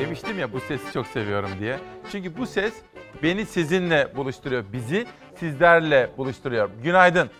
[0.00, 1.78] Demiştim ya bu sesi çok seviyorum diye.
[2.12, 2.74] Çünkü bu ses
[3.22, 4.64] beni sizinle buluşturuyor.
[4.72, 5.06] Bizi
[5.36, 6.70] sizlerle buluşturuyor.
[6.82, 7.30] Günaydın.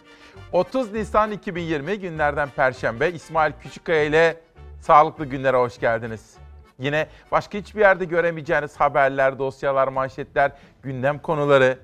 [0.53, 4.37] 30 Nisan 2020 günlerden Perşembe İsmail Küçükkaya ile
[4.81, 6.37] Sağlıklı Günlere hoş geldiniz.
[6.79, 10.53] Yine başka hiçbir yerde göremeyeceğiniz haberler, dosyalar, manşetler,
[10.83, 11.79] gündem konuları,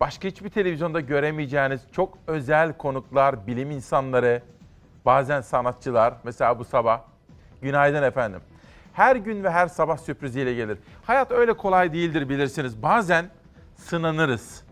[0.00, 4.42] başka hiçbir televizyonda göremeyeceğiniz çok özel konuklar, bilim insanları,
[5.04, 7.00] bazen sanatçılar, mesela bu sabah.
[7.62, 8.40] Günaydın efendim.
[8.98, 10.78] Her gün ve her sabah sürpriziyle gelir.
[11.04, 12.82] Hayat öyle kolay değildir bilirsiniz.
[12.82, 13.26] Bazen
[13.76, 14.64] sınanırız.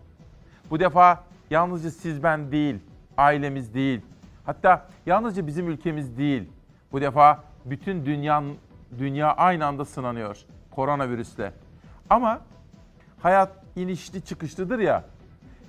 [0.69, 2.75] Bu defa yalnızca siz ben değil,
[3.17, 4.01] ailemiz değil.
[4.45, 6.49] Hatta yalnızca bizim ülkemiz değil.
[6.91, 8.57] Bu defa bütün dünyanın
[8.99, 10.37] dünya aynı anda sınanıyor
[10.71, 11.53] koronavirüsle.
[12.09, 12.41] Ama
[13.21, 15.03] hayat inişli çıkışlıdır ya.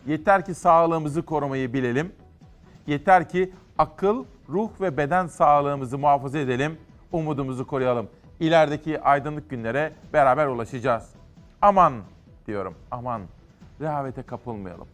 [0.06, 2.12] Yeter ki sağlığımızı korumayı bilelim.
[2.86, 6.78] Yeter ki akıl, ruh ve beden sağlığımızı muhafaza edelim.
[7.12, 8.08] Umudumuzu koruyalım.
[8.40, 11.10] İlerideki aydınlık günlere beraber ulaşacağız.
[11.62, 11.94] Aman
[12.46, 13.22] diyorum, aman
[13.80, 14.88] rehavete kapılmayalım.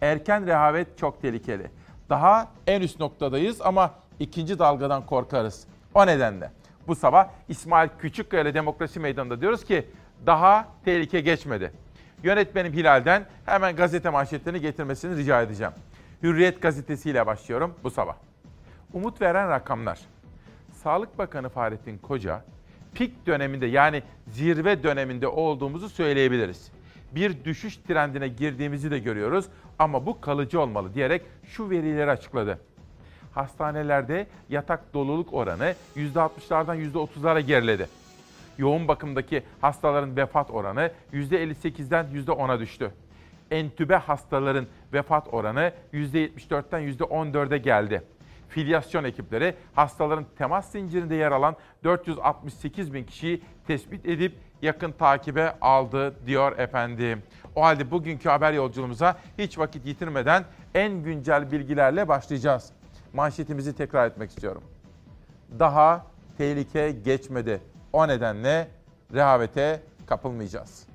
[0.00, 1.70] Erken rehavet çok tehlikeli.
[2.10, 5.66] Daha en üst noktadayız ama ikinci dalgadan korkarız.
[5.94, 6.50] O nedenle
[6.86, 9.86] bu sabah İsmail Küçükkaya ile Demokrasi Meydanı'nda diyoruz ki
[10.26, 11.72] daha tehlike geçmedi.
[12.22, 15.72] Yönetmenim Hilal'den hemen gazete manşetlerini getirmesini rica edeceğim.
[16.22, 18.14] Hürriyet gazetesiyle başlıyorum bu sabah.
[18.92, 19.98] Umut veren rakamlar.
[20.82, 22.44] Sağlık Bakanı Fahrettin Koca,
[22.94, 26.72] pik döneminde yani zirve döneminde olduğumuzu söyleyebiliriz.
[27.14, 29.46] Bir düşüş trendine girdiğimizi de görüyoruz
[29.78, 32.58] ama bu kalıcı olmalı diyerek şu verileri açıkladı
[33.32, 37.88] hastanelerde yatak doluluk oranı %60'lardan %30'lara geriledi.
[38.58, 42.90] Yoğun bakımdaki hastaların vefat oranı %58'den %10'a düştü.
[43.50, 48.02] Entübe hastaların vefat oranı %74'ten %14'e geldi.
[48.52, 56.26] Filyasyon ekipleri hastaların temas zincirinde yer alan 468 bin kişiyi tespit edip yakın takibe aldı
[56.26, 57.22] diyor efendim.
[57.56, 60.44] O halde bugünkü haber yolculuğumuza hiç vakit yitirmeden
[60.74, 62.72] en güncel bilgilerle başlayacağız
[63.12, 64.62] manşetimizi tekrar etmek istiyorum.
[65.58, 66.06] Daha
[66.38, 67.60] tehlike geçmedi.
[67.92, 68.68] O nedenle
[69.12, 70.86] rehavete kapılmayacağız.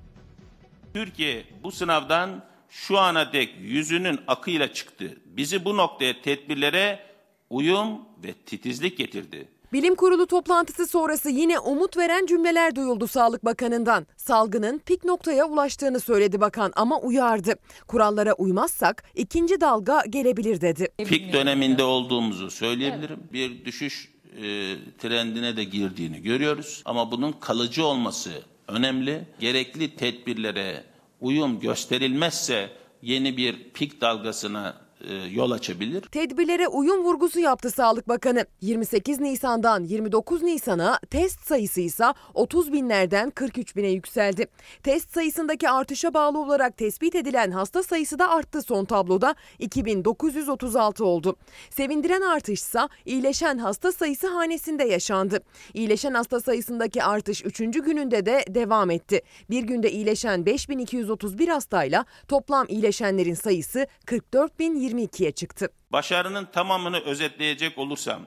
[0.93, 5.17] Türkiye bu sınavdan şu ana dek yüzünün akıyla çıktı.
[5.25, 7.06] Bizi bu noktaya tedbirlere
[7.49, 9.47] uyum ve titizlik getirdi.
[9.73, 14.07] Bilim Kurulu toplantısı sonrası yine umut veren cümleler duyuldu Sağlık Bakanı'ndan.
[14.17, 17.55] Salgının pik noktaya ulaştığını söyledi bakan ama uyardı.
[17.87, 20.87] Kurallara uymazsak ikinci dalga gelebilir dedi.
[20.97, 23.19] Pik döneminde olduğumuzu söyleyebilirim.
[23.33, 26.81] Bir düşüş e, trendine de girdiğini görüyoruz.
[26.85, 28.31] Ama bunun kalıcı olması
[28.67, 29.27] önemli.
[29.39, 30.83] Gerekli tedbirlere
[31.21, 32.69] uyum gösterilmezse
[33.01, 34.86] yeni bir pik dalgasına
[35.31, 36.01] yol açabilir.
[36.01, 38.45] Tedbirlere uyum vurgusu yaptı Sağlık Bakanı.
[38.61, 44.47] 28 Nisan'dan 29 Nisan'a test sayısı ise 30 binlerden 43 bine yükseldi.
[44.83, 51.35] Test sayısındaki artışa bağlı olarak tespit edilen hasta sayısı da arttı son tabloda 2936 oldu.
[51.69, 55.39] Sevindiren artışsa iyileşen hasta sayısı hanesinde yaşandı.
[55.73, 57.57] İyileşen hasta sayısındaki artış 3.
[57.57, 59.21] gününde de devam etti.
[59.49, 65.69] Bir günde iyileşen 5231 hastayla toplam iyileşenlerin sayısı 44 bin 22'ye çıktı.
[65.91, 68.25] Başarının tamamını özetleyecek olursam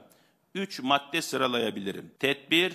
[0.54, 2.10] 3 madde sıralayabilirim.
[2.18, 2.74] Tedbir,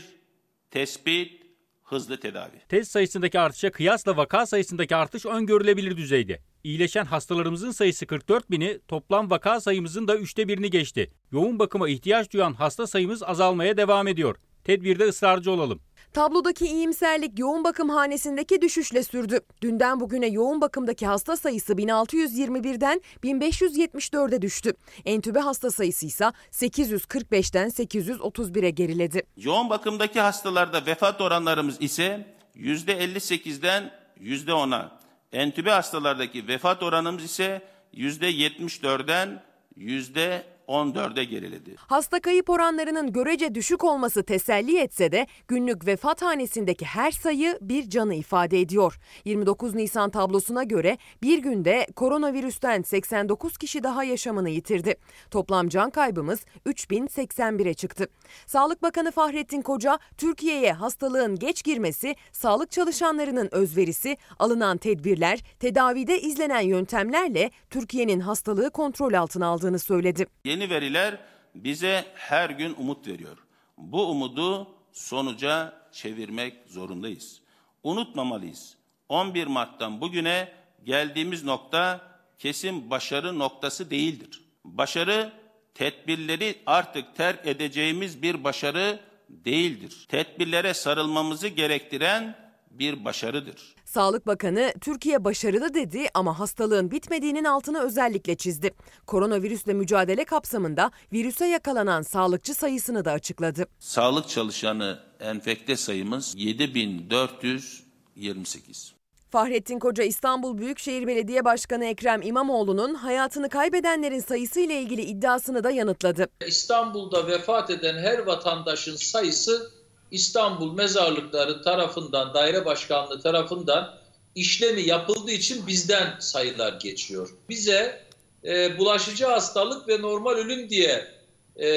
[0.72, 1.46] tespit,
[1.84, 2.60] hızlı tedavi.
[2.70, 6.40] Test sayısındaki artışa kıyasla vaka sayısındaki artış öngörülebilir düzeyde.
[6.64, 11.12] İyileşen hastalarımızın sayısı 44 bini, toplam vaka sayımızın da üçte birini geçti.
[11.32, 14.36] Yoğun bakıma ihtiyaç duyan hasta sayımız azalmaya devam ediyor.
[14.64, 15.82] Tedbirde ısrarcı olalım.
[16.16, 19.40] Tablodaki iyimserlik yoğun bakım hanesindeki düşüşle sürdü.
[19.62, 24.74] Dünden bugüne yoğun bakımdaki hasta sayısı 1621'den 1574'e düştü.
[25.06, 29.24] Entübe hasta sayısı ise 845'ten 831'e geriledi.
[29.38, 35.00] Yoğun bakımdaki hastalarda vefat oranlarımız ise %58'den %10'a.
[35.32, 37.62] Entübe hastalardaki vefat oranımız ise
[37.94, 39.44] %74'den
[39.78, 40.55] %10'a.
[40.68, 41.76] 14'e geriledi.
[41.78, 47.90] Hasta kayıp oranlarının görece düşük olması teselli etse de günlük vefat hanesindeki her sayı bir
[47.90, 49.00] canı ifade ediyor.
[49.26, 54.96] 29 Nisan tablosuna göre bir günde koronavirüsten 89 kişi daha yaşamını yitirdi.
[55.32, 58.08] Toplam can kaybımız 3081'e çıktı.
[58.48, 66.62] Sağlık Bakanı Fahrettin Koca, Türkiye'ye hastalığın geç girmesi, sağlık çalışanlarının özverisi, alınan tedbirler, tedavide izlenen
[66.62, 70.26] yöntemlerle Türkiye'nin hastalığı kontrol altına aldığını söyledi.
[70.46, 71.18] Yeni veriler
[71.56, 73.38] bize her gün umut veriyor.
[73.78, 77.42] Bu umudu sonuca çevirmek zorundayız.
[77.84, 78.78] Unutmamalıyız.
[79.10, 80.54] 11 Mart'tan bugüne
[80.84, 82.02] geldiğimiz nokta
[82.40, 84.42] kesin başarı noktası değildir.
[84.64, 85.34] Başarı
[85.74, 89.00] tedbirleri artık terk edeceğimiz bir başarı
[89.30, 90.06] değildir.
[90.10, 92.45] Tedbirlere sarılmamızı gerektiren
[92.80, 93.76] bir başarıdır.
[93.86, 98.72] Sağlık Bakanı Türkiye başarılı dedi ama hastalığın bitmediğinin altını özellikle çizdi.
[99.08, 103.66] Koronavirüsle mücadele kapsamında virüse yakalanan sağlıkçı sayısını da açıkladı.
[103.80, 108.96] Sağlık çalışanı enfekte sayımız 7428.
[109.30, 115.72] Fahrettin Koca İstanbul Büyükşehir Belediye Başkanı Ekrem İmamoğlu'nun hayatını kaybedenlerin sayısı ile ilgili iddiasını da
[115.72, 116.28] yanıtladı.
[116.48, 119.72] İstanbul'da vefat eden her vatandaşın sayısı
[120.12, 123.98] İstanbul Mezarlıkları tarafından, daire başkanlığı tarafından
[124.36, 127.30] işlemi yapıldığı için bizden sayılar geçiyor.
[127.50, 128.02] Bize
[128.44, 131.08] e, bulaşıcı hastalık ve normal ölüm diye
[131.56, 131.68] e,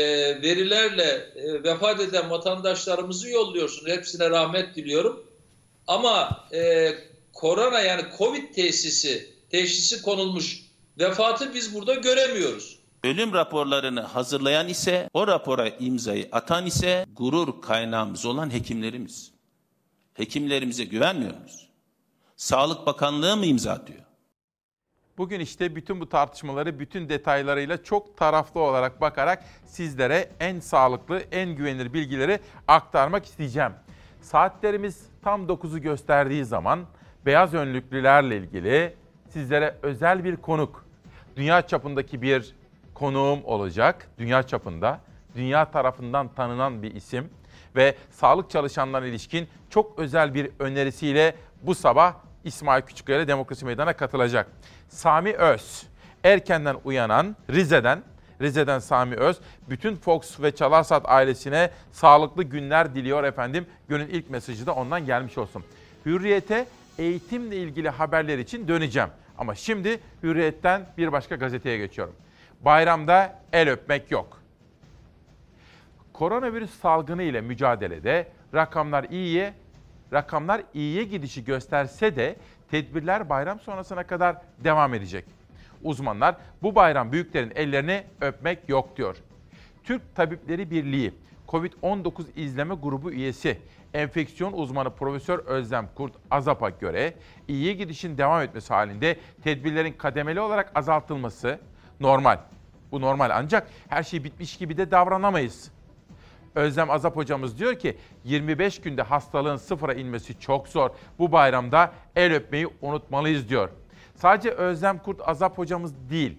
[0.43, 3.93] verilerle e, vefat eden vatandaşlarımızı yolluyorsunuz.
[3.93, 5.27] Hepsine rahmet diliyorum.
[5.87, 6.95] Ama e,
[7.33, 10.63] korona yani Covid tesisi, teşhisi konulmuş
[10.99, 12.78] vefatı biz burada göremiyoruz.
[13.05, 19.33] Ölüm raporlarını hazırlayan ise, o rapora imzayı atan ise gurur kaynağımız olan hekimlerimiz.
[20.15, 21.69] Hekimlerimize güvenmiyor muyuz?
[22.37, 24.01] Sağlık Bakanlığı mı imza atıyor?
[25.19, 31.51] Bugün işte bütün bu tartışmaları bütün detaylarıyla çok taraflı olarak bakarak sizlere en sağlıklı, en
[31.51, 33.73] güvenilir bilgileri aktarmak isteyeceğim.
[34.21, 36.87] Saatlerimiz tam 9'u gösterdiği zaman
[37.27, 38.95] beyaz önlüklülerle ilgili
[39.31, 40.87] sizlere özel bir konuk,
[41.37, 42.58] dünya çapındaki bir
[42.99, 44.09] konuğum olacak.
[44.19, 45.01] Dünya çapında,
[45.35, 47.31] dünya tarafından tanınan bir isim
[47.77, 52.15] ve sağlık çalışanlarına ilişkin çok özel bir önerisiyle bu sabah
[52.45, 54.47] İsmail Küçükkaya Demokrasi Meydanı'na katılacak.
[54.89, 55.87] Sami Öz,
[56.25, 58.03] erkenden uyanan Rize'den,
[58.41, 59.39] Rize'den Sami Öz,
[59.71, 63.67] bütün Fox ve Çalarsat ailesine sağlıklı günler diliyor efendim.
[63.89, 65.65] Günün ilk mesajı da ondan gelmiş olsun.
[66.07, 66.67] Hürriyete
[66.99, 69.09] eğitimle ilgili haberler için döneceğim.
[69.39, 72.15] Ama şimdi Hürriyet'ten bir başka gazeteye geçiyorum.
[72.61, 74.43] Bayramda el öpmek yok.
[76.13, 79.55] Koronavirüs salgını ile mücadelede rakamlar iyiye,
[80.13, 82.37] rakamlar iyiye gidişi gösterse de
[82.71, 85.25] tedbirler bayram sonrasına kadar devam edecek.
[85.83, 89.17] Uzmanlar bu bayram büyüklerin ellerini öpmek yok diyor.
[89.85, 91.15] Türk Tabipleri Birliği
[91.49, 93.59] COVID-19 izleme grubu üyesi
[93.95, 97.15] enfeksiyon uzmanı Profesör Özlem Kurt Azap'a göre
[97.49, 101.59] iyiye gidişin devam etmesi halinde tedbirlerin kademeli olarak azaltılması
[102.01, 102.39] normal.
[102.93, 105.71] Bu normal ancak her şey bitmiş gibi de davranamayız.
[106.55, 110.91] Özlem Azap hocamız diyor ki 25 günde hastalığın sıfıra inmesi çok zor.
[111.19, 113.69] Bu bayramda el öpmeyi unutmalıyız diyor.
[114.15, 116.39] Sadece Özlem Kurt Azap hocamız değil.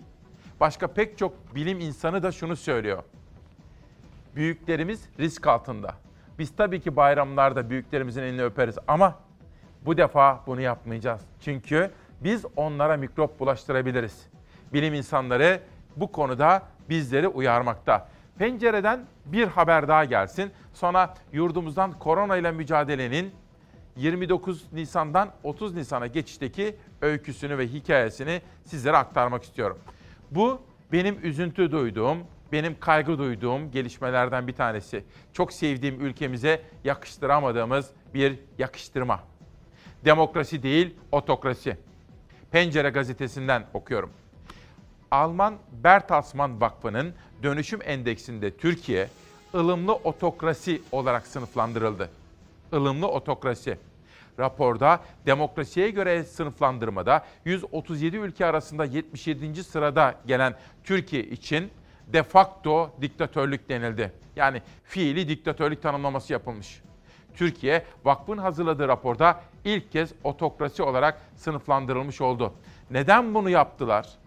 [0.59, 3.03] Başka pek çok bilim insanı da şunu söylüyor.
[4.35, 5.95] Büyüklerimiz risk altında.
[6.39, 9.15] Biz tabii ki bayramlarda büyüklerimizin elini öperiz ama
[9.85, 11.21] bu defa bunu yapmayacağız.
[11.41, 11.91] Çünkü
[12.23, 14.28] biz onlara mikrop bulaştırabiliriz.
[14.73, 15.61] Bilim insanları
[15.95, 18.07] bu konuda bizleri uyarmakta.
[18.37, 20.51] Pencereden bir haber daha gelsin.
[20.73, 23.31] Sonra yurdumuzdan korona ile mücadelenin
[23.95, 29.77] 29 Nisan'dan 30 Nisan'a geçişteki öyküsünü ve hikayesini sizlere aktarmak istiyorum.
[30.31, 30.61] Bu
[30.91, 32.17] benim üzüntü duyduğum,
[32.51, 35.03] benim kaygı duyduğum gelişmelerden bir tanesi.
[35.33, 39.19] Çok sevdiğim ülkemize yakıştıramadığımız bir yakıştırma.
[40.05, 41.77] Demokrasi değil, otokrasi.
[42.51, 44.11] Pencere gazetesinden okuyorum.
[45.11, 47.13] Alman Bertelsmann Vakfı'nın
[47.43, 49.09] dönüşüm endeksinde Türkiye
[49.53, 52.09] ılımlı otokrasi olarak sınıflandırıldı.
[52.73, 53.77] Ilımlı otokrasi.
[54.39, 59.63] Raporda demokrasiye göre sınıflandırmada 137 ülke arasında 77.
[59.63, 61.71] sırada gelen Türkiye için
[62.07, 64.13] de facto diktatörlük denildi.
[64.35, 66.81] Yani fiili diktatörlük tanımlaması yapılmış.
[67.35, 72.53] Türkiye vakfın hazırladığı raporda ilk kez otokrasi olarak sınıflandırılmış oldu.
[72.91, 74.18] Neden bunu yaptılar?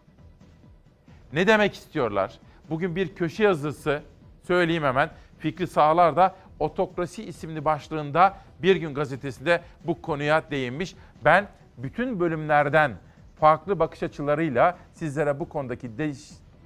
[1.33, 2.33] Ne demek istiyorlar?
[2.71, 4.03] Bugün bir köşe yazısı
[4.47, 5.11] söyleyeyim hemen.
[5.39, 10.95] Fikri Sağlar da Otokrasi isimli başlığında Bir Gün gazetesinde bu konuya değinmiş.
[11.25, 11.47] Ben
[11.79, 12.93] bütün bölümlerden
[13.41, 16.13] farklı bakış açılarıyla sizlere bu konudaki de-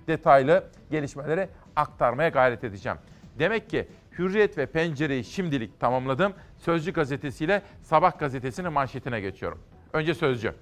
[0.06, 2.98] detaylı gelişmeleri aktarmaya gayret edeceğim.
[3.38, 6.32] Demek ki Hürriyet ve Pencere'yi şimdilik tamamladım.
[6.58, 9.58] Sözcü gazetesiyle Sabah gazetesinin manşetine geçiyorum.
[9.92, 10.52] Önce Sözcü.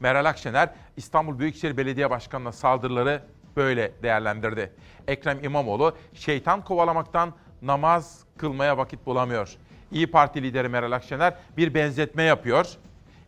[0.00, 3.22] Meral Akşener İstanbul Büyükşehir Belediye Başkanı'na saldırıları
[3.56, 4.72] böyle değerlendirdi.
[5.08, 9.56] Ekrem İmamoğlu şeytan kovalamaktan namaz kılmaya vakit bulamıyor.
[9.92, 12.66] İyi Parti lideri Meral Akşener bir benzetme yapıyor.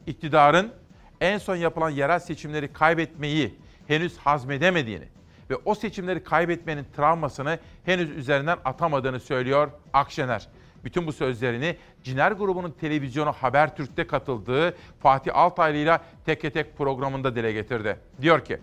[0.06, 0.72] İktidarın
[1.20, 5.08] en son yapılan yerel seçimleri kaybetmeyi henüz hazmedemediğini
[5.50, 10.48] ve o seçimleri kaybetmenin travmasını henüz üzerinden atamadığını söylüyor Akşener.
[10.84, 17.52] Bütün bu sözlerini Ciner grubunun televizyonu Habertürk'te katıldığı Fatih Altaylı ile Tek Tek programında dile
[17.52, 17.96] getirdi.
[18.22, 18.58] Diyor ki,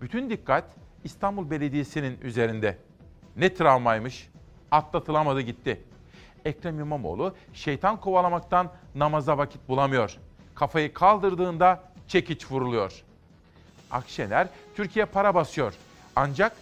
[0.00, 0.64] bütün dikkat
[1.04, 2.78] İstanbul Belediyesi'nin üzerinde.
[3.36, 4.28] Ne travmaymış,
[4.70, 5.82] atlatılamadı gitti.
[6.44, 10.16] Ekrem İmamoğlu şeytan kovalamaktan namaza vakit bulamıyor.
[10.54, 13.02] Kafayı kaldırdığında çekiç vuruluyor.
[13.90, 15.74] Akşener Türkiye para basıyor.
[16.16, 16.56] Ancak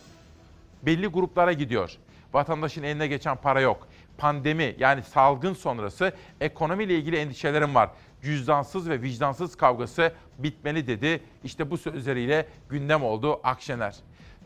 [0.83, 1.97] belli gruplara gidiyor.
[2.33, 3.89] Vatandaşın eline geçen para yok.
[4.19, 7.91] Pandemi yani salgın sonrası ekonomiyle ilgili endişelerim var.
[8.23, 11.21] Cüzdansız ve vicdansız kavgası bitmeli dedi.
[11.45, 13.97] İşte bu sözleriyle gündem oldu Akşener.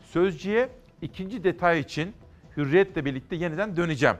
[0.03, 0.69] Sözcüye
[1.01, 2.13] ikinci detay için
[2.57, 4.15] Hürriyet'le birlikte yeniden döneceğim.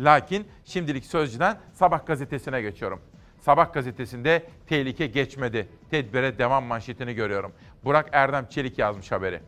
[0.00, 3.00] Lakin şimdilik Sözcü'den Sabah gazetesine geçiyorum.
[3.40, 5.68] Sabah gazetesinde tehlike geçmedi.
[5.90, 7.52] Tedbire devam manşetini görüyorum.
[7.84, 9.40] Burak Erdem Çelik yazmış haberi.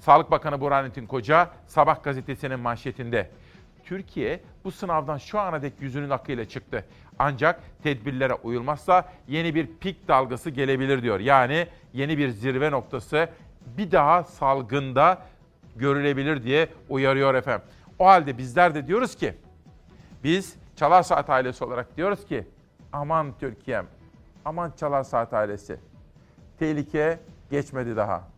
[0.00, 3.30] Sağlık Bakanı Burhanettin Koca Sabah gazetesinin manşetinde.
[3.88, 6.84] Türkiye bu sınavdan şu ana dek yüzünün akıyla çıktı.
[7.18, 11.20] Ancak tedbirlere uyulmazsa yeni bir pik dalgası gelebilir diyor.
[11.20, 13.28] Yani yeni bir zirve noktası
[13.78, 15.18] bir daha salgında
[15.76, 17.66] görülebilir diye uyarıyor efendim.
[17.98, 19.34] O halde bizler de diyoruz ki
[20.24, 22.46] biz Çalar Saat ailesi olarak diyoruz ki
[22.92, 23.86] aman Türkiye'm,
[24.44, 25.80] aman Çalar Saat ailesi.
[26.58, 27.18] Tehlike
[27.50, 28.37] geçmedi daha.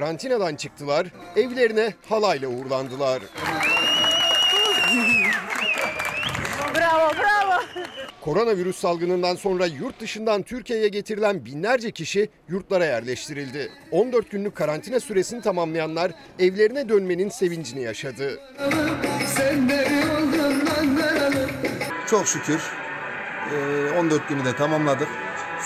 [0.00, 3.22] Karantinadan çıktılar, evlerine halayla uğurlandılar.
[6.74, 7.60] Bravo, bravo.
[8.20, 13.72] Koronavirüs salgınından sonra yurt dışından Türkiye'ye getirilen binlerce kişi yurtlara yerleştirildi.
[13.90, 18.40] 14 günlük karantina süresini tamamlayanlar evlerine dönmenin sevincini yaşadı.
[22.06, 22.60] Çok şükür
[23.52, 25.08] eee, 14 günü de tamamladık.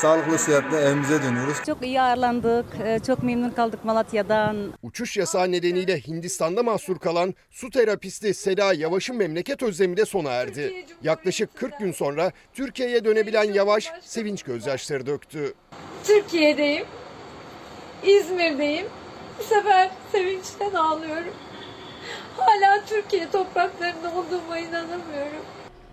[0.04, 1.56] Sağlıklı sıhhatle evimize dönüyoruz.
[1.66, 2.66] Çok iyi ağırlandık.
[2.84, 4.73] Ee, Çok memnun kaldık Malatya'dan.
[4.82, 10.87] Uçuş yasağı nedeniyle Hindistan'da mahsur kalan su terapisti Seda Yavaş'ın memleket özlemi de sona erdi.
[11.02, 15.54] Yaklaşık 40 gün sonra Türkiye'ye dönebilen Yavaş sevinç gözyaşları döktü.
[16.04, 16.87] Türkiye'deyim.
[18.02, 18.87] İzmir'deyim.
[19.38, 21.34] Bu sefer sevinçten ağlıyorum.
[22.37, 25.42] Hala Türkiye topraklarında olduğuma inanamıyorum.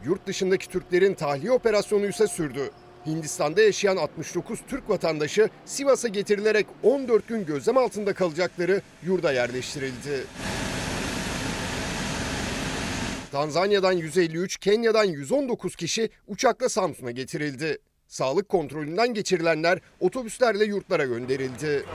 [0.05, 2.71] Yurt dışındaki Türklerin tahliye operasyonu ise sürdü.
[3.05, 10.23] Hindistan'da yaşayan 69 Türk vatandaşı Sivas'a getirilerek 14 gün gözlem altında kalacakları yurda yerleştirildi.
[13.31, 17.77] Tanzanya'dan 153, Kenya'dan 119 kişi uçakla Samsun'a getirildi.
[18.07, 21.85] Sağlık kontrolünden geçirilenler otobüslerle yurtlara gönderildi.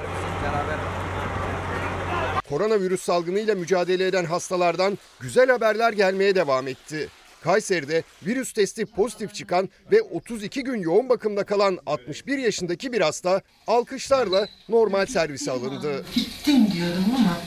[2.48, 7.08] Koronavirüs salgınıyla mücadele eden hastalardan güzel haberler gelmeye devam etti.
[7.46, 13.40] Kayseri'de virüs testi pozitif çıkan ve 32 gün yoğun bakımda kalan 61 yaşındaki bir hasta
[13.66, 16.04] alkışlarla normal servise alındı.
[16.14, 17.40] Gittim diyorum ama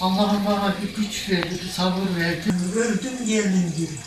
[0.00, 2.48] Allah bana bir güç verdi, bir sabır verdi.
[2.76, 3.98] Öldüm geldim gibi.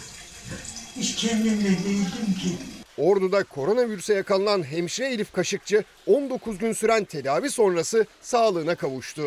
[0.96, 2.50] Hiç kendimle değildim ki.
[2.98, 9.24] Ordu'da koronavirüse yakalanan hemşire Elif Kaşıkçı 19 gün süren tedavi sonrası sağlığına kavuştu.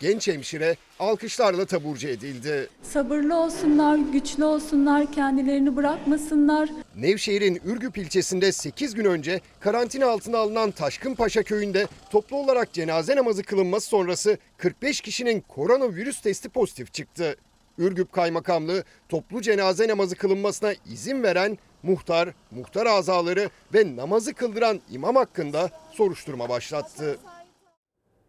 [0.00, 2.68] Genç hemşire alkışlarla taburcu edildi.
[2.82, 6.68] Sabırlı olsunlar, güçlü olsunlar, kendilerini bırakmasınlar.
[6.96, 13.42] Nevşehir'in Ürgüp ilçesinde 8 gün önce karantina altına alınan Taşkınpaşa köyünde toplu olarak cenaze namazı
[13.42, 17.36] kılınması sonrası 45 kişinin koronavirüs testi pozitif çıktı.
[17.78, 25.16] Ürgüp Kaymakamlığı toplu cenaze namazı kılınmasına izin veren muhtar, muhtar azaları ve namazı kıldıran imam
[25.16, 27.18] hakkında soruşturma başlattı.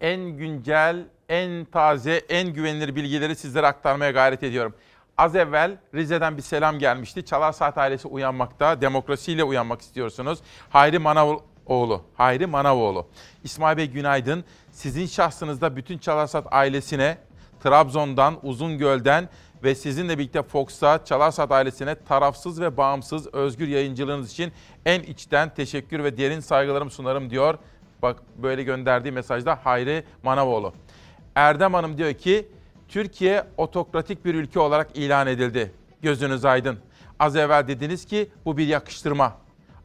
[0.00, 4.74] En güncel, en taze, en güvenilir bilgileri sizlere aktarmaya gayret ediyorum.
[5.18, 7.24] Az evvel Rize'den bir selam gelmişti.
[7.24, 10.38] Çalar Saat ailesi uyanmakta, demokrasiyle uyanmak istiyorsunuz.
[10.70, 13.06] Hayri Manavoğlu, Hayri Manavoğlu.
[13.44, 14.44] İsmail Bey günaydın.
[14.72, 17.18] Sizin şahsınızda bütün Çalar Saat ailesine,
[17.62, 19.28] Trabzon'dan, Uzungöl'den
[19.64, 24.52] ve sizinle birlikte Fox'a, Çalar Saat ailesine tarafsız ve bağımsız özgür yayıncılığınız için
[24.86, 27.58] en içten teşekkür ve derin saygılarımı sunarım diyor.
[28.06, 30.72] Bak böyle gönderdiği mesajda Hayri Manavoğlu.
[31.34, 32.48] Erdem Hanım diyor ki
[32.88, 35.72] Türkiye otokratik bir ülke olarak ilan edildi.
[36.02, 36.78] Gözünüz aydın.
[37.18, 39.36] Az evvel dediniz ki bu bir yakıştırma.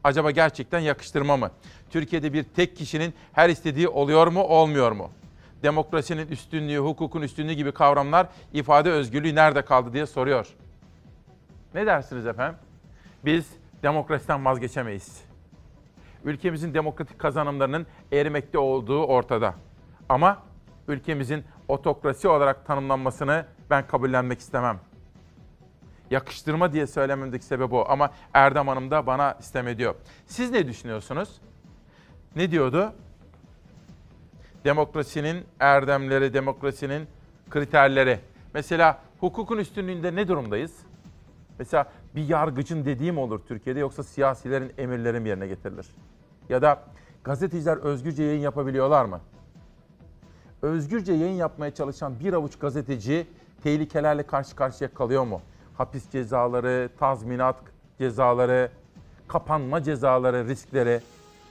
[0.04, 1.50] Acaba gerçekten yakıştırma mı?
[1.90, 5.10] Türkiye'de bir tek kişinin her istediği oluyor mu, olmuyor mu?
[5.62, 10.46] Demokrasinin üstünlüğü, hukukun üstünlüğü gibi kavramlar ifade özgürlüğü nerede kaldı diye soruyor.
[11.74, 12.58] Ne dersiniz efendim?
[13.24, 13.46] Biz
[13.82, 15.31] demokrasiden vazgeçemeyiz
[16.24, 19.54] ülkemizin demokratik kazanımlarının erimekte olduğu ortada.
[20.08, 20.42] Ama
[20.88, 24.80] ülkemizin otokrasi olarak tanımlanmasını ben kabullenmek istemem.
[26.10, 29.94] Yakıştırma diye söylememdeki sebep o ama Erdem Hanım da bana istem diyor.
[30.26, 31.40] Siz ne düşünüyorsunuz?
[32.36, 32.92] Ne diyordu?
[34.64, 37.08] Demokrasinin erdemleri, demokrasinin
[37.50, 38.20] kriterleri.
[38.54, 40.72] Mesela hukukun üstünlüğünde ne durumdayız?
[41.58, 45.86] Mesela bir yargıcın dediği mi olur Türkiye'de yoksa siyasilerin emirleri mi yerine getirilir?
[46.52, 46.82] Ya da
[47.24, 49.20] Gazeteciler özgürce yayın yapabiliyorlar mı?
[50.62, 53.26] Özgürce yayın yapmaya çalışan bir avuç gazeteci
[53.62, 55.40] tehlikelerle karşı karşıya kalıyor mu?
[55.76, 57.56] Hapis cezaları, tazminat
[57.98, 58.70] cezaları,
[59.28, 61.00] kapanma cezaları, riskleri.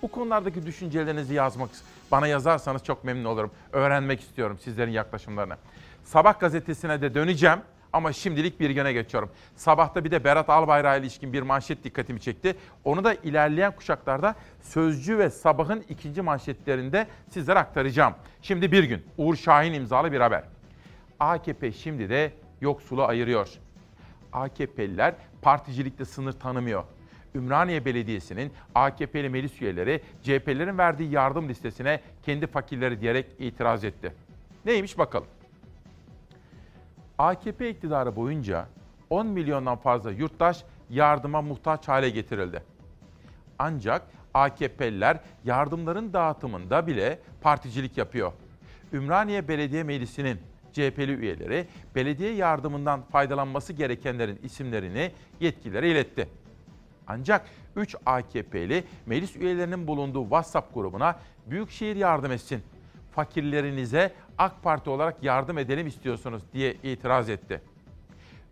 [0.02, 1.70] Bu konulardaki düşüncelerinizi yazmak,
[2.12, 3.52] bana yazarsanız çok memnun olurum.
[3.72, 5.56] Öğrenmek istiyorum sizlerin yaklaşımlarını.
[6.04, 7.60] Sabah gazetesine de döneceğim
[7.94, 9.30] ama şimdilik bir güne geçiyorum.
[9.56, 12.56] Sabahta bir de Berat Albayrak'a ilişkin bir manşet dikkatimi çekti.
[12.84, 18.14] Onu da ilerleyen kuşaklarda Sözcü ve Sabah'ın ikinci manşetlerinde sizlere aktaracağım.
[18.42, 20.44] Şimdi bir gün Uğur Şahin imzalı bir haber.
[21.20, 23.50] AKP şimdi de yoksulu ayırıyor.
[24.34, 26.84] AKP'liler particilikte sınır tanımıyor.
[27.36, 34.14] Ümraniye Belediyesi'nin AKP'li meclis üyeleri CHP'lerin verdiği yardım listesine kendi fakirleri diyerek itiraz etti.
[34.66, 35.28] Neymiş bakalım.
[37.22, 38.68] AKP iktidarı boyunca
[39.10, 42.64] 10 milyondan fazla yurttaş yardıma muhtaç hale getirildi.
[43.60, 44.02] Ancak
[44.34, 48.32] AKP'liler yardımların dağıtımında bile particilik yapıyor.
[48.94, 50.40] Ümraniye Belediye Meclisi'nin
[50.74, 56.30] CHP'li üyeleri belediye yardımından faydalanması gerekenlerin isimlerini yetkililere iletti.
[57.08, 62.64] Ancak 3 AKP'li meclis üyelerinin bulunduğu WhatsApp grubuna Büyükşehir yardım etsin,
[63.12, 67.62] fakirlerinize AK Parti olarak yardım edelim istiyorsunuz diye itiraz etti.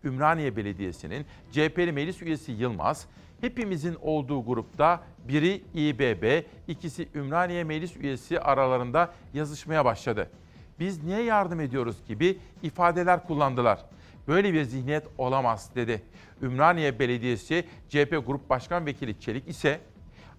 [0.04, 3.06] Ümraniye Belediyesi'nin CHP'li meclis üyesi Yılmaz,
[3.40, 10.30] hepimizin olduğu grupta biri İBB, ikisi Ümraniye meclis üyesi aralarında yazışmaya başladı.
[10.80, 13.84] Biz niye yardım ediyoruz gibi ifadeler kullandılar.
[14.28, 16.02] Böyle bir zihniyet olamaz dedi.
[16.42, 19.80] Ümraniye Belediyesi CHP Grup Başkan Vekili Çelik ise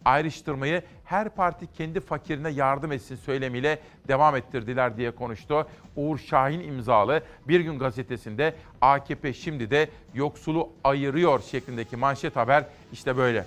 [0.05, 5.67] ayrıştırmayı her parti kendi fakirine yardım etsin söylemiyle devam ettirdiler diye konuştu.
[5.95, 13.17] Uğur Şahin imzalı Bir Gün gazetesinde AKP şimdi de yoksulu ayırıyor şeklindeki manşet haber işte
[13.17, 13.45] böyle.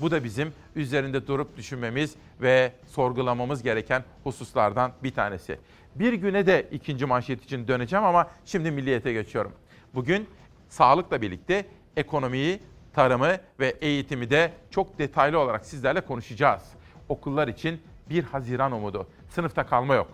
[0.00, 5.58] Bu da bizim üzerinde durup düşünmemiz ve sorgulamamız gereken hususlardan bir tanesi.
[5.94, 9.52] Bir güne de ikinci manşet için döneceğim ama şimdi milliyete geçiyorum.
[9.94, 10.28] Bugün
[10.68, 11.64] sağlıkla birlikte
[11.96, 12.60] ekonomiyi,
[12.92, 16.62] tarımı ve eğitimi de çok detaylı olarak sizlerle konuşacağız.
[17.08, 19.06] Okullar için 1 Haziran umudu.
[19.28, 20.08] Sınıfta kalma yok.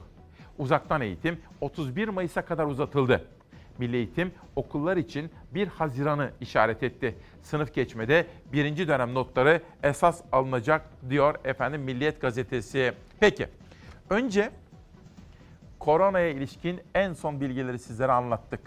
[0.58, 3.24] Uzaktan eğitim 31 Mayıs'a kadar uzatıldı.
[3.78, 7.14] Milli Eğitim okullar için 1 Haziran'ı işaret etti.
[7.42, 12.92] Sınıf geçmede birinci dönem notları esas alınacak diyor efendim Milliyet Gazetesi.
[13.20, 13.48] Peki
[14.10, 14.50] önce
[15.78, 18.60] koronaya ilişkin en son bilgileri sizlere anlattık.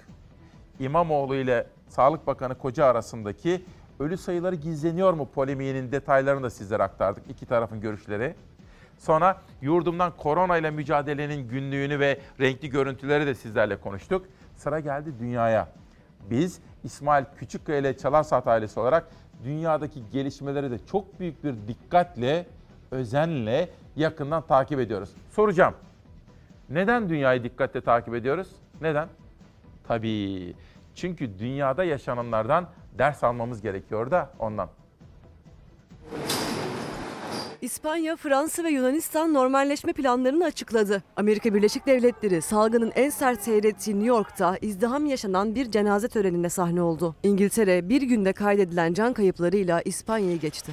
[0.79, 3.61] İmamoğlu ile Sağlık Bakanı Koca arasındaki
[3.99, 7.23] ölü sayıları gizleniyor mu polemiğinin detaylarını da sizlere aktardık.
[7.29, 8.35] İki tarafın görüşleri.
[8.97, 14.25] Sonra yurdumdan korona ile mücadelenin günlüğünü ve renkli görüntüleri de sizlerle konuştuk.
[14.55, 15.67] Sıra geldi dünyaya.
[16.29, 19.07] Biz İsmail Küçükkaya ile Çalar Saat ailesi olarak
[19.43, 22.45] dünyadaki gelişmeleri de çok büyük bir dikkatle,
[22.91, 25.09] özenle yakından takip ediyoruz.
[25.31, 25.73] Soracağım.
[26.69, 28.47] Neden dünyayı dikkatle takip ediyoruz?
[28.81, 29.07] Neden?
[29.87, 30.53] Tabii.
[30.95, 32.67] Çünkü dünyada yaşananlardan
[32.99, 34.69] ders almamız gerekiyor da ondan.
[37.61, 41.03] İspanya, Fransa ve Yunanistan normalleşme planlarını açıkladı.
[41.15, 46.81] Amerika Birleşik Devletleri salgının en sert seyrettiği New York'ta izdiham yaşanan bir cenaze törenine sahne
[46.81, 47.15] oldu.
[47.23, 50.71] İngiltere bir günde kaydedilen can kayıplarıyla İspanya'yı geçti.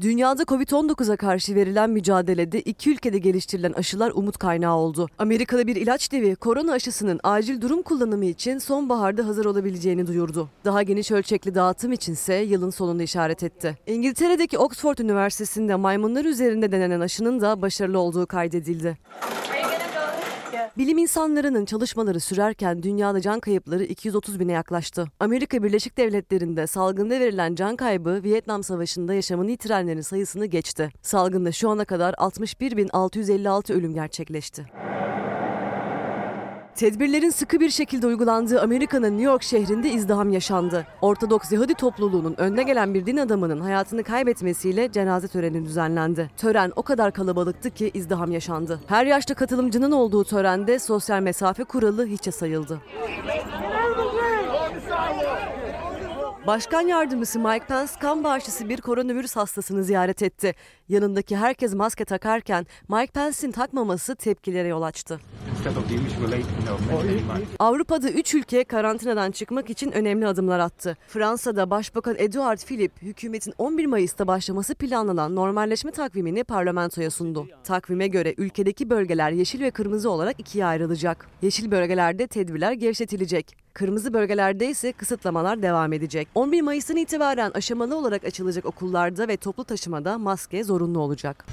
[0.00, 5.08] Dünyada Covid-19'a karşı verilen mücadelede iki ülkede geliştirilen aşılar umut kaynağı oldu.
[5.18, 10.48] Amerika'da bir ilaç devi korona aşısının acil durum kullanımı için sonbaharda hazır olabileceğini duyurdu.
[10.64, 13.78] Daha geniş ölçekli dağıtım içinse yılın sonunu işaret etti.
[13.86, 18.98] İngiltere'deki Oxford Üniversitesi'nde maymunlar üzerinde denenen aşının da başarılı olduğu kaydedildi.
[20.80, 25.06] Bilim insanlarının çalışmaları sürerken dünyada can kayıpları 230 bine yaklaştı.
[25.20, 30.90] Amerika Birleşik Devletleri'nde salgında verilen can kaybı Vietnam Savaşı'nda yaşamını yitirenlerin sayısını geçti.
[31.02, 34.66] Salgında şu ana kadar 61.656 ölüm gerçekleşti.
[36.80, 40.86] Tedbirlerin sıkı bir şekilde uygulandığı Amerika'nın New York şehrinde izdiham yaşandı.
[41.00, 46.30] Ortodoks Yahudi topluluğunun önde gelen bir din adamının hayatını kaybetmesiyle cenaze töreni düzenlendi.
[46.36, 48.80] Tören o kadar kalabalıktı ki izdiham yaşandı.
[48.86, 52.80] Her yaşta katılımcının olduğu törende sosyal mesafe kuralı hiçe sayıldı.
[56.46, 60.54] Başkan yardımcısı Mike Pence kan bağışçısı bir koronavirüs hastasını ziyaret etti.
[60.90, 65.20] Yanındaki herkes maske takarken Mike Pence'in takmaması tepkilere yol açtı.
[67.58, 70.96] Avrupa'da 3 ülke karantinadan çıkmak için önemli adımlar attı.
[71.08, 77.48] Fransa'da Başbakan Edouard Philippe hükümetin 11 Mayıs'ta başlaması planlanan normalleşme takvimini parlamentoya sundu.
[77.64, 81.28] Takvime göre ülkedeki bölgeler yeşil ve kırmızı olarak ikiye ayrılacak.
[81.42, 83.56] Yeşil bölgelerde tedbirler gevşetilecek.
[83.74, 86.28] Kırmızı bölgelerde ise kısıtlamalar devam edecek.
[86.34, 91.46] 11 Mayıs'tan itibaren aşamalı olarak açılacak okullarda ve toplu taşımada maske zorunlu olacak.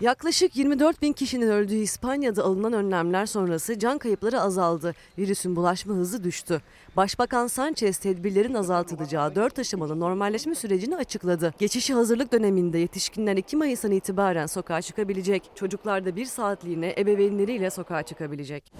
[0.00, 4.94] Yaklaşık 24 bin kişinin öldüğü İspanya'da alınan önlemler sonrası can kayıpları azaldı.
[5.18, 6.60] Virüsün bulaşma hızı düştü.
[6.96, 11.54] Başbakan Sanchez tedbirlerin azaltılacağı 4 aşamalı normalleşme sürecini açıkladı.
[11.58, 15.50] Geçişi hazırlık döneminde yetişkinler 2 Mayıs'tan itibaren sokağa çıkabilecek.
[15.54, 18.72] Çocuklar da bir saatliğine ebeveynleriyle sokağa çıkabilecek.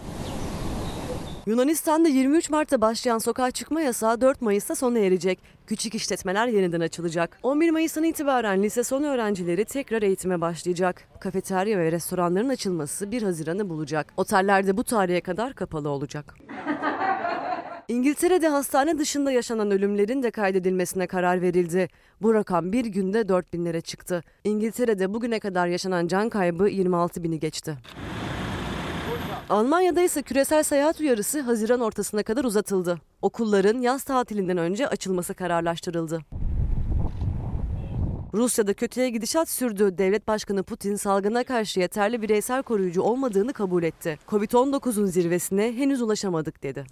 [1.47, 5.39] Yunanistan'da 23 Mart'ta başlayan sokağa çıkma yasağı 4 Mayıs'ta sona erecek.
[5.67, 7.39] Küçük işletmeler yeniden açılacak.
[7.43, 11.03] 11 Mayıs'tan itibaren lise son öğrencileri tekrar eğitime başlayacak.
[11.21, 14.13] Kafeterya ve restoranların açılması 1 Haziran'ı bulacak.
[14.17, 16.35] Oteller de bu tarihe kadar kapalı olacak.
[17.89, 21.89] İngiltere'de hastane dışında yaşanan ölümlerin de kaydedilmesine karar verildi.
[22.23, 24.23] Bu rakam bir günde 4 binlere çıktı.
[24.45, 27.79] İngiltere'de bugüne kadar yaşanan can kaybı 26 bini geçti.
[29.51, 32.99] Almanya'da ise küresel seyahat uyarısı Haziran ortasına kadar uzatıldı.
[33.23, 36.21] Okulların yaz tatilinden önce açılması kararlaştırıldı.
[38.35, 39.99] Rusya'da kötüye gidişat sürdü.
[39.99, 44.19] Devlet Başkanı Putin salgına karşı yeterli bireysel koruyucu olmadığını kabul etti.
[44.29, 46.85] Covid-19'un zirvesine henüz ulaşamadık dedi.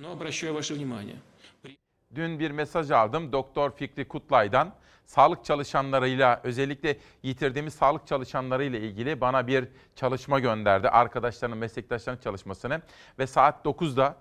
[2.14, 4.72] Dün bir mesaj aldım Doktor Fikri Kutlay'dan.
[5.14, 10.88] Sağlık çalışanlarıyla özellikle yitirdiğimiz sağlık çalışanlarıyla ilgili bana bir çalışma gönderdi.
[10.88, 12.82] Arkadaşlarının, meslektaşlarının çalışmasını
[13.18, 14.16] ve saat 9'da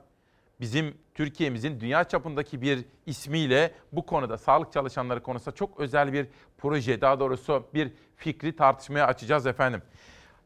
[0.60, 6.28] bizim Türkiye'mizin dünya çapındaki bir ismiyle bu konuda sağlık çalışanları konusunda çok özel bir
[6.58, 9.82] proje, daha doğrusu bir fikri tartışmaya açacağız efendim.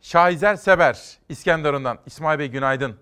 [0.01, 2.95] Şahizer Sever İskenderun'dan İsmail Bey günaydın.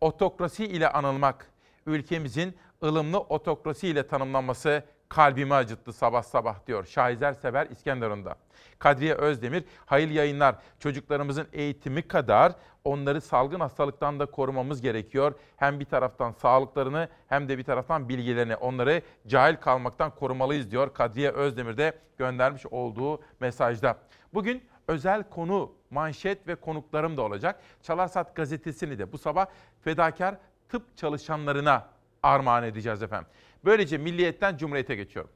[0.00, 1.46] Otokrasi ile anılmak,
[1.86, 6.84] ülkemizin ılımlı otokrasi ile tanımlanması kalbimi acıttı sabah sabah diyor.
[6.86, 8.34] Şahizer Sever İskenderun'da.
[8.78, 10.54] Kadriye Özdemir, hayırlı yayınlar.
[10.78, 12.52] Çocuklarımızın eğitimi kadar
[12.84, 15.34] onları salgın hastalıktan da korumamız gerekiyor.
[15.56, 21.30] Hem bir taraftan sağlıklarını hem de bir taraftan bilgilerini onları cahil kalmaktan korumalıyız diyor Kadriye
[21.30, 23.98] Özdemir de göndermiş olduğu mesajda.
[24.34, 27.60] Bugün özel konu, manşet ve konuklarım da olacak.
[27.82, 29.46] Çalarsat gazetesini de bu sabah
[29.80, 30.36] fedakar
[30.68, 31.86] tıp çalışanlarına
[32.22, 33.28] armağan edeceğiz efendim.
[33.64, 35.30] Böylece Milliyet'ten Cumhuriyet'e geçiyorum.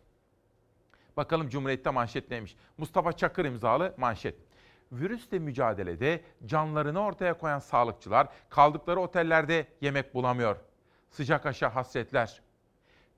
[1.17, 2.57] Bakalım Cumhuriyet'te manşet neymiş?
[2.79, 4.35] Mustafa Çakır imzalı manşet.
[4.93, 10.57] Virüsle mücadelede canlarını ortaya koyan sağlıkçılar kaldıkları otellerde yemek bulamıyor.
[11.11, 12.43] Sıcak aşa hasretler.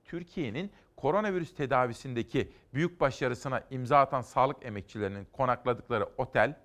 [0.05, 6.55] Türkiye'nin koronavirüs tedavisindeki büyük başarısına imza atan sağlık emekçilerinin konakladıkları otel,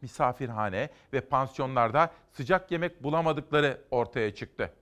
[0.00, 4.72] misafirhane ve pansiyonlarda sıcak yemek bulamadıkları ortaya çıktı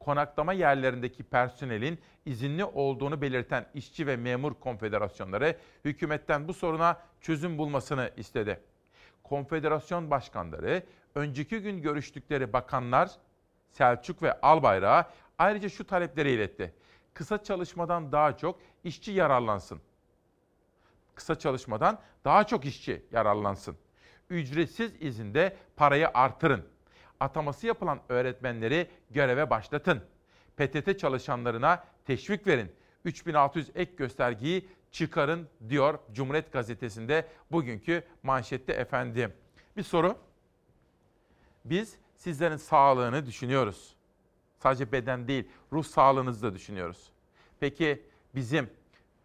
[0.00, 8.10] konaklama yerlerindeki personelin izinli olduğunu belirten işçi ve memur konfederasyonları hükümetten bu soruna çözüm bulmasını
[8.16, 8.60] istedi.
[9.22, 10.82] Konfederasyon başkanları
[11.14, 13.10] önceki gün görüştükleri bakanlar
[13.70, 16.74] Selçuk ve Albayrak'a ayrıca şu talepleri iletti.
[17.14, 19.80] Kısa çalışmadan daha çok işçi yararlansın.
[21.14, 23.76] Kısa çalışmadan daha çok işçi yararlansın.
[24.30, 26.64] Ücretsiz izinde parayı artırın
[27.20, 30.02] ataması yapılan öğretmenleri göreve başlatın.
[30.56, 32.72] PTT çalışanlarına teşvik verin.
[33.04, 39.32] 3600 ek göstergeyi çıkarın diyor Cumhuriyet Gazetesi'nde bugünkü manşette efendim.
[39.76, 40.16] Bir soru.
[41.64, 43.96] Biz sizlerin sağlığını düşünüyoruz.
[44.58, 47.10] Sadece beden değil, ruh sağlığınızı da düşünüyoruz.
[47.60, 48.02] Peki
[48.34, 48.70] bizim,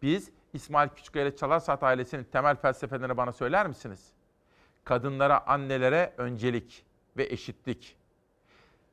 [0.02, 4.12] biz İsmail Küçükkaya ile Çalarsat ailesinin temel felsefelerini bana söyler misiniz?
[4.84, 6.84] Kadınlara, annelere öncelik
[7.16, 7.96] ve eşitlik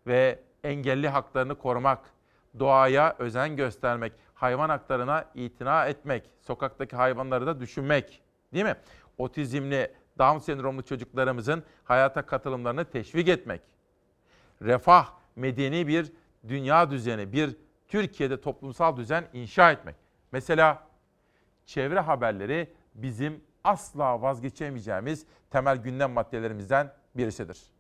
[0.08, 2.00] ve engelli haklarını korumak,
[2.60, 8.22] doğaya özen göstermek, hayvan haklarına itina etmek, sokaktaki hayvanları da düşünmek,
[8.54, 8.76] değil mi?
[9.18, 13.62] Otizmli, Down sendromlu çocuklarımızın hayata katılımlarını teşvik etmek.
[14.62, 16.12] Refah, medeni bir
[16.48, 17.56] dünya düzeni, bir
[17.88, 19.96] Türkiye'de toplumsal düzen inşa etmek.
[20.32, 20.88] Mesela
[21.66, 27.79] çevre haberleri bizim asla vazgeçemeyeceğimiz temel gündem maddelerimizden birisidir.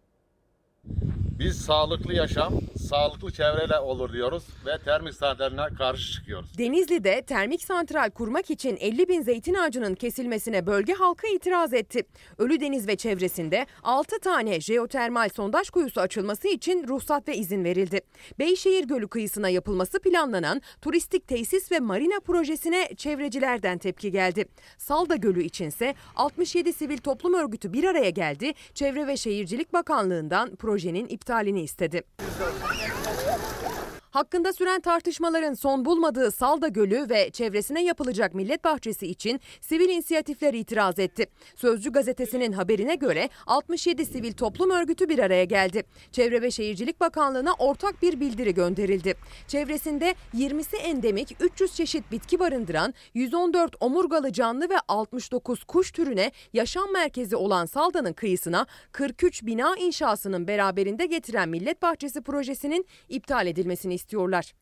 [1.39, 2.53] Biz sağlıklı yaşam,
[2.89, 6.57] sağlıklı çevreyle olur diyoruz ve termik santraline karşı çıkıyoruz.
[6.57, 12.03] Denizli'de termik santral kurmak için 50 bin zeytin ağacının kesilmesine bölge halkı itiraz etti.
[12.37, 18.01] Ölüdeniz ve çevresinde 6 tane jeotermal sondaj kuyusu açılması için ruhsat ve izin verildi.
[18.39, 24.45] Beyşehir Gölü kıyısına yapılması planlanan turistik tesis ve marina projesine çevrecilerden tepki geldi.
[24.77, 28.53] Salda Gölü içinse 67 sivil toplum örgütü bir araya geldi.
[28.73, 32.03] Çevre ve Şehircilik Bakanlığı'ndan projenin iptalini istedi.
[32.79, 32.91] やっ
[33.83, 33.88] た!
[34.11, 40.53] Hakkında süren tartışmaların son bulmadığı Salda Gölü ve çevresine yapılacak millet bahçesi için sivil inisiyatifler
[40.53, 41.25] itiraz etti.
[41.55, 45.83] Sözcü gazetesinin haberine göre 67 sivil toplum örgütü bir araya geldi.
[46.11, 49.13] Çevre ve Şehircilik Bakanlığı'na ortak bir bildiri gönderildi.
[49.47, 56.93] Çevresinde 20'si endemik 300 çeşit bitki barındıran 114 omurgalı canlı ve 69 kuş türüne yaşam
[56.93, 64.53] merkezi olan Salda'nın kıyısına 43 bina inşasının beraberinde getiren millet bahçesi projesinin iptal edilmesini istiyorlar.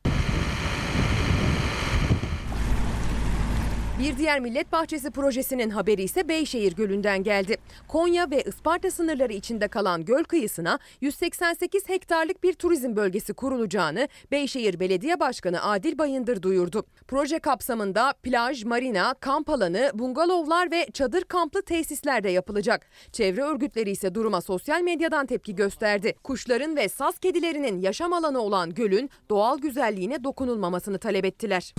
[3.99, 7.57] Bir diğer Millet Bahçesi projesinin haberi ise Beyşehir Gölü'nden geldi.
[7.87, 14.79] Konya ve Isparta sınırları içinde kalan göl kıyısına 188 hektarlık bir turizm bölgesi kurulacağını Beyşehir
[14.79, 16.85] Belediye Başkanı Adil Bayındır duyurdu.
[17.07, 22.87] Proje kapsamında plaj, marina, kamp alanı, bungalovlar ve çadır kamplı tesisler de yapılacak.
[23.11, 26.13] Çevre örgütleri ise duruma sosyal medyadan tepki gösterdi.
[26.23, 31.73] Kuşların ve saz kedilerinin yaşam alanı olan gölün doğal güzelliğine dokunulmamasını talep ettiler.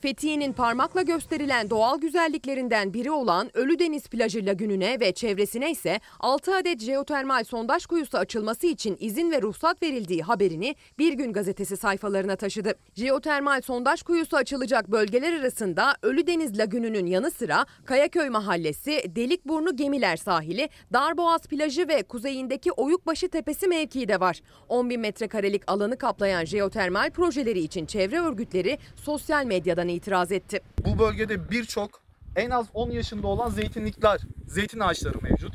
[0.00, 6.80] Fethiye'nin parmakla gösterilen doğal güzelliklerinden biri olan Ölüdeniz Plajı Lagünü'ne ve çevresine ise 6 adet
[6.80, 12.74] jeotermal sondaj kuyusu açılması için izin ve ruhsat verildiği haberini Bir Gün Gazetesi sayfalarına taşıdı.
[12.94, 20.68] Jeotermal sondaj kuyusu açılacak bölgeler arasında Ölüdeniz Lagünü'nün yanı sıra Kayaköy Mahallesi, Delikburnu Gemiler Sahili,
[20.92, 24.40] Darboğaz Plajı ve kuzeyindeki Oyukbaşı Tepesi mevkii de var.
[24.68, 30.60] 10 bin metrekarelik alanı kaplayan jeotermal projeleri için çevre örgütleri sosyal medyadan itiraz etti.
[30.84, 32.00] Bu bölgede birçok
[32.36, 35.54] en az 10 yaşında olan zeytinlikler, zeytin ağaçları mevcut.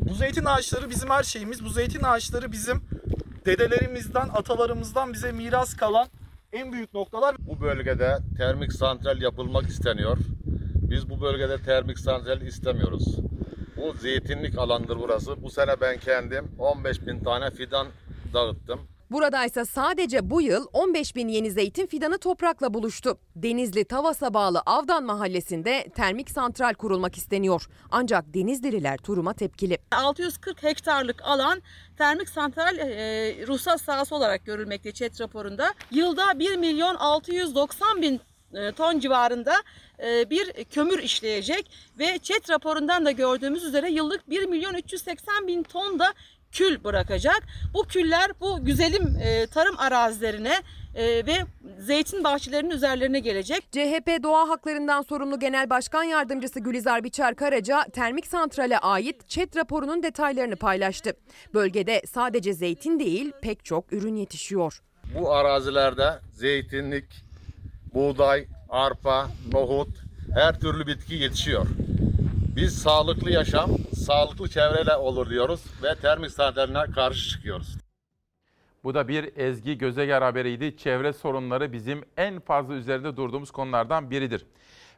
[0.00, 1.64] Bu zeytin ağaçları bizim her şeyimiz.
[1.64, 2.82] Bu zeytin ağaçları bizim
[3.46, 6.08] dedelerimizden, atalarımızdan bize miras kalan
[6.52, 7.36] en büyük noktalar.
[7.38, 10.18] Bu bölgede termik santral yapılmak isteniyor.
[10.74, 13.16] Biz bu bölgede termik santral istemiyoruz.
[13.76, 15.42] Bu zeytinlik alandır burası.
[15.42, 17.86] Bu sene ben kendim 15 bin tane fidan
[18.34, 18.80] dağıttım.
[19.10, 23.18] Buradaysa sadece bu yıl 15 bin yeni zeytin fidanı toprakla buluştu.
[23.36, 27.66] Denizli Tavas'a bağlı Avdan mahallesinde termik santral kurulmak isteniyor.
[27.90, 29.78] Ancak Denizlililer turuma tepkili.
[29.90, 31.62] 640 hektarlık alan
[31.98, 32.86] termik santral e,
[33.46, 35.74] ruhsat sahası olarak görülmekte ÇED raporunda.
[35.90, 38.20] Yılda 1 milyon 690 bin
[38.54, 39.54] e, ton civarında
[40.02, 45.62] e, bir kömür işleyecek ve ÇED raporundan da gördüğümüz üzere yıllık 1 milyon 380 bin
[45.62, 46.14] ton da
[46.52, 47.42] kül bırakacak.
[47.74, 50.54] Bu küller bu güzelim e, tarım arazilerine
[50.94, 51.36] e, ve
[51.78, 53.72] zeytin bahçelerinin üzerlerine gelecek.
[53.72, 60.02] CHP Doğa Haklarından sorumlu Genel Başkan Yardımcısı Gülizar Biçer Karaca termik santrale ait ÇED raporunun
[60.02, 61.12] detaylarını paylaştı.
[61.54, 64.82] Bölgede sadece zeytin değil pek çok ürün yetişiyor.
[65.14, 67.24] Bu arazilerde zeytinlik,
[67.94, 69.88] buğday, arpa, nohut,
[70.34, 71.66] her türlü bitki yetişiyor.
[72.60, 73.70] Biz sağlıklı yaşam,
[74.06, 77.76] sağlıklı çevreyle olur diyoruz ve termik santraline karşı çıkıyoruz.
[78.84, 80.76] Bu da bir Ezgi Gözeger haberiydi.
[80.76, 84.46] Çevre sorunları bizim en fazla üzerinde durduğumuz konulardan biridir.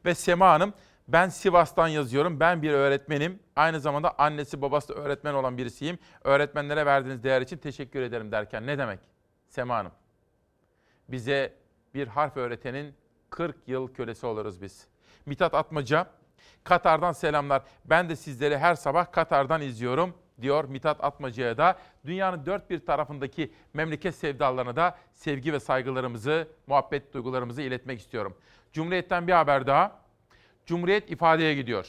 [0.04, 0.74] Ve Sema Hanım,
[1.08, 2.40] ben Sivas'tan yazıyorum.
[2.40, 3.38] Ben bir öğretmenim.
[3.56, 5.98] Aynı zamanda annesi babası da öğretmen olan birisiyim.
[6.24, 9.00] Öğretmenlere verdiğiniz değer için teşekkür ederim derken ne demek?
[9.48, 9.92] Sema Hanım,
[11.08, 11.54] bize
[11.94, 12.94] bir harf öğretenin
[13.30, 14.86] 40 yıl kölesi oluruz biz.
[15.26, 16.06] Mithat Atmaca,
[16.64, 17.62] Katar'dan selamlar.
[17.84, 21.78] Ben de sizleri her sabah Katar'dan izliyorum diyor Mithat Atmaca'ya da.
[22.04, 28.36] Dünyanın dört bir tarafındaki memleket sevdalarına da sevgi ve saygılarımızı, muhabbet duygularımızı iletmek istiyorum.
[28.72, 30.00] Cumhuriyet'ten bir haber daha.
[30.66, 31.86] Cumhuriyet ifadeye gidiyor.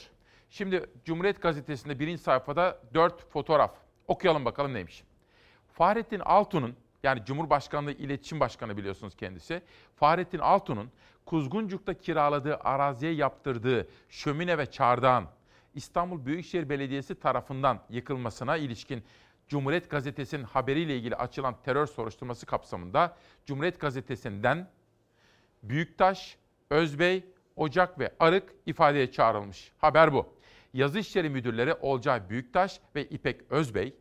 [0.50, 3.70] Şimdi Cumhuriyet Gazetesi'nde birinci sayfada dört fotoğraf.
[4.08, 5.04] Okuyalım bakalım neymiş.
[5.72, 9.62] Fahrettin Altun'un yani Cumhurbaşkanlığı İletişim Başkanı biliyorsunuz kendisi.
[9.96, 10.90] Fahrettin Altun'un
[11.26, 15.24] Kuzguncuk'ta kiraladığı araziye yaptırdığı şömine ve çardağın
[15.74, 19.04] İstanbul Büyükşehir Belediyesi tarafından yıkılmasına ilişkin
[19.48, 24.70] Cumhuriyet Gazetesi'nin haberiyle ilgili açılan terör soruşturması kapsamında Cumhuriyet Gazetesi'nden
[25.62, 26.36] Büyüktaş,
[26.70, 27.24] Özbey,
[27.56, 29.72] Ocak ve Arık ifadeye çağrılmış.
[29.78, 30.26] Haber bu.
[30.74, 33.94] Yazı İşleri Müdürleri Olcay Büyüktaş ve İpek Özbey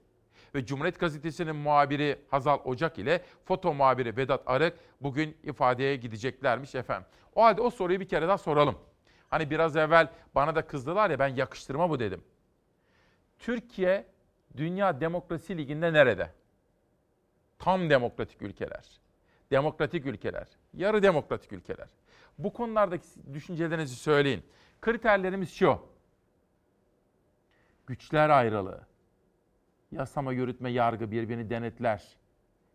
[0.56, 7.08] ve Cumhuriyet Gazetesi'nin muhabiri Hazal Ocak ile foto muhabiri Vedat Arık bugün ifadeye gideceklermiş efendim.
[7.36, 8.78] O halde o soruyu bir kere daha soralım.
[9.30, 12.24] Hani biraz evvel bana da kızdılar ya ben yakıştırma bu dedim.
[13.40, 14.06] Türkiye
[14.58, 16.30] Dünya Demokrasi Ligi'nde nerede?
[17.62, 19.00] tam demokratik ülkeler,
[19.52, 21.90] demokratik ülkeler, yarı demokratik ülkeler.
[22.38, 24.44] Bu konulardaki düşüncelerinizi söyleyin.
[24.82, 25.80] Kriterlerimiz şu.
[27.88, 28.82] Güçler ayrılığı.
[29.92, 32.04] Yasama, yürütme, yargı birbirini denetler.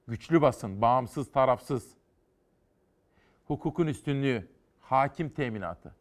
[0.08, 1.94] Güçlü basın, bağımsız, tarafsız.
[3.46, 4.48] Hukukun üstünlüğü,
[4.80, 5.94] hakim teminatı.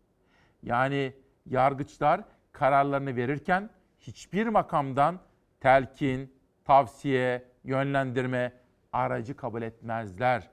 [0.63, 1.13] Yani
[1.45, 5.19] yargıçlar kararlarını verirken hiçbir makamdan
[5.60, 6.34] telkin,
[6.65, 8.54] tavsiye, yönlendirme,
[8.93, 10.49] aracı kabul etmezler.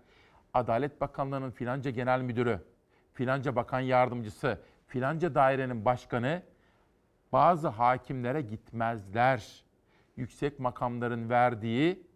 [0.55, 2.61] Adalet Bakanlığı'nın filanca genel müdürü,
[3.13, 6.43] filanca bakan yardımcısı, filanca dairenin başkanı
[7.33, 9.65] bazı hakimlere gitmezler.
[10.17, 12.07] Yüksek makamların verdiği,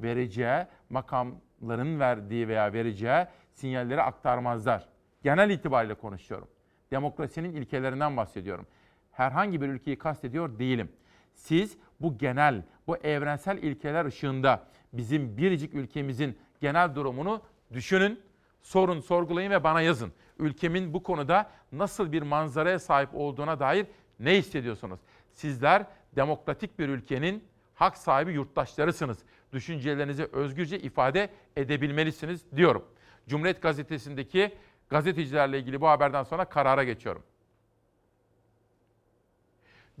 [0.00, 4.88] vereceği, makamların verdiği veya vereceği sinyalleri aktarmazlar.
[5.22, 6.48] Genel itibariyle konuşuyorum.
[6.90, 8.66] Demokrasinin ilkelerinden bahsediyorum.
[9.12, 10.92] Herhangi bir ülkeyi kastediyor değilim.
[11.34, 18.20] Siz bu genel, bu evrensel ilkeler ışığında bizim biricik ülkemizin genel durumunu düşünün,
[18.62, 20.12] sorun, sorgulayın ve bana yazın.
[20.38, 23.86] Ülkemin bu konuda nasıl bir manzaraya sahip olduğuna dair
[24.20, 25.00] ne hissediyorsunuz?
[25.32, 27.44] Sizler demokratik bir ülkenin
[27.74, 29.18] hak sahibi yurttaşlarısınız.
[29.52, 32.84] Düşüncelerinizi özgürce ifade edebilmelisiniz diyorum.
[33.28, 34.54] Cumhuriyet Gazetesi'ndeki
[34.88, 37.22] gazetecilerle ilgili bu haberden sonra karara geçiyorum.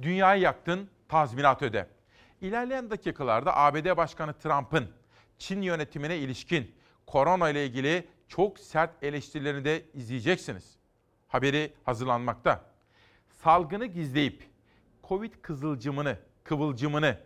[0.02, 1.86] Dünyayı yaktın, tazminat öde.
[2.40, 4.90] İlerleyen dakikalarda ABD Başkanı Trump'ın
[5.38, 6.74] Çin yönetimine ilişkin
[7.06, 10.76] korona ile ilgili çok sert eleştirilerini de izleyeceksiniz.
[11.28, 12.64] Haberi hazırlanmakta.
[13.28, 14.49] Salgını gizleyip
[15.10, 17.16] Covid kızılcımını, kıvılcımını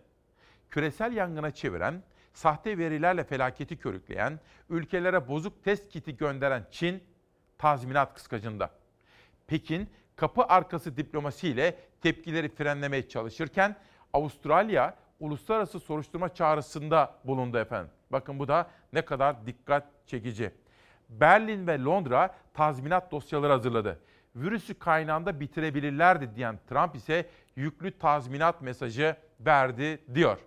[0.71, 7.05] küresel yangına çeviren, sahte verilerle felaketi körükleyen, ülkelere bozuk test kiti gönderen Çin
[7.59, 8.71] tazminat kıskacında.
[9.47, 13.77] Pekin kapı arkası diplomasiyle tepkileri frenlemeye çalışırken
[14.13, 17.91] Avustralya uluslararası soruşturma çağrısında bulundu efendim.
[18.11, 20.51] Bakın bu da ne kadar dikkat çekici.
[21.09, 24.01] Berlin ve Londra tazminat dosyaları hazırladı.
[24.37, 30.39] Virüsü kaynağında bitirebilirlerdi diyen Trump ise yüklü tazminat mesajı verdi diyor.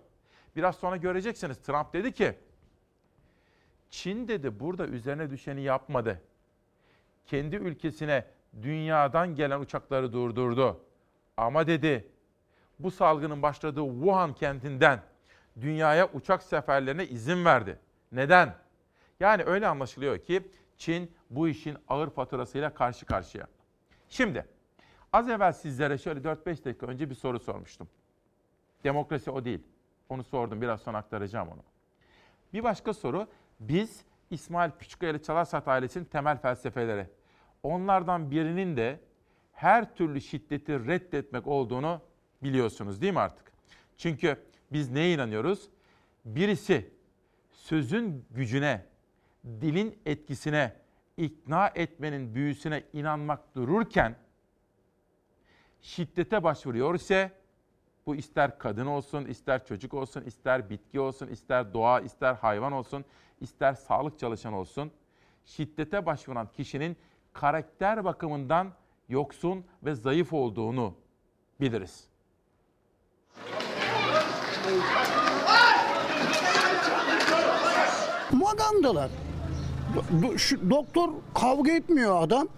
[0.56, 2.34] Biraz sonra göreceksiniz Trump dedi ki
[3.90, 6.22] Çin dedi burada üzerine düşeni yapmadı.
[7.26, 8.24] Kendi ülkesine
[8.62, 10.80] dünyadan gelen uçakları durdurdu.
[11.36, 12.08] Ama dedi
[12.78, 15.02] bu salgının başladığı Wuhan kentinden
[15.60, 17.78] dünyaya uçak seferlerine izin verdi.
[18.12, 18.54] Neden?
[19.20, 23.46] Yani öyle anlaşılıyor ki Çin bu işin ağır faturasıyla karşı karşıya.
[24.08, 24.46] Şimdi
[25.12, 27.88] az evvel sizlere şöyle 4-5 dakika önce bir soru sormuştum.
[28.84, 29.62] Demokrasi o değil.
[30.08, 31.62] Onu sordum biraz sonra aktaracağım onu.
[32.52, 33.26] Bir başka soru
[33.60, 37.06] biz İsmail Küçükkaya Çalarsat ailesinin temel felsefeleri.
[37.62, 39.00] Onlardan birinin de
[39.52, 42.00] her türlü şiddeti reddetmek olduğunu
[42.42, 43.52] biliyorsunuz değil mi artık?
[43.96, 44.42] Çünkü
[44.72, 45.68] biz neye inanıyoruz?
[46.24, 46.90] Birisi
[47.50, 48.86] sözün gücüne,
[49.44, 50.72] dilin etkisine,
[51.16, 54.16] ikna etmenin büyüsüne inanmak dururken
[55.82, 57.32] şiddete başvuruyor ise
[58.06, 63.04] bu ister kadın olsun, ister çocuk olsun, ister bitki olsun, ister doğa, ister hayvan olsun,
[63.40, 64.90] ister sağlık çalışan olsun.
[65.44, 66.96] Şiddete başvuran kişinin
[67.32, 68.72] karakter bakımından
[69.08, 70.94] yoksun ve zayıf olduğunu
[71.60, 72.08] biliriz.
[78.32, 79.10] Magandalar.
[80.22, 82.48] Do- şu doktor kavga etmiyor adam.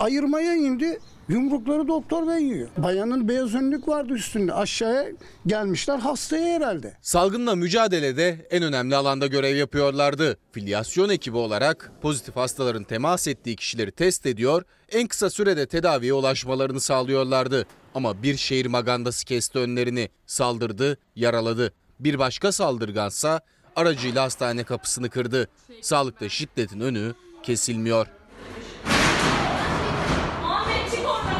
[0.00, 0.98] Ayırmaya indi.
[1.28, 2.68] Yumrukları doktor bey yiyor.
[2.76, 4.54] Bayanın beyaz önlük vardı üstünde.
[4.54, 5.06] Aşağıya
[5.46, 6.96] gelmişler hastaya herhalde.
[7.02, 10.36] Salgınla mücadelede en önemli alanda görev yapıyorlardı.
[10.52, 16.80] Filyasyon ekibi olarak pozitif hastaların temas ettiği kişileri test ediyor, en kısa sürede tedaviye ulaşmalarını
[16.80, 17.66] sağlıyorlardı.
[17.94, 21.72] Ama bir şehir magandası kesti önlerini, saldırdı, yaraladı.
[22.00, 23.40] Bir başka saldırgansa
[23.76, 25.48] aracıyla hastane kapısını kırdı.
[25.80, 28.06] Sağlıkta şiddetin önü kesilmiyor.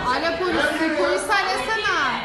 [0.07, 2.21] Alo polis, polis arasana.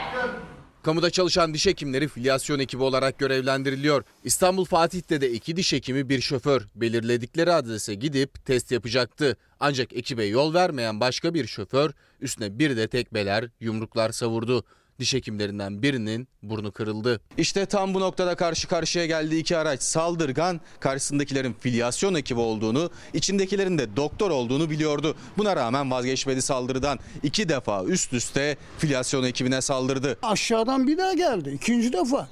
[0.87, 4.03] Kamuda çalışan diş hekimleri filyasyon ekibi olarak görevlendiriliyor.
[4.23, 9.37] İstanbul Fatih'te de iki diş hekimi bir şoför belirledikleri adrese gidip test yapacaktı.
[9.59, 14.63] Ancak ekibe yol vermeyen başka bir şoför üstüne bir de tekmeler, yumruklar savurdu.
[14.99, 17.21] Diş hekimlerinden birinin burnu kırıldı.
[17.37, 23.77] İşte tam bu noktada karşı karşıya geldiği iki araç saldırgan karşısındakilerin filyasyon ekibi olduğunu, içindekilerin
[23.77, 25.15] de doktor olduğunu biliyordu.
[25.37, 26.99] Buna rağmen vazgeçmedi saldırıdan.
[27.23, 30.17] İki defa üst üste filyasyon ekibine saldırdı.
[30.21, 31.51] Aşağıdan bir daha geldi.
[31.55, 32.27] ikinci defa.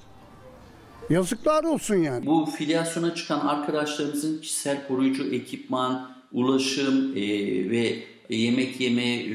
[1.10, 2.26] Yazıklar olsun yani.
[2.26, 7.22] Bu filyasyona çıkan arkadaşlarımızın kişisel koruyucu ekipman, ulaşım e,
[7.70, 9.26] ve yemek yeme,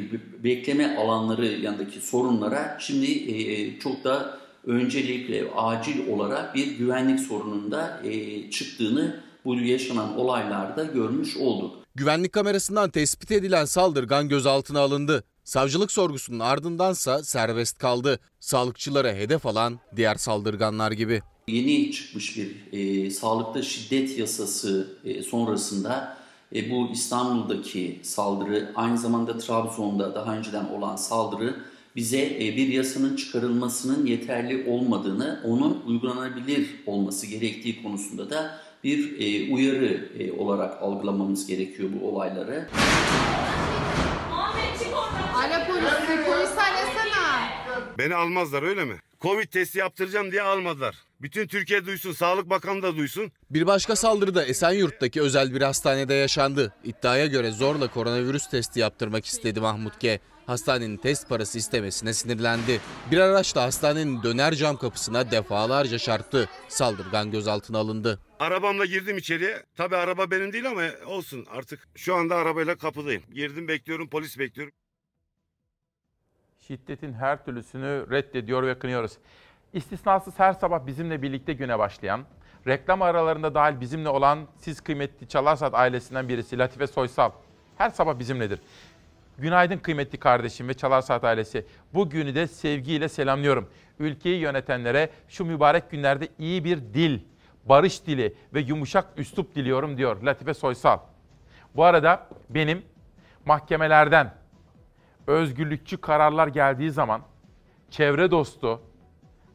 [0.45, 8.51] bekleme alanları yanındaki sorunlara şimdi e, çok da öncelikle acil olarak bir güvenlik sorununda e,
[8.51, 11.77] çıktığını bu yaşanan olaylarda görmüş olduk.
[11.95, 15.25] Güvenlik kamerasından tespit edilen saldırgan gözaltına alındı.
[15.45, 18.21] Savcılık sorgusunun ardındansa serbest kaldı.
[18.41, 21.23] Sağlıkçılara hedef alan diğer saldırganlar gibi.
[21.49, 26.20] Yeni çıkmış bir e, sağlıkta şiddet yasası e, sonrasında
[26.55, 31.57] e, bu İstanbul'daki saldırı aynı zamanda Trabzon'da daha önceden olan saldırı
[31.97, 38.51] bize e, bir yasanın çıkarılmasının yeterli olmadığını, onun uygulanabilir olması gerektiği konusunda da
[38.85, 42.69] bir e, uyarı e, olarak algılamamız gerekiyor bu olayları.
[45.35, 47.20] Alo polis, polis arasana.
[47.99, 48.97] Beni almazlar öyle mi?
[49.21, 50.97] Covid testi yaptıracağım diye almadılar.
[51.23, 53.33] Bütün Türkiye duysun, Sağlık Bakanı da duysun.
[53.51, 56.75] Bir başka saldırı da Esenyurt'taki özel bir hastanede yaşandı.
[56.85, 60.21] İddiaya göre zorla koronavirüs testi yaptırmak istedi Mahmut G.
[60.47, 62.81] Hastanenin test parası istemesine sinirlendi.
[63.11, 66.49] Bir araç da hastanenin döner cam kapısına defalarca çarptı.
[66.69, 68.19] Saldırgan gözaltına alındı.
[68.39, 69.63] Arabamla girdim içeriye.
[69.77, 71.89] Tabii araba benim değil ama olsun artık.
[71.97, 73.23] Şu anda arabayla kapıdayım.
[73.35, 74.73] Girdim bekliyorum, polis bekliyorum.
[76.71, 79.13] Şiddetin her türlüsünü reddediyor ve kınıyoruz.
[79.73, 82.25] İstisnasız her sabah bizimle birlikte güne başlayan,
[82.67, 87.31] reklam aralarında dahil bizimle olan siz kıymetli Çalarsat ailesinden birisi Latife Soysal.
[87.79, 88.61] Her sabah bizimledir.
[89.39, 91.67] Günaydın kıymetli kardeşim ve Çalarsat ailesi.
[91.95, 93.71] Bu günü de sevgiyle selamlıyorum.
[93.99, 97.21] Ülkeyi yönetenlere şu mübarek günlerde iyi bir dil,
[97.65, 100.99] barış dili ve yumuşak üslup diliyorum diyor Latife Soysal.
[101.77, 102.83] Bu arada benim
[103.47, 104.40] mahkemelerden
[105.31, 107.23] özgürlükçü kararlar geldiği zaman,
[107.91, 108.81] çevre dostu,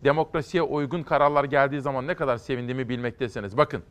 [0.04, 3.58] demokrasiye uygun kararlar geldiği zaman ne kadar sevindiğimi bilmektesiniz.
[3.58, 3.84] Bakın,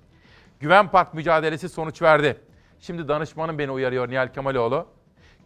[0.60, 2.40] Güven Park mücadelesi sonuç verdi.
[2.80, 4.86] Şimdi danışmanım beni uyarıyor Nihal Kemaloğlu.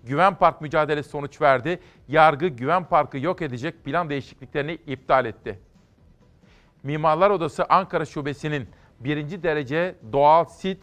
[0.05, 1.81] Güven Park mücadelesi sonuç verdi.
[2.09, 5.59] Yargı Güven Park'ı yok edecek plan değişikliklerini iptal etti.
[6.83, 8.69] Mimarlar Odası Ankara Şubesi'nin
[9.01, 10.83] birinci derece doğal sit,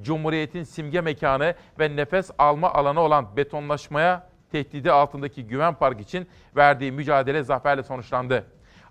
[0.00, 6.92] Cumhuriyet'in simge mekanı ve nefes alma alanı olan betonlaşmaya tehdidi altındaki Güven Park için verdiği
[6.92, 8.44] mücadele zaferle sonuçlandı.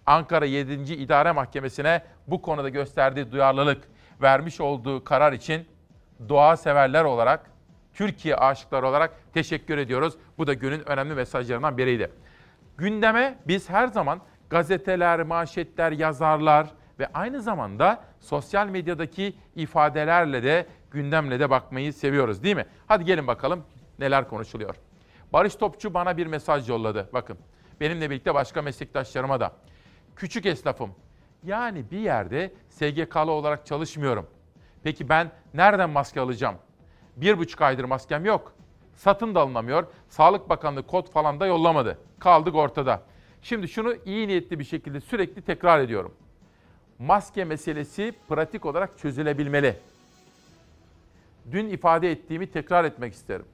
[0.06, 0.94] Ankara 7.
[0.94, 3.84] İdare Mahkemesi'ne bu konuda gösterdiği duyarlılık,
[4.22, 5.68] vermiş olduğu karar için
[6.30, 7.52] doğa severler olarak,
[7.94, 10.14] Türkiye aşıkları olarak teşekkür ediyoruz.
[10.38, 12.12] Bu da günün önemli mesajlarından biriydi.
[12.78, 16.68] Gündeme biz her zaman gazeteler, manşetler, yazarlar
[17.00, 22.66] ve aynı zamanda sosyal medyadaki ifadelerle de gündemle de bakmayı seviyoruz değil mi?
[22.88, 23.64] Hadi gelin bakalım
[24.00, 24.76] neler konuşuluyor.
[25.36, 27.10] Barış Topçu bana bir mesaj yolladı.
[27.14, 27.38] Bakın
[27.80, 29.52] benimle birlikte başka meslektaşlarıma da.
[30.16, 30.92] Küçük esnafım.
[31.44, 34.28] Yani bir yerde SGK'lı olarak çalışmıyorum.
[34.84, 36.56] Peki ben nereden maske alacağım?
[37.18, 38.54] Bir buçuk aydır maskem yok.
[38.94, 39.88] Satın da alınamıyor.
[40.10, 41.98] Sağlık Bakanlığı kod falan da yollamadı.
[42.20, 43.02] Kaldık ortada.
[43.42, 46.14] Şimdi şunu iyi niyetli bir şekilde sürekli tekrar ediyorum.
[47.00, 49.76] Maske meselesi pratik olarak çözülebilmeli.
[51.52, 53.46] Dün ifade ettiğimi tekrar etmek isterim.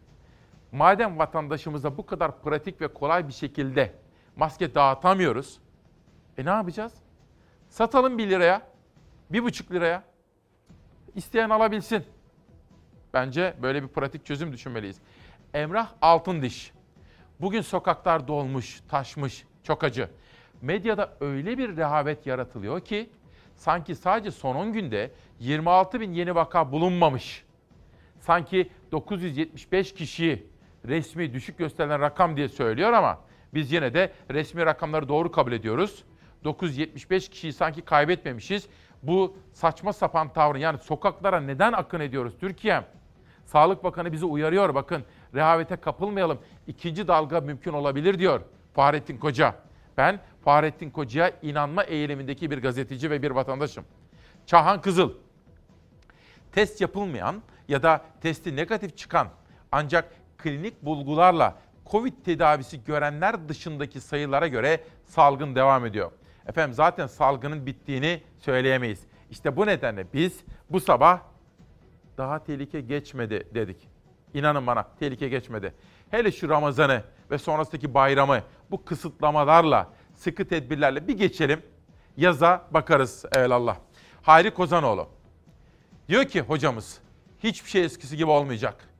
[0.71, 3.93] Madem vatandaşımıza bu kadar pratik ve kolay bir şekilde
[4.35, 5.59] maske dağıtamıyoruz,
[6.37, 6.93] e ne yapacağız?
[7.69, 8.61] Satalım 1 liraya,
[9.31, 10.03] 1,5 liraya.
[11.15, 12.05] İsteyen alabilsin.
[13.13, 14.97] Bence böyle bir pratik çözüm düşünmeliyiz.
[15.53, 16.71] Emrah Altındiş.
[17.41, 20.09] Bugün sokaklar dolmuş, taşmış, çok acı.
[20.61, 23.09] Medyada öyle bir rehavet yaratılıyor ki
[23.55, 27.45] sanki sadece son 10 günde 26 bin yeni vaka bulunmamış.
[28.19, 30.50] Sanki 975 kişiyi
[30.87, 33.19] resmi düşük gösterilen rakam diye söylüyor ama
[33.53, 36.03] biz yine de resmi rakamları doğru kabul ediyoruz.
[36.43, 38.67] 975 kişiyi sanki kaybetmemişiz.
[39.03, 42.83] Bu saçma sapan tavrı yani sokaklara neden akın ediyoruz Türkiye?
[43.45, 45.03] Sağlık Bakanı bizi uyarıyor bakın
[45.33, 46.39] rehavete kapılmayalım.
[46.67, 48.41] İkinci dalga mümkün olabilir diyor
[48.73, 49.55] Fahrettin Koca.
[49.97, 53.85] Ben Fahrettin Koca'ya inanma eğilimindeki bir gazeteci ve bir vatandaşım.
[54.45, 55.13] Çahan Kızıl.
[56.51, 59.27] Test yapılmayan ya da testi negatif çıkan
[59.71, 61.55] ancak klinik bulgularla
[61.91, 66.11] Covid tedavisi görenler dışındaki sayılara göre salgın devam ediyor.
[66.47, 69.03] Efendim zaten salgının bittiğini söyleyemeyiz.
[69.31, 70.39] İşte bu nedenle biz
[70.69, 71.19] bu sabah
[72.17, 73.87] daha tehlike geçmedi dedik.
[74.33, 75.73] İnanın bana tehlike geçmedi.
[76.09, 81.61] Hele şu Ramazan'ı ve sonrasındaki bayramı bu kısıtlamalarla, sıkı tedbirlerle bir geçelim.
[82.17, 83.77] Yaza bakarız evelallah.
[84.21, 85.07] Hayri Kozanoğlu.
[86.07, 86.99] Diyor ki hocamız
[87.43, 88.90] hiçbir şey eskisi gibi olmayacak.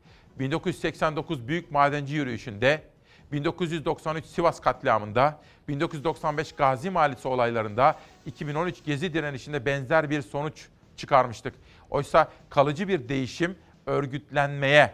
[0.41, 2.83] 1989 Büyük Madenci Yürüyüşü'nde,
[3.31, 10.67] 1993 Sivas katliamında, 1995 Gazi Mahallesi olaylarında, 2013 Gezi direnişinde benzer bir sonuç
[10.97, 11.53] çıkarmıştık.
[11.89, 14.93] Oysa kalıcı bir değişim örgütlenmeye,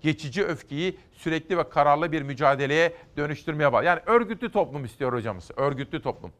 [0.00, 3.84] geçici öfkeyi sürekli ve kararlı bir mücadeleye dönüştürmeye bağlı.
[3.84, 6.32] Yani örgütlü toplum istiyor hocamız, örgütlü toplum.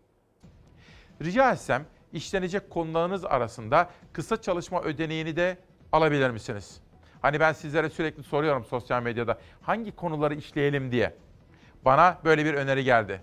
[1.24, 5.58] Rica etsem işlenecek konularınız arasında kısa çalışma ödeneğini de
[5.92, 6.80] alabilir misiniz?
[7.22, 11.14] Hani ben sizlere sürekli soruyorum sosyal medyada hangi konuları işleyelim diye.
[11.84, 13.20] Bana böyle bir öneri geldi.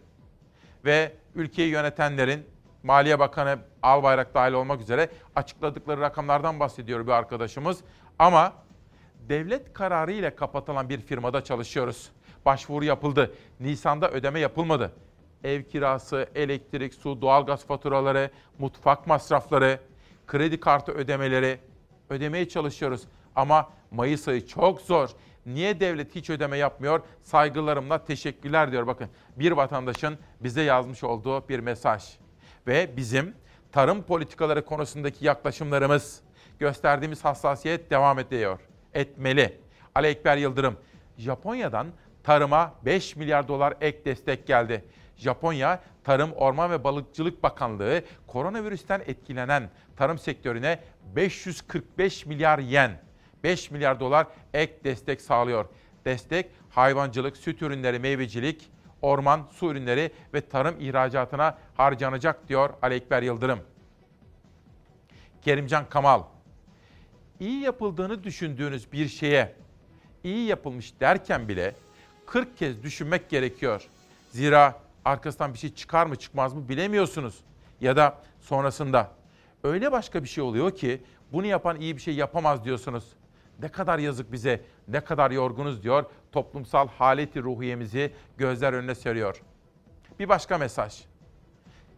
[0.86, 2.45] Ve ülkeyi yönetenlerin
[2.84, 7.80] Maliye Bakanı Albayrak dahil olmak üzere açıkladıkları rakamlardan bahsediyor bir arkadaşımız.
[8.20, 8.54] Ama
[9.30, 12.12] devlet kararı ile kapatılan bir firmada çalışıyoruz.
[12.45, 13.34] Başvuru yapıldı.
[13.60, 14.91] Nisan'da ödeme yapılmadı.
[15.43, 19.80] Ev kirası, elektrik, su, doğalgaz faturaları, mutfak masrafları,
[20.28, 21.60] kredi kartı ödemeleri
[22.10, 23.08] ödemeye çalışıyoruz.
[23.40, 25.10] Ama Mayıs ayı çok zor.
[25.46, 27.02] Niye devlet hiç ödeme yapmıyor?
[27.24, 28.88] Saygılarımla teşekkürler diyor.
[28.88, 32.04] Bakın bir vatandaşın bize yazmış olduğu bir mesaj.
[32.68, 33.36] Ve bizim
[33.72, 36.22] tarım politikaları konusundaki yaklaşımlarımız,
[36.60, 38.60] gösterdiğimiz hassasiyet devam ediyor.
[38.94, 39.58] Etmeli.
[39.96, 40.78] Ali Ekber Yıldırım,
[41.18, 41.88] Japonya'dan
[42.24, 44.86] tarıma 5 milyar dolar ek destek geldi.
[45.16, 50.80] Japonya Tarım, Orman ve Balıkçılık Bakanlığı koronavirüsten etkilenen tarım sektörüne
[51.16, 53.09] 545 milyar yen,
[53.44, 55.66] 5 milyar dolar ek destek sağlıyor.
[56.06, 58.70] Destek hayvancılık, süt ürünleri, meyvecilik,
[59.02, 63.60] orman, su ürünleri ve tarım ihracatına harcanacak diyor Ali Ekber Yıldırım.
[65.42, 66.24] Kerimcan Kamal,
[67.40, 69.56] iyi yapıldığını düşündüğünüz bir şeye
[70.24, 71.76] iyi yapılmış derken bile
[72.26, 73.88] 40 kez düşünmek gerekiyor.
[74.32, 77.36] Zira arkasından bir şey çıkar mı çıkmaz mı bilemiyorsunuz.
[77.82, 79.12] Ya da sonrasında
[79.64, 83.04] öyle başka bir şey oluyor ki bunu yapan iyi bir şey yapamaz diyorsunuz.
[83.62, 86.05] Ne kadar yazık bize, ne kadar yorgunuz diyor.
[86.32, 89.41] Toplumsal haleti ruhiyemizi gözler önüne seriyor.
[90.20, 91.03] Bir başka mesaj.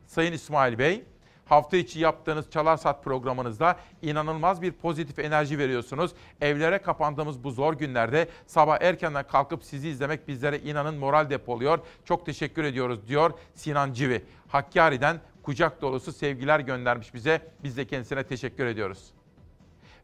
[0.05, 1.03] Sayın İsmail Bey,
[1.45, 6.11] hafta içi yaptığınız Çalar Saat programınızda inanılmaz bir pozitif enerji veriyorsunuz.
[6.41, 11.79] Evlere kapandığımız bu zor günlerde sabah erkenden kalkıp sizi izlemek bizlere inanın moral depoluyor.
[12.05, 14.25] Çok teşekkür ediyoruz diyor Sinan Civi.
[14.47, 17.41] Hakkari'den kucak dolusu sevgiler göndermiş bize.
[17.63, 19.11] Biz de kendisine teşekkür ediyoruz.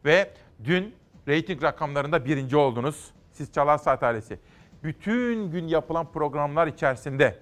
[0.04, 0.30] Ve
[0.64, 0.94] dün
[1.28, 3.10] reyting rakamlarında birinci oldunuz.
[3.32, 4.38] Siz Çalar Saat ailesi.
[4.82, 7.38] Bütün gün yapılan programlar içerisinde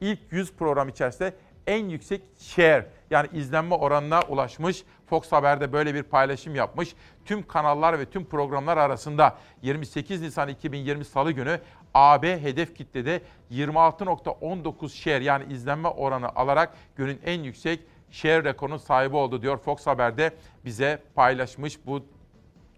[0.00, 1.34] ilk 100 program içerisinde
[1.66, 4.84] en yüksek share yani izlenme oranına ulaşmış.
[5.06, 6.94] Fox Haber'de böyle bir paylaşım yapmış.
[7.24, 11.60] Tüm kanallar ve tüm programlar arasında 28 Nisan 2020 Salı günü
[11.94, 19.16] AB hedef kitlede 26.19 share yani izlenme oranı alarak günün en yüksek share rekorunun sahibi
[19.16, 20.30] oldu diyor Fox Haber'de
[20.64, 22.02] bize paylaşmış bu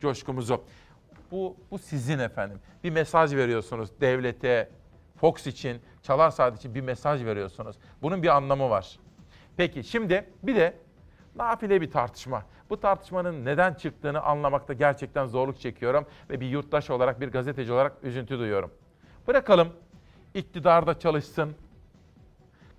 [0.03, 0.65] coşkumuzu.
[1.31, 2.59] Bu, bu sizin efendim.
[2.85, 4.71] Bir mesaj veriyorsunuz devlete,
[5.17, 7.77] Fox için, Çalar Saat için bir mesaj veriyorsunuz.
[8.03, 8.99] Bunun bir anlamı var.
[9.57, 10.75] Peki şimdi bir de
[11.37, 12.43] nafile bir tartışma.
[12.71, 17.93] Bu tartışmanın neden çıktığını anlamakta gerçekten zorluk çekiyorum ve bir yurttaş olarak, bir gazeteci olarak
[18.03, 18.71] üzüntü duyuyorum.
[19.29, 19.69] Bırakalım
[20.35, 21.55] iktidarda çalışsın,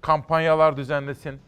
[0.02, 1.40] kampanyalar düzenlesin.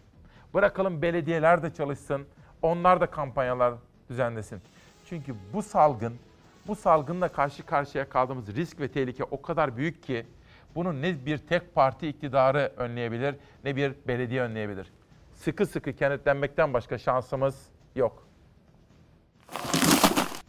[0.54, 2.26] Bırakalım belediyeler de çalışsın,
[2.62, 3.74] onlar da kampanyalar
[4.10, 4.62] düzenlesin.
[5.10, 6.14] Çünkü bu salgın,
[6.68, 10.26] bu salgınla karşı karşıya kaldığımız risk ve tehlike o kadar büyük ki
[10.76, 14.88] bunu ne bir tek parti iktidarı önleyebilir ne bir belediye önleyebilir.
[15.36, 17.56] Sıkı sıkı kenetlenmekten başka şansımız
[17.96, 18.28] yok.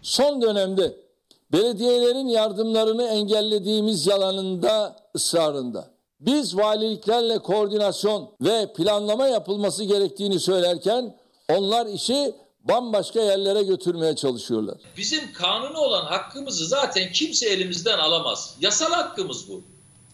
[0.03, 0.93] Son dönemde
[1.53, 5.91] belediyelerin yardımlarını engellediğimiz yalanında ısrarında.
[6.21, 11.17] Biz valiliklerle koordinasyon ve planlama yapılması gerektiğini söylerken
[11.49, 12.35] onlar işi
[12.69, 14.77] bambaşka yerlere götürmeye çalışıyorlar.
[14.97, 18.57] Bizim kanunu olan hakkımızı zaten kimse elimizden alamaz.
[18.61, 19.63] Yasal hakkımız bu.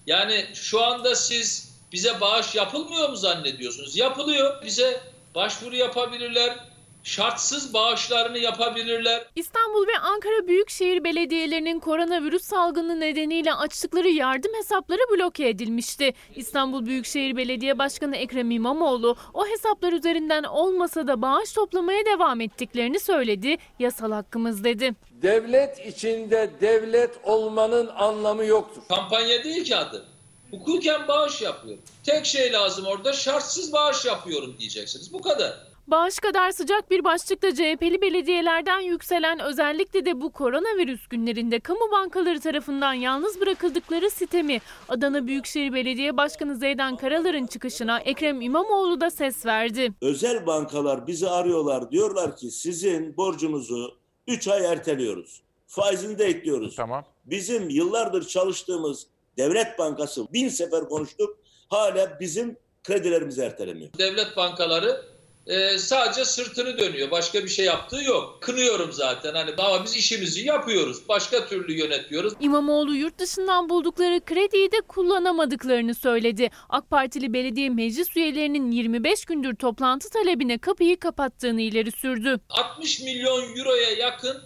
[0.07, 3.97] Yani şu anda siz bize bağış yapılmıyor mu zannediyorsunuz?
[3.97, 4.63] Yapılıyor.
[4.65, 5.01] Bize
[5.35, 6.72] başvuru yapabilirler.
[7.05, 9.25] Şartsız bağışlarını yapabilirler.
[9.37, 16.15] İstanbul ve Ankara Büyükşehir Belediyelerinin koronavirüs salgını nedeniyle açtıkları yardım hesapları bloke edilmişti.
[16.37, 23.01] İstanbul Büyükşehir Belediye Başkanı Ekrem İmamoğlu o hesaplar üzerinden olmasa da bağış toplamaya devam ettiklerini
[23.01, 23.57] söyledi.
[23.79, 24.95] Yasal hakkımız dedi.
[25.23, 28.83] Devlet içinde devlet olmanın anlamı yoktur.
[28.89, 30.05] Kampanya değil ki adı.
[30.51, 31.83] Hukuken bağış yapıyorum.
[32.05, 35.13] Tek şey lazım orada şartsız bağış yapıyorum diyeceksiniz.
[35.13, 35.72] Bu kadar.
[35.87, 42.41] Bağış kadar sıcak bir başlıkta CHP'li belediyelerden yükselen özellikle de bu koronavirüs günlerinde kamu bankaları
[42.41, 49.47] tarafından yalnız bırakıldıkları sitemi Adana Büyükşehir Belediye Başkanı Zeydan Karalar'ın çıkışına Ekrem İmamoğlu da ses
[49.47, 49.93] verdi.
[50.01, 55.43] Özel bankalar bizi arıyorlar diyorlar ki sizin borcunuzu 3 ay erteliyoruz.
[55.67, 56.77] Faizini de ekliyoruz.
[56.77, 57.05] Tamam.
[57.25, 59.07] Bizim yıllardır çalıştığımız
[59.37, 63.91] devlet bankası bin sefer konuştuk hala bizim kredilerimizi ertelemiyor.
[63.99, 65.12] Devlet bankaları
[65.47, 67.11] e, sadece sırtını dönüyor.
[67.11, 68.39] Başka bir şey yaptığı yok.
[68.41, 71.09] Kınıyorum zaten hani ama biz işimizi yapıyoruz.
[71.09, 72.33] Başka türlü yönetiyoruz.
[72.41, 76.51] İmamoğlu yurt dışından buldukları krediyi de kullanamadıklarını söyledi.
[76.69, 82.41] AK Partili belediye meclis üyelerinin 25 gündür toplantı talebine kapıyı kapattığını ileri sürdü.
[82.49, 84.43] 60 milyon euroya yakın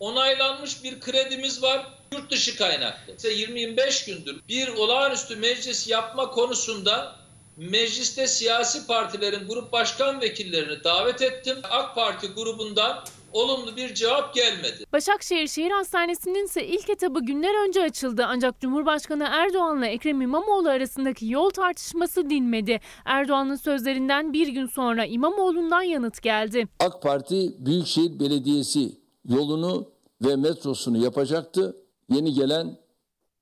[0.00, 1.86] onaylanmış bir kredimiz var.
[2.12, 3.14] Yurt dışı kaynaklı.
[3.16, 7.17] İşte 25 gündür bir olağanüstü meclis yapma konusunda
[7.58, 11.56] mecliste siyasi partilerin grup başkan vekillerini davet ettim.
[11.70, 14.84] AK Parti grubundan olumlu bir cevap gelmedi.
[14.92, 21.26] Başakşehir Şehir Hastanesi'nin ise ilk etabı günler önce açıldı ancak Cumhurbaşkanı Erdoğan'la Ekrem İmamoğlu arasındaki
[21.26, 22.80] yol tartışması dinmedi.
[23.04, 26.68] Erdoğan'ın sözlerinden bir gün sonra İmamoğlu'ndan yanıt geldi.
[26.80, 28.92] AK Parti Büyükşehir Belediyesi
[29.24, 29.88] yolunu
[30.22, 31.76] ve metrosunu yapacaktı.
[32.10, 32.78] Yeni gelen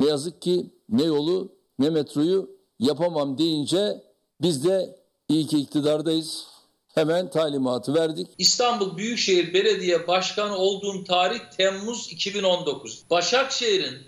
[0.00, 4.05] ne yazık ki ne yolu ne metroyu yapamam deyince
[4.40, 4.96] biz de
[5.28, 6.46] iyi ki iktidardayız.
[6.94, 8.28] Hemen talimatı verdik.
[8.38, 13.02] İstanbul Büyükşehir Belediye Başkanı olduğum tarih Temmuz 2019.
[13.10, 13.98] Başakşehir'in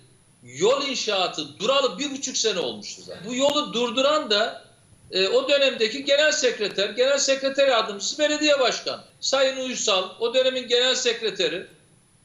[0.43, 3.24] yol inşaatı duralı bir buçuk sene olmuştu zaten.
[3.26, 4.64] Bu yolu durduran da
[5.11, 9.01] e, o dönemdeki genel sekreter, genel sekreter yardımcısı belediye başkanı.
[9.20, 11.66] Sayın Uysal, o dönemin genel sekreteri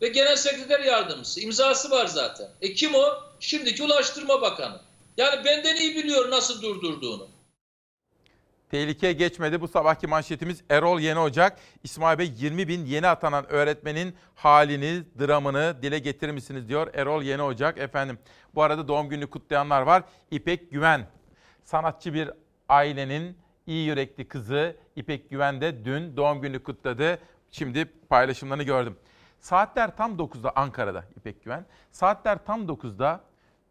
[0.01, 1.39] ve genel sekreter yardımcısı.
[1.41, 2.49] imzası var zaten.
[2.61, 3.05] E kim o?
[3.39, 4.79] Şimdiki Ulaştırma Bakanı.
[5.17, 7.27] Yani benden iyi biliyor nasıl durdurduğunu.
[8.73, 9.61] Tehlike geçmedi.
[9.61, 11.59] Bu sabahki manşetimiz Erol Yeni Ocak.
[11.83, 17.41] İsmail Bey 20 bin yeni atanan öğretmenin halini, dramını dile getirir misiniz diyor Erol Yeni
[17.41, 17.77] Ocak.
[17.77, 18.19] Efendim
[18.55, 20.03] bu arada doğum günü kutlayanlar var.
[20.31, 21.07] İpek Güven,
[21.63, 22.31] sanatçı bir
[22.69, 27.19] ailenin iyi yürekli kızı İpek Güven de dün doğum günü kutladı.
[27.51, 28.97] Şimdi paylaşımlarını gördüm.
[29.39, 31.65] Saatler tam 9'da Ankara'da İpek Güven.
[31.91, 33.23] Saatler tam 9'da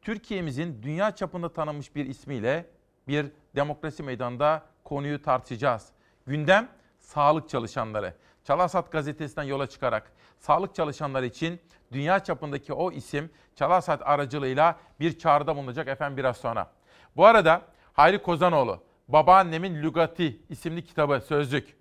[0.02, 2.66] Türkiye'mizin dünya çapında tanınmış bir ismiyle
[3.08, 3.26] bir
[3.56, 5.88] demokrasi meydanında konuyu tartışacağız.
[6.26, 6.68] Gündem
[6.98, 8.14] sağlık çalışanları.
[8.44, 11.60] Çalasat gazetesinden yola çıkarak sağlık çalışanları için
[11.92, 16.70] dünya çapındaki o isim Çalasat aracılığıyla bir çağrıda bulunacak efendim biraz sonra.
[17.16, 17.62] Bu arada
[17.92, 21.76] Hayri Kozanoğlu, Babaannemin Lügati isimli kitabı, sözlük.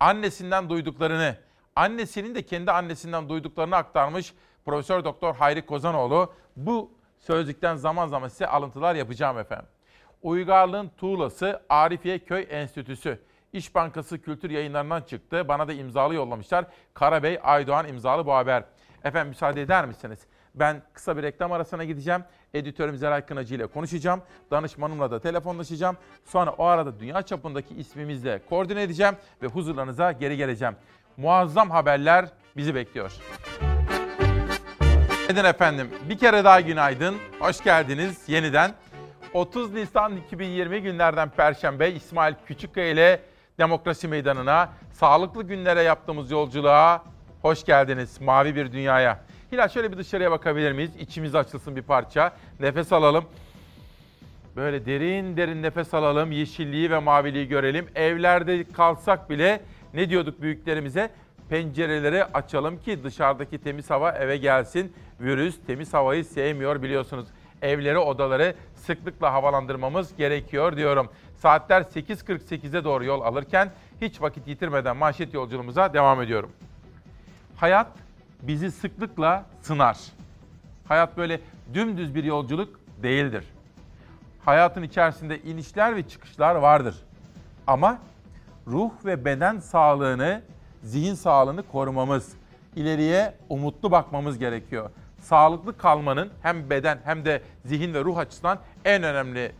[0.00, 1.36] Annesinden duyduklarını,
[1.76, 4.34] annesinin de kendi annesinden duyduklarını aktarmış
[4.64, 6.32] Profesör Doktor Hayri Kozanoğlu.
[6.56, 9.68] Bu sözlükten zaman zaman size alıntılar yapacağım efendim.
[10.22, 13.18] Uygarlığın tuğlası Arifiye Köy Enstitüsü.
[13.52, 15.48] İş Bankası Kültür Yayınlarından çıktı.
[15.48, 16.64] Bana da imzalı yollamışlar.
[16.94, 18.64] Karabey Aydoğan imzalı bu haber.
[19.04, 20.18] Efendim müsaade eder misiniz?
[20.54, 22.24] Ben kısa bir reklam arasına gideceğim.
[22.54, 24.22] Editörüm Zeray Kınacı ile konuşacağım.
[24.50, 25.96] Danışmanımla da telefonlaşacağım.
[26.24, 30.76] Sonra o arada dünya çapındaki ismimizle koordine edeceğim ve huzurlarınıza geri geleceğim.
[31.16, 33.12] Muazzam haberler bizi bekliyor.
[35.30, 35.90] Neden efendim?
[36.08, 37.16] Bir kere daha günaydın.
[37.40, 38.70] Hoş geldiniz yeniden.
[39.34, 43.20] 30 Nisan 2020 günlerden Perşembe İsmail Küçükkaya ile
[43.58, 47.04] Demokrasi Meydanı'na, sağlıklı günlere yaptığımız yolculuğa
[47.42, 48.20] hoş geldiniz.
[48.20, 49.20] Mavi bir dünyaya.
[49.52, 50.90] Hilal şöyle bir dışarıya bakabilir miyiz?
[51.00, 52.32] İçimiz açılsın bir parça.
[52.60, 53.24] Nefes alalım.
[54.56, 56.32] Böyle derin derin nefes alalım.
[56.32, 57.86] Yeşilliği ve maviliği görelim.
[57.94, 59.60] Evlerde kalsak bile
[59.94, 61.10] ne diyorduk büyüklerimize?
[61.48, 64.92] Pencereleri açalım ki dışarıdaki temiz hava eve gelsin.
[65.20, 67.26] Virüs temiz havayı sevmiyor biliyorsunuz.
[67.62, 71.08] Evleri, odaları sıklıkla havalandırmamız gerekiyor diyorum.
[71.36, 76.50] Saatler 8.48'e doğru yol alırken hiç vakit yitirmeden manşet yolculuğumuza devam ediyorum.
[77.56, 77.86] Hayat
[78.42, 79.98] bizi sıklıkla sınar.
[80.88, 81.40] Hayat böyle
[81.74, 83.44] dümdüz bir yolculuk değildir.
[84.44, 86.94] Hayatın içerisinde inişler ve çıkışlar vardır.
[87.66, 87.98] Ama
[88.66, 90.42] ruh ve beden sağlığını,
[90.82, 92.32] zihin sağlığını korumamız,
[92.76, 94.90] ileriye umutlu bakmamız gerekiyor.
[95.20, 99.52] Sağlıklı kalmanın hem beden hem de zihin ve ruh açısından en önemli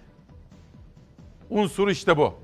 [1.50, 2.34] unsur işte bu.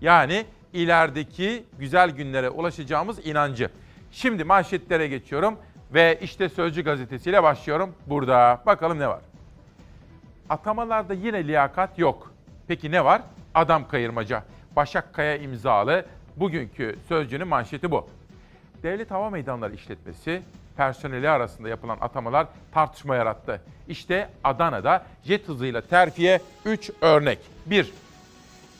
[0.00, 3.70] Yani ilerideki güzel günlere ulaşacağımız inancı.
[4.12, 5.58] Şimdi manşetlere geçiyorum
[5.94, 7.94] ve işte Sözcü gazetesiyle başlıyorum.
[8.06, 9.20] Burada bakalım ne var.
[10.48, 12.32] Atamalarda yine liyakat yok.
[12.68, 13.22] Peki ne var?
[13.54, 14.44] Adam kayırmaca.
[14.76, 18.08] Başak Kaya imzalı bugünkü Sözcü'nün manşeti bu.
[18.82, 20.42] Devlet Hava Meydanları işletmesi
[20.76, 23.60] personeli arasında yapılan atamalar tartışma yarattı.
[23.88, 27.38] İşte Adana'da jet hızıyla terfiye 3 örnek.
[27.66, 27.92] 1.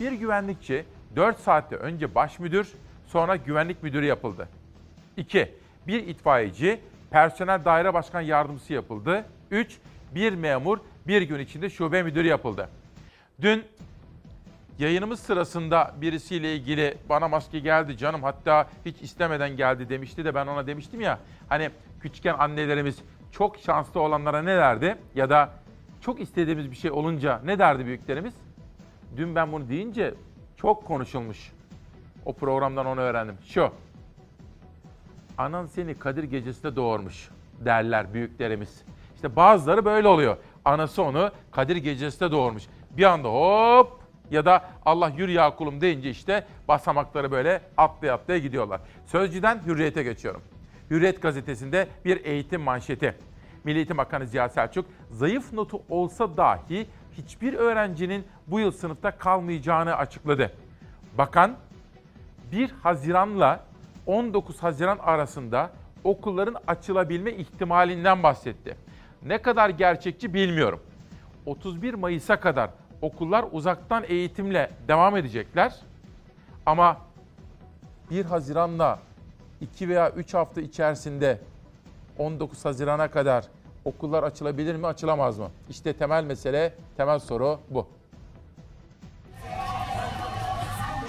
[0.01, 0.85] Bir güvenlikçi
[1.17, 2.73] 4 saatte önce baş müdür,
[3.07, 4.49] sonra güvenlik müdürü yapıldı.
[5.17, 5.55] 2.
[5.87, 6.81] Bir itfaiyeci
[7.11, 9.25] personel daire başkan yardımcısı yapıldı.
[9.51, 9.79] 3.
[10.15, 12.69] Bir memur bir gün içinde şube müdürü yapıldı.
[13.41, 13.65] Dün
[14.79, 20.47] yayınımız sırasında birisiyle ilgili bana maske geldi canım hatta hiç istemeden geldi demişti de ben
[20.47, 21.19] ona demiştim ya
[21.49, 21.71] hani
[22.01, 22.99] küçükken annelerimiz
[23.33, 25.51] çok şanslı olanlara ne derdi ya da
[26.01, 28.35] çok istediğimiz bir şey olunca ne derdi büyüklerimiz?
[29.17, 30.15] Dün ben bunu deyince
[30.57, 31.53] çok konuşulmuş.
[32.25, 33.37] O programdan onu öğrendim.
[33.47, 33.71] Şu.
[35.39, 37.29] Anan seni Kadir gecesinde doğurmuş
[37.65, 38.83] derler büyüklerimiz.
[39.15, 40.37] İşte bazıları böyle oluyor.
[40.65, 42.63] Anası onu Kadir gecesinde doğurmuş.
[42.91, 48.39] Bir anda hop ya da Allah yürü ya kulum deyince işte basamakları böyle atlaya atlaya
[48.39, 48.81] gidiyorlar.
[49.07, 50.43] Sözcüden Hürriyet'e geçiyorum.
[50.91, 53.14] Hürriyet gazetesinde bir eğitim manşeti.
[53.64, 59.97] Milli Eğitim Bakanı Ziya Selçuk, zayıf notu olsa dahi hiçbir öğrencinin bu yıl sınıfta kalmayacağını
[59.97, 60.53] açıkladı.
[61.18, 61.57] Bakan
[62.53, 63.64] 1 Haziran'la
[64.07, 65.70] 19 Haziran arasında
[66.05, 68.76] okulların açılabilme ihtimalinden bahsetti.
[69.22, 70.80] Ne kadar gerçekçi bilmiyorum.
[71.47, 72.70] 31 Mayıs'a kadar
[73.03, 75.74] okullar uzaktan eğitimle devam edecekler.
[76.66, 76.97] Ama
[78.11, 78.99] 1 Haziran'la
[79.61, 81.39] 2 veya 3 hafta içerisinde
[82.19, 83.45] 19 Haziran'a kadar
[83.85, 85.51] okullar açılabilir mi, açılamaz mı?
[85.71, 87.87] İşte temel mesele, temel soru bu.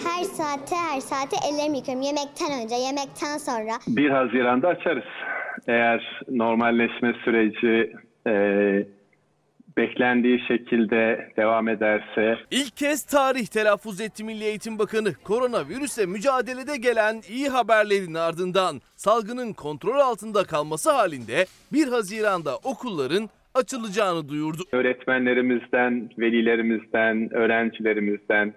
[0.04, 2.04] Her saate her saate ellerimi yıkıyorum.
[2.04, 3.74] Yemekten önce, yemekten sonra.
[3.88, 5.04] 1 Haziran'da açarız.
[5.68, 7.95] Eğer normalleşme süreci
[8.28, 8.34] e,
[9.78, 15.13] beklendiği şekilde devam ederse İlk kez tarih telaffuz etti Milli Eğitim Bakanı.
[15.13, 24.30] Koronavirüsle mücadelede gelen iyi haberlerin ardından salgının kontrol altında kalması halinde 1 Haziran'da okulların açılacağını
[24.30, 24.63] duyurdu.
[24.71, 28.53] öğretmenlerimizden, velilerimizden, öğrencilerimizden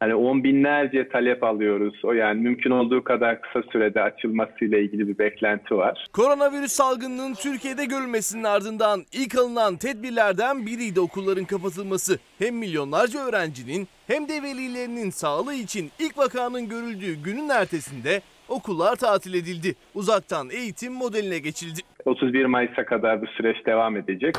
[0.00, 1.94] hani on binlerce talep alıyoruz.
[2.04, 6.06] O yani mümkün olduğu kadar kısa sürede açılmasıyla ilgili bir beklenti var.
[6.12, 12.18] Koronavirüs salgınının Türkiye'de görülmesinin ardından ilk alınan tedbirlerden biriydi okulların kapatılması.
[12.38, 19.34] Hem milyonlarca öğrencinin hem de velilerinin sağlığı için ilk vakanın görüldüğü günün ertesinde okullar tatil
[19.34, 19.74] edildi.
[19.94, 21.80] Uzaktan eğitim modeline geçildi.
[22.04, 24.34] 31 Mayıs'a kadar bu süreç devam edecek.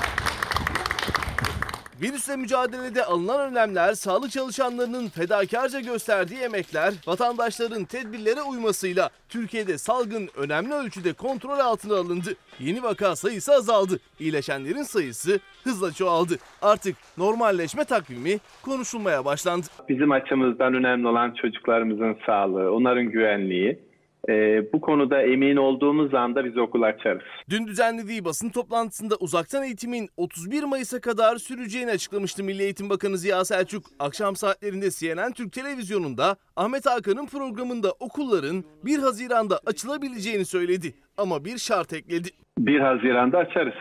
[2.01, 10.73] Virüsle mücadelede alınan önlemler, sağlık çalışanlarının fedakarca gösterdiği emekler, vatandaşların tedbirlere uymasıyla Türkiye'de salgın önemli
[10.73, 12.29] ölçüde kontrol altına alındı.
[12.59, 13.99] Yeni vaka sayısı azaldı.
[14.19, 16.33] İyileşenlerin sayısı hızla çoğaldı.
[16.61, 19.65] Artık normalleşme takvimi konuşulmaya başlandı.
[19.89, 23.84] Bizim açımızdan önemli olan çocuklarımızın sağlığı, onların güvenliği.
[24.29, 27.21] Ee, bu konuda emin olduğumuz anda biz okul açarız.
[27.49, 33.45] Dün düzenlediği basın toplantısında uzaktan eğitimin 31 Mayıs'a kadar süreceğini açıklamıştı Milli Eğitim Bakanı Ziya
[33.45, 33.83] Selçuk.
[33.99, 40.93] Akşam saatlerinde CNN Türk Televizyonu'nda Ahmet Hakan'ın programında okulların 1 Haziran'da açılabileceğini söyledi.
[41.17, 42.29] Ama bir şart ekledi.
[42.57, 43.73] 1 Haziran'da açarız.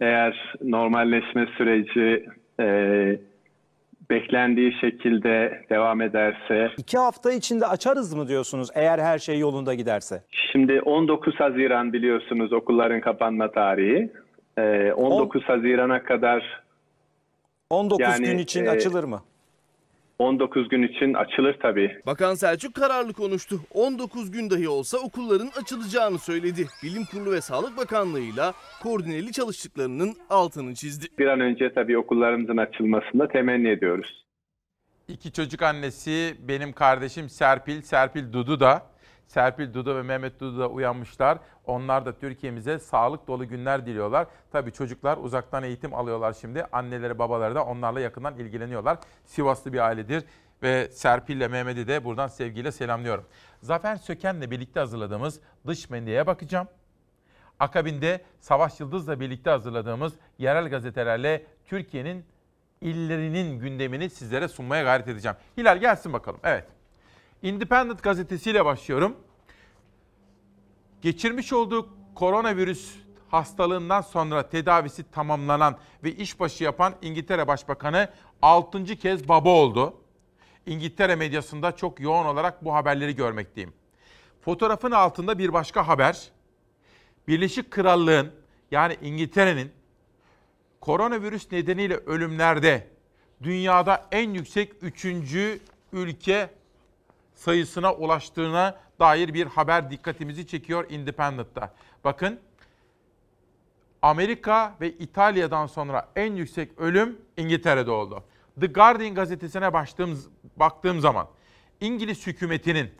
[0.00, 2.26] Eğer normalleşme süreci
[2.60, 2.66] e,
[4.10, 6.70] beklendiği şekilde devam ederse.
[6.76, 10.22] İki hafta içinde açarız mı diyorsunuz eğer her şey yolunda giderse?
[10.52, 14.12] Şimdi 19 Haziran biliyorsunuz okulların kapanma tarihi.
[14.58, 16.62] E, 19 Haziran'a kadar
[17.70, 19.22] 19 Yani, gün için e, açılır mı?
[20.18, 22.00] 19 gün için açılır tabii.
[22.06, 23.60] Bakan Selçuk kararlı konuştu.
[23.74, 26.66] 19 gün dahi olsa okulların açılacağını söyledi.
[26.82, 28.52] Bilim Kurulu ve Sağlık Bakanlığı'yla
[28.82, 31.06] koordineli çalıştıklarının altını çizdi.
[31.18, 34.24] Bir an önce tabii okullarımızın açılmasını da temenni ediyoruz.
[35.08, 38.82] İki çocuk annesi benim kardeşim Serpil, Serpil Dudu da.
[39.28, 41.38] Serpil Dudu ve Mehmet Dudu da uyanmışlar.
[41.66, 44.26] Onlar da Türkiye'mize sağlık dolu günler diliyorlar.
[44.52, 46.64] Tabii çocuklar uzaktan eğitim alıyorlar şimdi.
[46.72, 48.98] Anneleri babaları da onlarla yakından ilgileniyorlar.
[49.24, 50.24] Sivaslı bir ailedir
[50.62, 53.24] ve Serpil ile Mehmet'i de buradan sevgiyle selamlıyorum.
[53.62, 56.68] Zafer Söken'le birlikte hazırladığımız dış medyaya bakacağım.
[57.60, 62.24] Akabinde Savaş Yıldız'la birlikte hazırladığımız yerel gazetelerle Türkiye'nin
[62.80, 65.36] illerinin gündemini sizlere sunmaya gayret edeceğim.
[65.56, 66.40] Hilal gelsin bakalım.
[66.44, 66.77] Evet.
[67.42, 69.16] Independent gazetesiyle başlıyorum.
[71.02, 72.94] Geçirmiş olduğu koronavirüs
[73.28, 78.10] hastalığından sonra tedavisi tamamlanan ve işbaşı yapan İngiltere Başbakanı
[78.42, 78.84] 6.
[78.84, 79.94] kez baba oldu.
[80.66, 83.72] İngiltere medyasında çok yoğun olarak bu haberleri görmekteyim.
[84.40, 86.28] Fotoğrafın altında bir başka haber.
[87.28, 88.32] Birleşik Krallığın
[88.70, 89.72] yani İngiltere'nin
[90.80, 92.88] koronavirüs nedeniyle ölümlerde
[93.42, 95.60] dünyada en yüksek üçüncü
[95.92, 96.57] ülke
[97.38, 101.74] sayısına ulaştığına dair bir haber dikkatimizi çekiyor Independent'ta.
[102.04, 102.40] Bakın
[104.02, 108.24] Amerika ve İtalya'dan sonra en yüksek ölüm İngiltere'de oldu.
[108.60, 110.22] The Guardian gazetesine baktığım,
[110.56, 111.28] baktığım zaman
[111.80, 112.90] İngiliz hükümetinin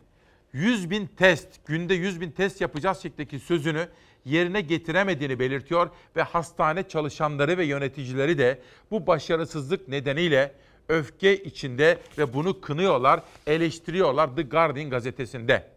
[0.53, 3.89] 100 bin test, günde 100 bin test yapacağız şeklindeki sözünü
[4.25, 10.55] yerine getiremediğini belirtiyor ve hastane çalışanları ve yöneticileri de bu başarısızlık nedeniyle
[10.89, 15.69] öfke içinde ve bunu kınıyorlar, eleştiriyorlar The Guardian gazetesinde.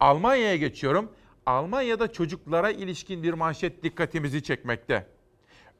[0.00, 1.10] Almanya'ya geçiyorum.
[1.46, 5.06] Almanya'da çocuklara ilişkin bir manşet dikkatimizi çekmekte.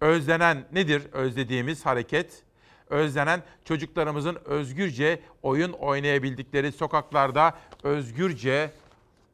[0.00, 2.44] Özlenen nedir özlediğimiz hareket?
[2.90, 8.70] özlenen çocuklarımızın özgürce oyun oynayabildikleri sokaklarda özgürce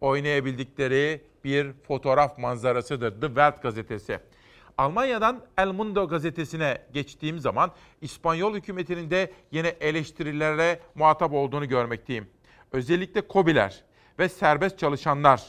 [0.01, 4.19] oynayabildikleri bir fotoğraf manzarasıdır The Welt gazetesi.
[4.79, 12.29] Almanya'dan El Mundo gazetesine geçtiğim zaman İspanyol hükümetinin de yine eleştirilere muhatap olduğunu görmekteyim.
[12.73, 13.85] Özellikle KOBİ'ler
[14.19, 15.47] ve serbest çalışanlar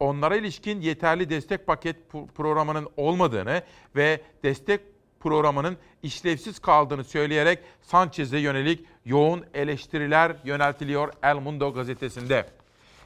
[0.00, 1.96] onlara ilişkin yeterli destek paket
[2.34, 3.62] programının olmadığını
[3.96, 4.80] ve destek
[5.20, 12.46] programının işlevsiz kaldığını söyleyerek Sanchez'e yönelik yoğun eleştiriler yöneltiliyor El Mundo gazetesinde.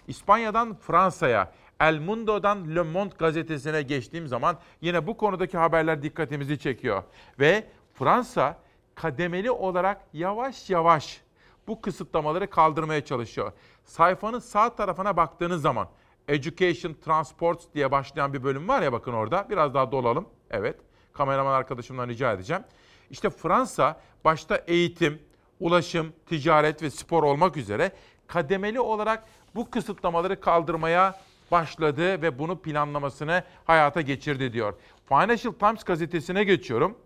[0.08, 7.02] İspanya'dan Fransa'ya, El Mundo'dan Le Monde gazetesine geçtiğim zaman yine bu konudaki haberler dikkatimizi çekiyor.
[7.38, 8.58] Ve Fransa
[8.94, 11.20] kademeli olarak yavaş yavaş
[11.66, 13.52] bu kısıtlamaları kaldırmaya çalışıyor.
[13.84, 15.88] Sayfanın sağ tarafına baktığınız zaman
[16.28, 19.46] Education Transports diye başlayan bir bölüm var ya bakın orada.
[19.50, 20.28] Biraz daha dolalım.
[20.50, 20.76] Evet.
[21.12, 22.62] Kameraman arkadaşımdan rica edeceğim.
[23.10, 25.22] İşte Fransa başta eğitim,
[25.60, 27.92] ulaşım, ticaret ve spor olmak üzere
[28.26, 29.24] kademeli olarak
[29.54, 31.20] bu kısıtlamaları kaldırmaya
[31.50, 34.74] başladı ve bunu planlamasını hayata geçirdi diyor.
[35.08, 36.98] Financial Times gazetesine geçiyorum.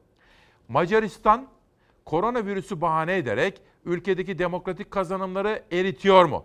[0.68, 1.48] Macaristan
[2.04, 6.44] koronavirüsü bahane ederek ülkedeki demokratik kazanımları eritiyor mu?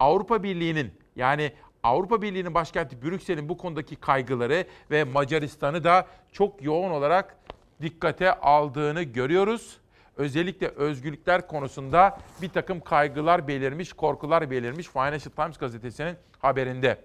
[0.00, 6.90] Avrupa Birliği'nin yani Avrupa Birliği'nin başkenti Brüksel'in bu konudaki kaygıları ve Macaristan'ı da çok yoğun
[6.90, 7.36] olarak
[7.82, 9.78] dikkate aldığını görüyoruz.
[10.16, 16.98] Özellikle özgürlükler konusunda bir takım kaygılar belirmiş, korkular belirmiş Financial Times gazetesinin haberinde.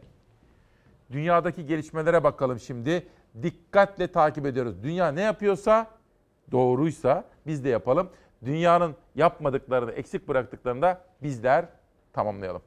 [1.13, 3.07] Dünyadaki gelişmelere bakalım şimdi.
[3.41, 4.83] Dikkatle takip ediyoruz.
[4.83, 5.87] Dünya ne yapıyorsa
[6.51, 8.09] doğruysa biz de yapalım.
[8.45, 11.65] Dünyanın yapmadıklarını, eksik bıraktıklarını da bizler
[12.13, 12.61] tamamlayalım.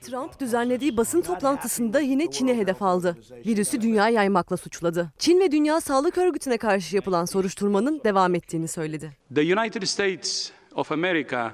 [0.00, 3.16] Trump düzenlediği basın toplantısında yine Çin'e hedef aldı.
[3.46, 5.12] Virüsü dünya yaymakla suçladı.
[5.18, 9.12] Çin ve Dünya Sağlık Örgütü'ne karşı yapılan soruşturmanın devam ettiğini söyledi.
[9.34, 11.52] The United States of America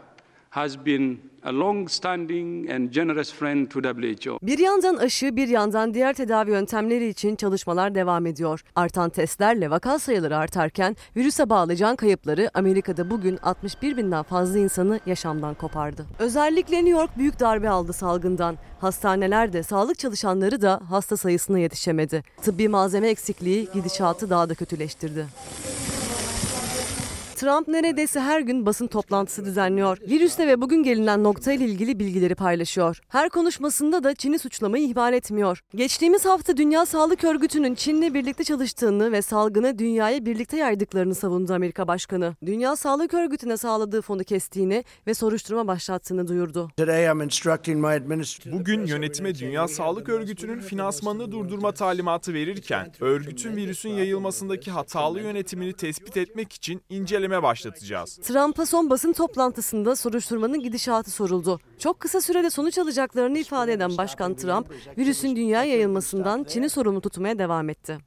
[0.51, 4.39] has been a long-standing and generous friend to WHO.
[4.43, 8.65] Bir yandan aşı, bir yandan diğer tedavi yöntemleri için çalışmalar devam ediyor.
[8.77, 15.01] Artan testlerle vaka sayıları artarken virüse bağlı can kayıpları Amerika'da bugün 61 binden fazla insanı
[15.07, 16.07] yaşamdan kopardı.
[16.19, 18.59] Özellikle New York büyük darbe aldı salgından.
[18.81, 22.23] Hastanelerde sağlık çalışanları da hasta sayısına yetişemedi.
[22.43, 25.27] Tıbbi malzeme eksikliği gidişatı daha da kötüleştirdi.
[27.39, 29.99] Trump neredeyse her gün basın toplantısı düzenliyor.
[30.01, 33.01] Virüsle ve bugün gelinen nokta ile ilgili bilgileri paylaşıyor.
[33.09, 35.61] Her konuşmasında da Çin'i suçlamayı ihmal etmiyor.
[35.75, 41.89] Geçtiğimiz hafta Dünya Sağlık Örgütü'nün Çin'le birlikte çalıştığını ve salgını dünyaya birlikte yaydıklarını savundu Amerika
[41.89, 42.35] Başkanı.
[42.47, 46.71] Dünya Sağlık Örgütü'ne sağladığı fonu kestiğini ve soruşturma başlattığını duyurdu.
[48.53, 56.17] Bugün yönetime Dünya Sağlık Örgütü'nün finansmanını durdurma talimatı verirken örgütün virüsün yayılmasındaki hatalı yönetimini tespit
[56.17, 58.17] etmek için inceleme başlatacağız.
[58.17, 61.61] Trump'a son basın toplantısında soruşturmanın gidişatı soruldu.
[61.79, 64.67] Çok kısa sürede sonuç alacaklarını ifade eden Başkan Trump,
[64.99, 67.99] virüsün dünya yayılmasından Çin'i sorumlu tutmaya devam etti.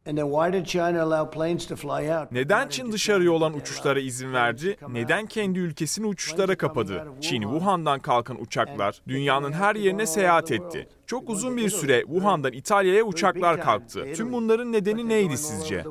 [2.32, 4.78] Neden Çin dışarıya olan uçuşlara izin verdi?
[4.89, 7.07] Neden kendi ülkesini uçuşlara kapadı?
[7.22, 10.88] Çin, Wuhan'dan kalkan uçaklar dünyanın her yerine seyahat etti.
[11.12, 14.07] Çok uzun bir süre Wuhan'dan İtalya'ya uçaklar kalktı.
[14.16, 15.84] Tüm bunların nedeni neydi sizce?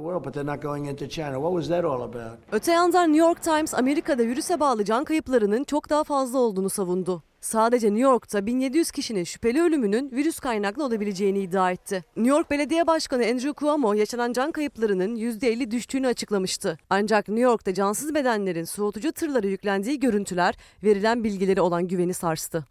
[2.53, 7.23] Öte yandan New York Times Amerika'da virüse bağlı can kayıplarının çok daha fazla olduğunu savundu.
[7.41, 12.05] Sadece New York'ta 1700 kişinin şüpheli ölümünün virüs kaynaklı olabileceğini iddia etti.
[12.17, 16.79] New York Belediye Başkanı Andrew Cuomo yaşanan can kayıplarının %50 düştüğünü açıklamıştı.
[16.91, 20.55] Ancak New York'ta cansız bedenlerin soğutucu tırlara yüklendiği görüntüler
[20.85, 22.65] verilen bilgileri olan güveni sarstı.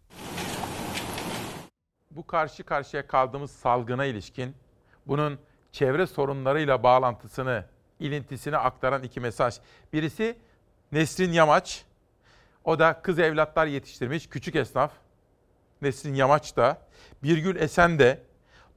[2.10, 4.54] Bu karşı karşıya kaldığımız salgına ilişkin
[5.06, 5.38] bunun
[5.72, 7.64] çevre sorunlarıyla bağlantısını,
[8.00, 9.54] ilintisini aktaran iki mesaj.
[9.92, 10.38] Birisi
[10.92, 11.84] Nesrin Yamaç,
[12.64, 14.92] o da kız evlatlar yetiştirmiş küçük esnaf.
[15.82, 16.78] Nesrin Yamaç da,
[17.22, 18.22] Birgül Esen de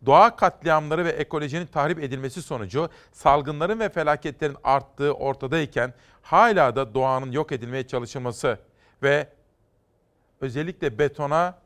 [0.05, 7.31] doğa katliamları ve ekolojinin tahrip edilmesi sonucu salgınların ve felaketlerin arttığı ortadayken hala da doğanın
[7.31, 8.59] yok edilmeye çalışılması
[9.03, 9.27] ve
[10.41, 11.62] özellikle betona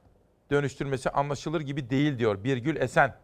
[0.52, 3.16] dönüştürmesi anlaşılır gibi değil diyor Birgül Esen.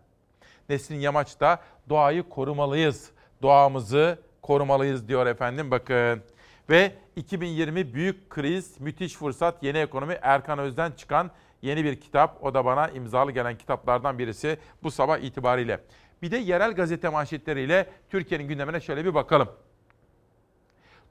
[0.70, 3.12] Nesrin Yamaç da doğayı korumalıyız,
[3.42, 6.22] doğamızı korumalıyız diyor efendim bakın.
[6.70, 12.44] Ve 2020 büyük kriz, müthiş fırsat, yeni ekonomi Erkan Öz'den çıkan yeni bir kitap.
[12.44, 15.80] O da bana imzalı gelen kitaplardan birisi bu sabah itibariyle.
[16.22, 19.50] Bir de yerel gazete manşetleriyle Türkiye'nin gündemine şöyle bir bakalım.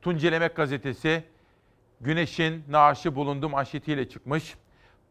[0.02, 1.24] Tunceli Emek Gazetesi
[2.00, 4.54] Güneşin naaşı bulundu manşetiyle çıkmış.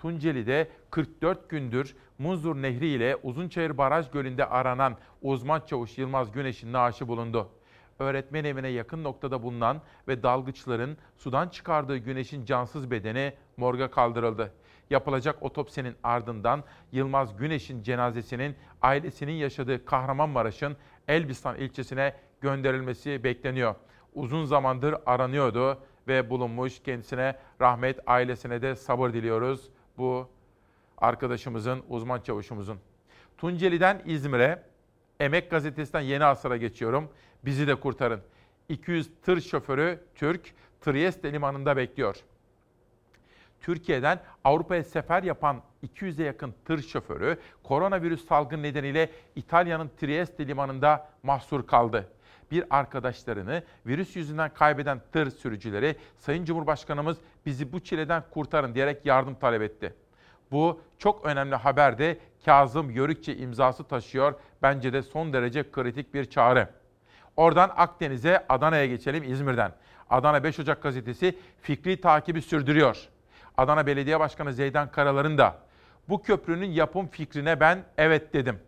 [0.02, 7.08] Tunceli'de 44 gündür Munzur Nehri ile Uzunçayır Baraj Gölü'nde aranan uzman çavuş Yılmaz Güneş'in naaşı
[7.08, 7.50] bulundu.
[8.00, 14.52] öğretmen evine yakın noktada bulunan ve dalgıçların sudan çıkardığı güneşin cansız bedeni morga kaldırıldı.
[14.90, 20.78] Yapılacak otopsinin ardından Yılmaz Güneş'in cenazesinin ailesinin yaşadığı Kahramanmaraş'ın
[21.08, 23.76] Elbistan ilçesine gönderilmesi bekleniyor.
[24.14, 25.78] Uzun zamandır aranıyordu
[26.08, 26.80] ve bulunmuş.
[26.84, 29.70] Kendisine rahmet, ailesine de sabır diliyoruz.
[29.98, 30.30] Bu
[30.98, 32.80] arkadaşımızın, uzman çavuşumuzun.
[33.38, 34.64] Tunceli'den İzmir'e,
[35.20, 37.10] Emek Gazetesi'nden Yeni Asır'a geçiyorum.
[37.46, 38.22] Bizi de kurtarın.
[38.70, 42.16] 200 tır şoförü Türk, Trieste limanında bekliyor.
[43.62, 51.68] Türkiye'den Avrupa'ya sefer yapan 200'e yakın tır şoförü koronavirüs salgın nedeniyle İtalya'nın Trieste limanında mahsur
[51.68, 52.08] kaldı.
[52.52, 59.36] Bir arkadaşlarını virüs yüzünden kaybeden tır sürücüleri Sayın Cumhurbaşkanımız bizi bu çileden kurtarın diyerek yardım
[59.36, 59.94] talep etti.
[60.52, 64.34] Bu çok önemli haber de Kazım Yörükçe imzası taşıyor.
[64.62, 66.68] Bence de son derece kritik bir çağrı.
[67.38, 69.72] Oradan Akdeniz'e, Adana'ya geçelim İzmir'den.
[70.10, 73.08] Adana 5 Ocak gazetesi fikri takibi sürdürüyor.
[73.58, 75.58] Adana Belediye Başkanı Zeydan Karalar'ın da
[76.10, 78.60] bu köprünün yapım fikrine ben evet dedim.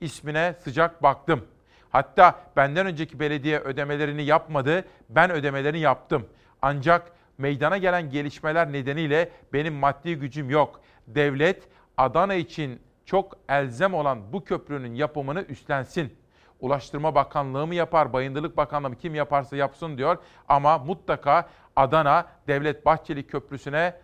[0.00, 1.44] İsmine sıcak baktım.
[1.90, 6.26] Hatta benden önceki belediye ödemelerini yapmadı, ben ödemelerini yaptım.
[6.62, 10.80] Ancak meydana gelen gelişmeler nedeniyle benim maddi gücüm yok.
[11.06, 11.62] Devlet
[11.96, 16.14] Adana için çok elzem olan bu köprünün yapımını üstlensin.
[16.60, 20.16] Ulaştırma Bakanlığı mı yapar, Bayındırlık Bakanlığı mı kim yaparsa yapsın diyor.
[20.48, 23.94] Ama mutlaka Adana Devlet Bahçeli Köprüsü'ne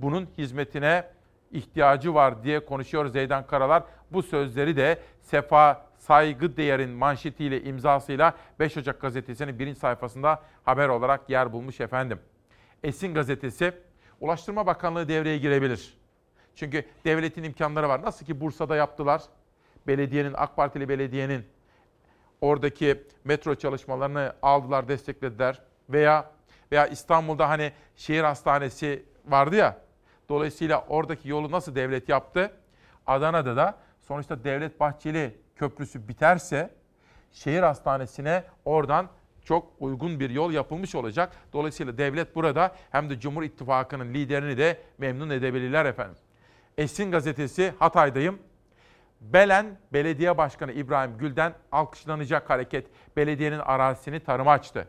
[0.00, 1.04] bunun hizmetine
[1.50, 3.82] ihtiyacı var diye konuşuyor Zeydan Karalar.
[4.10, 11.30] Bu sözleri de Sefa Saygı Değer'in manşetiyle imzasıyla 5 Ocak gazetesinin birinci sayfasında haber olarak
[11.30, 12.20] yer bulmuş efendim.
[12.82, 13.72] Esin gazetesi
[14.20, 15.98] Ulaştırma Bakanlığı devreye girebilir.
[16.54, 18.02] Çünkü devletin imkanları var.
[18.02, 19.22] Nasıl ki Bursa'da yaptılar.
[19.86, 21.44] Belediyenin, AK Partili belediyenin
[22.40, 25.62] oradaki metro çalışmalarını aldılar, desteklediler.
[25.88, 26.30] Veya
[26.72, 29.89] veya İstanbul'da hani şehir hastanesi vardı ya.
[30.30, 32.52] Dolayısıyla oradaki yolu nasıl devlet yaptı?
[33.06, 36.70] Adana'da da sonuçta Devlet Bahçeli Köprüsü biterse
[37.32, 39.08] şehir hastanesine oradan
[39.44, 41.32] çok uygun bir yol yapılmış olacak.
[41.52, 46.16] Dolayısıyla devlet burada hem de Cumhur İttifakı'nın liderini de memnun edebilirler efendim.
[46.78, 48.38] Esin gazetesi Hatay'dayım.
[49.20, 54.88] Belen Belediye Başkanı İbrahim Gül'den alkışlanacak hareket belediyenin arazisini tarıma açtı.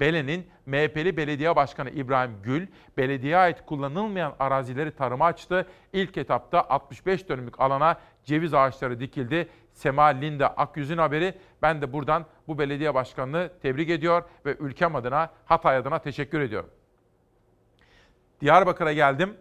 [0.00, 5.66] Belen'in MHP'li Belediye Başkanı İbrahim Gül, belediyeye ait kullanılmayan arazileri tarıma açtı.
[5.92, 9.48] İlk etapta 65 dönümlük alana ceviz ağaçları dikildi.
[9.72, 11.34] Sema Linda Akyüz'ün haberi.
[11.62, 16.70] Ben de buradan bu belediye başkanını tebrik ediyor ve ülkem adına, Hatay adına teşekkür ediyorum.
[18.40, 19.36] Diyarbakır'a geldim.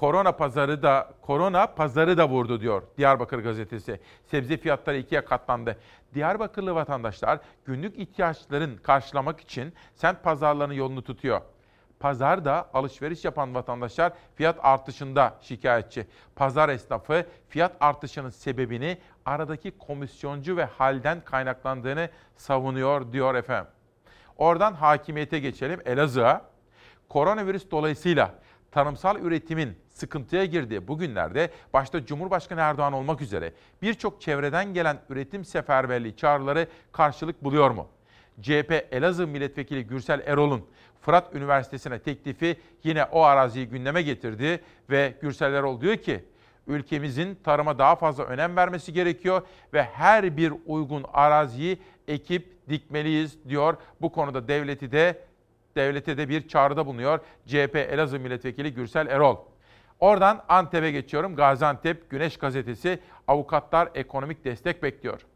[0.00, 4.00] Korona pazarı da korona pazarı da vurdu diyor Diyarbakır gazetesi.
[4.26, 5.76] Sebze fiyatları ikiye katlandı.
[6.14, 11.40] Diyarbakırlı vatandaşlar günlük ihtiyaçların karşılamak için semt pazarlarının yolunu tutuyor.
[11.98, 16.06] Pazarda alışveriş yapan vatandaşlar fiyat artışında şikayetçi.
[16.36, 23.70] Pazar esnafı fiyat artışının sebebini aradaki komisyoncu ve halden kaynaklandığını savunuyor diyor efendim.
[24.36, 26.50] Oradan hakimiyete geçelim Elazığ'a.
[27.08, 28.34] Koronavirüs dolayısıyla
[28.70, 35.44] tarımsal üretimin sıkıntıya girdiği bu günlerde başta Cumhurbaşkanı Erdoğan olmak üzere birçok çevreden gelen üretim
[35.44, 37.86] seferberliği çağrıları karşılık buluyor mu?
[38.40, 40.64] CHP Elazığ Milletvekili Gürsel Erol'un
[41.00, 46.24] Fırat Üniversitesi'ne teklifi yine o araziyi gündeme getirdi ve Gürsel Erol diyor ki
[46.66, 49.42] ülkemizin tarıma daha fazla önem vermesi gerekiyor
[49.72, 51.78] ve her bir uygun araziyi
[52.08, 53.76] ekip dikmeliyiz diyor.
[54.00, 55.18] Bu konuda devleti de
[55.76, 59.49] devlete de bir çağrıda bulunuyor CHP Elazığ Milletvekili Gürsel Erol.
[60.00, 61.36] Oradan Antep'e geçiyorum.
[61.36, 62.98] Gaziantep Güneş Gazetesi
[63.28, 65.26] avukatlar ekonomik destek bekliyor.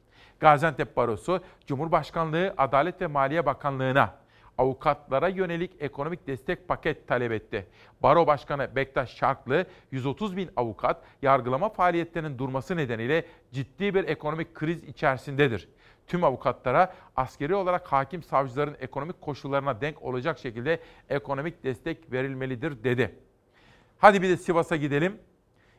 [0.41, 4.15] Gaziantep Barosu Cumhurbaşkanlığı Adalet ve Maliye Bakanlığı'na
[4.59, 7.67] avukatlara yönelik ekonomik destek paket talep etti.
[8.03, 14.85] Baro Başkanı Bektaş Şarklı 130 bin avukat yargılama faaliyetlerinin durması nedeniyle ciddi bir ekonomik kriz
[14.85, 15.69] içerisindedir.
[16.07, 23.19] Tüm avukatlara askeri olarak hakim savcıların ekonomik koşullarına denk olacak şekilde ekonomik destek verilmelidir dedi.
[24.05, 25.19] Hadi bir de Sivas'a gidelim.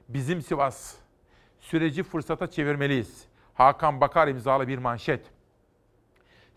[0.09, 0.95] Bizim Sivas.
[1.59, 3.25] Süreci fırsata çevirmeliyiz.
[3.53, 5.25] Hakan Bakar imzalı bir manşet.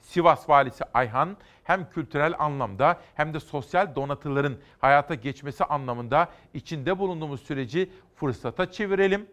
[0.01, 7.43] Sivas valisi Ayhan hem kültürel anlamda hem de sosyal donatıların hayata geçmesi anlamında içinde bulunduğumuz
[7.43, 9.27] süreci fırsata çevirelim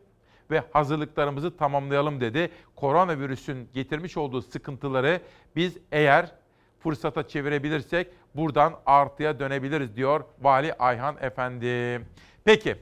[0.51, 2.51] ve hazırlıklarımızı tamamlayalım dedi.
[2.75, 5.21] Koronavirüsün getirmiş olduğu sıkıntıları
[5.55, 6.31] biz eğer
[6.79, 12.01] fırsata çevirebilirsek buradan artıya dönebiliriz diyor Vali Ayhan Efendi.
[12.43, 12.75] Peki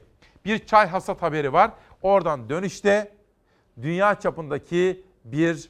[0.44, 1.70] bir çay hasat haberi var.
[2.02, 3.12] Oradan dönüşte
[3.82, 5.68] dünya çapındaki bir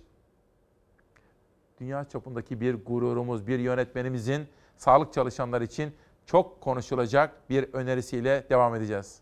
[1.80, 5.93] dünya çapındaki bir gururumuz, bir yönetmenimizin sağlık çalışanları için
[6.26, 9.20] çok konuşulacak bir önerisiyle devam edeceğiz.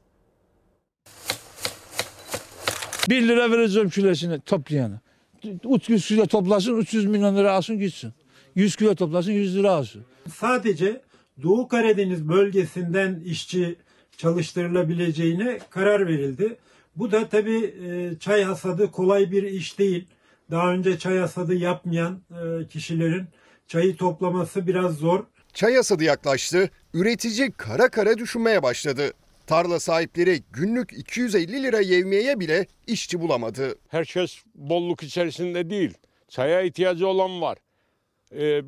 [3.09, 5.01] 1 lira vereceğim kilosunu toplayana.
[5.65, 8.13] 300 kilo toplasın 300 milyon lira alsın gitsin.
[8.55, 10.05] 100 kilo toplasın 100 lira alsın.
[10.37, 11.01] Sadece
[11.43, 13.77] Doğu Karadeniz bölgesinden işçi
[14.17, 16.57] çalıştırılabileceğine karar verildi.
[16.97, 20.07] Bu da tabii e, çay hasadı kolay bir iş değil.
[20.51, 23.25] Daha önce çay hasadı yapmayan e, kişilerin
[23.69, 25.25] çayı toplaması biraz zor.
[25.53, 29.13] Çay hasadı yaklaştı, üretici kara kara düşünmeye başladı.
[29.47, 33.79] Tarla sahipleri günlük 250 lira yevmiyeye bile işçi bulamadı.
[33.89, 35.95] Herkes bolluk içerisinde değil.
[36.29, 37.59] Çaya ihtiyacı olan var.
[38.39, 38.63] Ee,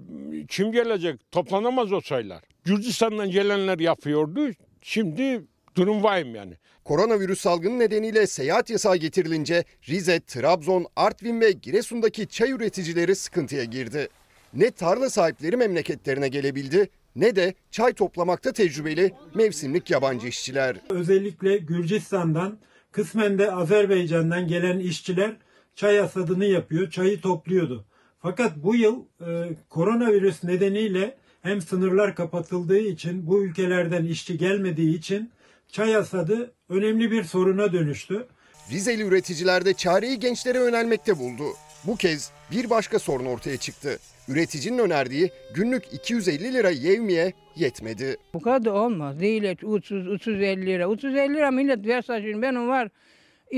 [0.49, 1.31] kim gelecek?
[1.33, 2.43] Toplanamaz o çaylar.
[2.65, 4.41] Gürcistan'dan gelenler yapıyordu.
[4.83, 5.45] Şimdi
[5.77, 6.55] durum vahim yani.
[6.85, 14.09] Koronavirüs salgını nedeniyle seyahat yasağı getirilince Rize, Trabzon, Artvin ve Giresun'daki çay üreticileri sıkıntıya girdi.
[14.55, 20.77] Ne tarla sahipleri memleketlerine gelebildi ne de çay toplamakta tecrübeli mevsimlik yabancı işçiler.
[20.91, 22.59] Özellikle Gürcistan'dan
[22.93, 25.37] kısmen de Azerbaycan'dan gelen işçiler
[25.75, 27.85] çay hasadını yapıyor, çayı topluyordu.
[28.25, 29.27] Fakat bu yıl e,
[29.69, 35.31] koronavirüs nedeniyle hem sınırlar kapatıldığı için bu ülkelerden işçi gelmediği için
[35.69, 38.27] çay hasadı önemli bir soruna dönüştü.
[38.71, 41.45] Rizeli üreticiler de çareyi gençlere önermekte buldu.
[41.87, 43.99] Bu kez bir başka sorun ortaya çıktı.
[44.29, 48.17] Üreticinin önerdiği günlük 250 lira yevmiye yetmedi.
[48.35, 49.21] Bu kadar olmaz.
[49.21, 50.93] Değil 300, 350 lira.
[50.93, 52.89] 350 lira millet verse şimdi benim var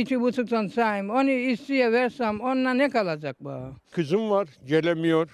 [0.01, 1.11] iki buçuktan sayım.
[1.11, 3.51] Onu işçiye versem onunla ne kalacak bu?
[3.93, 5.31] Kızım var gelemiyor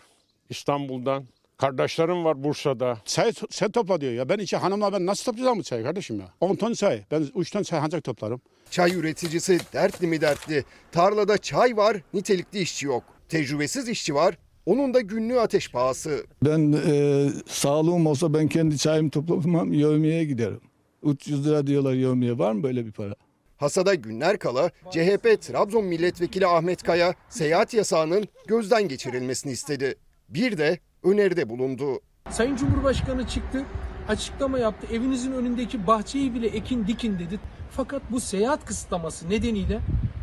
[0.51, 1.25] İstanbul'dan.
[1.57, 2.99] Kardeşlerim var Bursa'da.
[3.05, 4.29] Çay sen topla diyor ya.
[4.29, 6.27] Ben iki hanımla ben nasıl toplayacağım bu çayı kardeşim ya?
[6.41, 7.03] 10 ton çay.
[7.11, 8.41] Ben 3 ton çay ancak toplarım.
[8.71, 10.65] Çay üreticisi dertli mi dertli.
[10.93, 13.05] Tarlada çay var, nitelikli işçi yok.
[13.29, 16.27] Tecrübesiz işçi var, onun da günlüğü ateş pahası.
[16.45, 20.61] Ben e, sağlığım olsa ben kendi çayımı toplamam yevmiyeye giderim.
[21.03, 23.15] 300 lira diyorlar yevmiye var mı böyle bir para?
[23.63, 29.95] Hasada günler kala CHP Trabzon Milletvekili Ahmet Kaya seyahat yasağının gözden geçirilmesini istedi.
[30.29, 32.01] Bir de öneride bulundu.
[32.31, 33.65] Sayın Cumhurbaşkanı çıktı,
[34.09, 34.87] açıklama yaptı.
[34.93, 37.41] Evinizin önündeki bahçeyi bile ekin dikin dedi.
[37.71, 39.81] Fakat bu seyahat kısıtlaması nedeniyle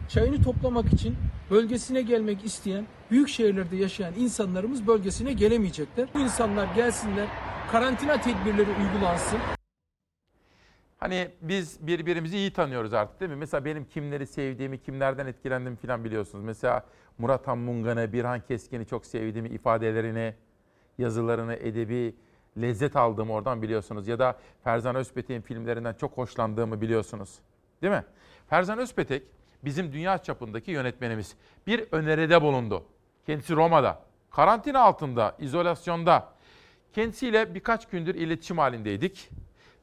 [0.09, 1.15] çayını toplamak için
[1.51, 6.09] bölgesine gelmek isteyen, büyük şehirlerde yaşayan insanlarımız bölgesine gelemeyecekler.
[6.13, 7.27] Bu insanlar gelsinler,
[7.71, 9.39] karantina tedbirleri uygulansın.
[10.99, 13.37] Hani biz birbirimizi iyi tanıyoruz artık değil mi?
[13.37, 16.45] Mesela benim kimleri sevdiğimi, kimlerden etkilendiğimi falan biliyorsunuz.
[16.45, 16.85] Mesela
[17.17, 20.33] Murat Hammungan'ı, Birhan Keskin'i çok sevdiğimi, ifadelerini,
[20.97, 22.15] yazılarını, edebi
[22.61, 24.07] lezzet aldığımı oradan biliyorsunuz.
[24.07, 27.39] Ya da Ferzan Özpetek'in filmlerinden çok hoşlandığımı biliyorsunuz.
[27.81, 28.03] Değil mi?
[28.49, 29.23] Ferzan Özpetek
[29.63, 31.35] bizim dünya çapındaki yönetmenimiz.
[31.67, 32.83] Bir öneride bulundu.
[33.25, 36.27] Kendisi Roma'da, karantina altında, izolasyonda.
[36.93, 39.29] Kendisiyle birkaç gündür iletişim halindeydik.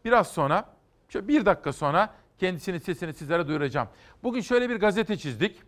[0.05, 0.76] Biraz sonra,
[1.09, 3.89] şöyle bir dakika sonra kendisinin sesini sizlere duyuracağım.
[4.23, 5.63] Bugün şöyle bir gazete çizdik.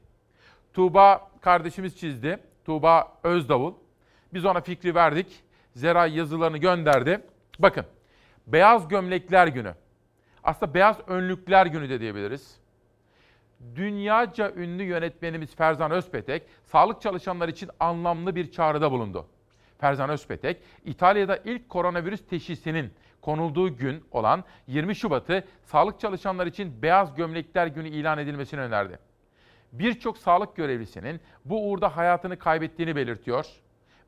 [0.72, 2.38] Tuğba kardeşimiz çizdi.
[2.64, 3.74] Tuğba Özdavul.
[4.34, 5.42] Biz ona fikri verdik.
[5.74, 7.20] Zeray yazılarını gönderdi.
[7.58, 7.84] Bakın,
[8.46, 9.74] Beyaz Gömlekler Günü.
[10.44, 12.56] Aslında Beyaz Önlükler Günü de diyebiliriz.
[13.76, 19.26] Dünyaca ünlü yönetmenimiz Ferzan Özpetek, sağlık çalışanlar için anlamlı bir çağrıda bulundu.
[19.78, 27.14] Ferzan Özpetek, İtalya'da ilk koronavirüs teşhisinin konulduğu gün olan 20 Şubat'ı sağlık çalışanlar için Beyaz
[27.14, 28.98] Gömlekler Günü ilan edilmesini önerdi.
[29.72, 33.46] Birçok sağlık görevlisinin bu uğurda hayatını kaybettiğini belirtiyor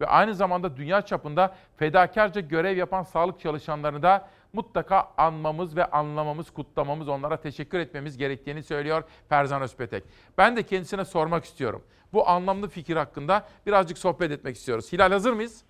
[0.00, 6.50] ve aynı zamanda dünya çapında fedakarca görev yapan sağlık çalışanlarını da mutlaka anmamız ve anlamamız,
[6.50, 10.04] kutlamamız, onlara teşekkür etmemiz gerektiğini söylüyor Ferzan Özpetek.
[10.38, 11.82] Ben de kendisine sormak istiyorum.
[12.12, 14.92] Bu anlamlı fikir hakkında birazcık sohbet etmek istiyoruz.
[14.92, 15.64] Hilal hazır mıyız?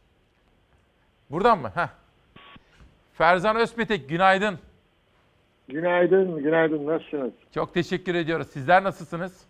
[1.31, 1.73] Buradan mı?
[1.75, 2.00] Heh.
[3.21, 4.59] Ferzan Özpetek günaydın.
[5.69, 6.87] Günaydın, günaydın.
[6.87, 7.33] Nasılsınız?
[7.55, 8.47] Çok teşekkür ediyoruz.
[8.47, 9.45] Sizler nasılsınız?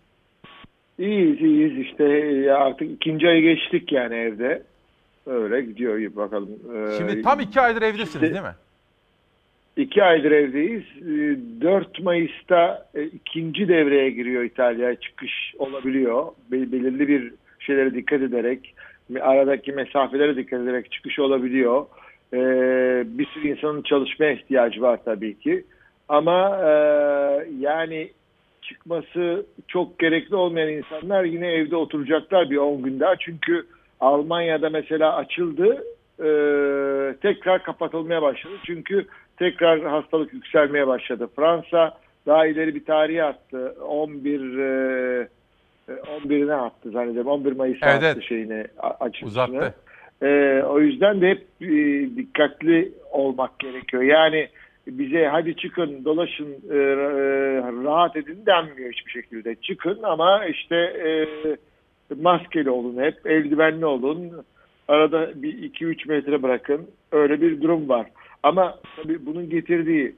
[0.99, 1.79] İyiyiz, iyiyiz.
[1.87, 2.05] İşte
[2.47, 4.63] ya artık ikinci ayı geçtik yani evde.
[5.27, 6.49] Öyle gidiyor iyi bakalım.
[6.75, 8.55] Ee, Şimdi tam iki aydır evdesiniz değil mi?
[9.77, 10.85] İki aydır evdeyiz.
[11.01, 14.95] Ee, 4 Mayıs'ta e, ikinci devreye giriyor İtalya.
[14.95, 16.27] Çıkış olabiliyor.
[16.53, 18.75] Bel- Belirli bir şeylere dikkat ederek,
[19.21, 21.87] aradaki mesafelere dikkat ederek çıkış olabiliyor.
[22.33, 22.39] Ee,
[23.07, 25.65] bir sürü insanın çalışmaya ihtiyacı var tabii ki.
[26.09, 26.71] Ama e,
[27.59, 28.11] yani
[28.63, 33.17] çıkması çok gerekli olmayan insanlar yine evde oturacaklar bir 10 gün daha.
[33.17, 33.67] Çünkü
[34.01, 35.85] Almanya'da mesela açıldı,
[36.19, 36.29] e,
[37.23, 38.55] tekrar kapatılmaya başladı.
[38.67, 39.07] Çünkü
[39.37, 41.29] tekrar hastalık yükselmeye başladı.
[41.37, 43.75] Fransa daha ileri bir tarihe attı.
[43.89, 45.29] 11 e,
[45.91, 47.31] E, 11'ine attı zannediyorum.
[47.31, 48.67] 11 Mayıs'a Evet, attı şeyini
[49.01, 49.29] açılışını.
[49.29, 49.75] Uzattı.
[50.23, 51.67] E, o yüzden de hep e,
[52.17, 54.03] dikkatli olmak gerekiyor.
[54.03, 54.49] Yani
[54.87, 57.03] bize hadi çıkın dolaşın e, e,
[57.85, 59.55] rahat edin denmiyor hiçbir şekilde.
[59.55, 61.27] Çıkın ama işte e,
[62.15, 64.33] maskeli olun hep, eldivenli olun.
[64.89, 66.87] Arada bir 2-3 metre bırakın.
[67.13, 68.07] Öyle bir durum var.
[68.43, 70.15] Ama tabii bunun getirdiği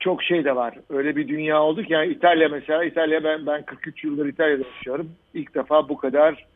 [0.00, 0.74] çok şey de var.
[0.90, 5.10] Öyle bir dünya oldu ki yani İtalya mesela İtalya ben ben 43 yıldır İtalya'da yaşıyorum.
[5.34, 6.46] İlk defa bu kadar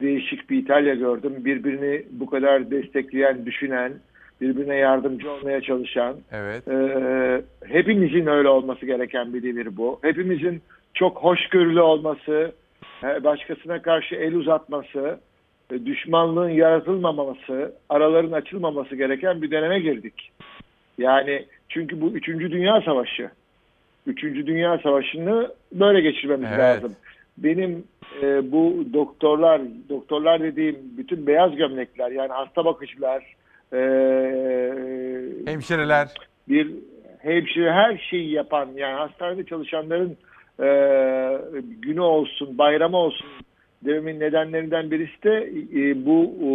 [0.00, 1.34] değişik bir İtalya gördüm.
[1.38, 3.92] Birbirini bu kadar destekleyen, düşünen,
[4.40, 6.16] birbirine yardımcı olmaya çalışan.
[6.32, 6.68] Evet.
[6.68, 9.98] Ee, hepimizin öyle olması gereken bir devir bu.
[10.02, 10.62] Hepimizin
[10.94, 12.52] çok hoşgörülü olması,
[13.02, 15.20] e, başkasına karşı el uzatması,
[15.72, 20.32] e, düşmanlığın yaratılmaması, araların açılmaması gereken bir döneme girdik.
[20.98, 22.28] Yani çünkü bu 3.
[22.28, 23.30] Dünya Savaşı.
[24.06, 24.22] 3.
[24.22, 26.58] Dünya Savaşı'nı böyle geçirmemiz Evet.
[26.58, 26.92] lazım.
[27.42, 27.84] Benim
[28.22, 33.36] e, bu doktorlar, doktorlar dediğim bütün beyaz gömlekler yani hasta bakıcılar,
[33.72, 33.80] e,
[35.46, 36.08] Hemşireler.
[36.48, 36.74] bir
[37.18, 40.16] hemşire her şeyi yapan yani hastanede çalışanların
[40.60, 40.68] e,
[41.62, 43.28] günü olsun, bayramı olsun
[43.84, 46.50] dememin nedenlerinden birisi de e, bu e,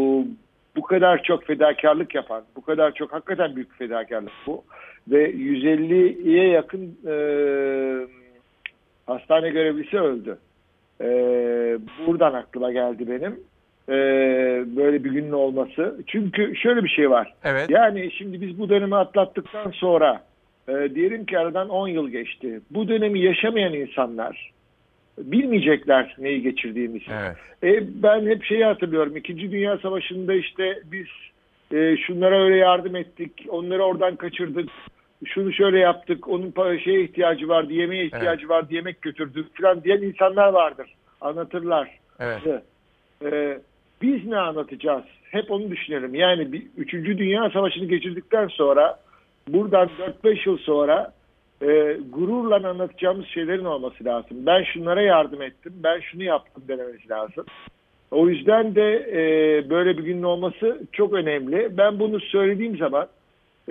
[0.76, 4.64] bu kadar çok fedakarlık yapan, bu kadar çok hakikaten büyük fedakarlık bu
[5.08, 7.16] ve 150'ye yakın e,
[9.06, 10.38] hastane görevlisi öldü.
[11.02, 11.08] E,
[12.08, 13.40] buradan aklıma geldi benim
[13.90, 13.96] e,
[14.76, 16.00] böyle bir günün olması.
[16.08, 17.34] Çünkü şöyle bir şey var.
[17.44, 17.70] Evet.
[17.70, 20.24] Yani şimdi biz bu dönemi atlattıktan sonra
[20.68, 22.60] e, diyelim ki aradan 10 yıl geçti.
[22.72, 24.52] Bu dönemi yaşamayan insanlar
[25.18, 27.06] bilmeyecekler neyi geçirdiğimizi.
[27.12, 27.38] Evet.
[27.64, 29.18] E, ben hep şeyi hatırlıyorum.
[29.18, 31.08] İkinci Dünya Savaşı'nda işte biz
[31.74, 34.70] e, şunlara öyle yardım ettik, onları oradan kaçırdık,
[35.26, 40.02] şunu şöyle yaptık, onun pa- şeye ihtiyacı vardı, yemeğe ihtiyacı vardı, yemek götürdük falan diyen
[40.02, 40.94] insanlar vardır.
[41.22, 41.90] Anlatırlar.
[42.20, 42.64] Evet.
[43.26, 43.60] E,
[44.02, 45.04] biz ne anlatacağız?
[45.24, 46.16] Hep onu düşünelim.
[46.16, 49.00] Yani bir, Üçüncü Dünya Savaşı'nı geçirdikten sonra
[49.48, 49.90] buradan
[50.24, 51.14] 4-5 yıl sonra
[51.62, 54.46] e, gururla anlatacağımız şeylerin olması lazım.
[54.46, 57.46] Ben şunlara yardım ettim, ben şunu yaptım dememiz lazım.
[58.12, 59.20] O yüzden de e,
[59.70, 61.78] böyle bir günün olması çok önemli.
[61.78, 63.08] Ben bunu söylediğim zaman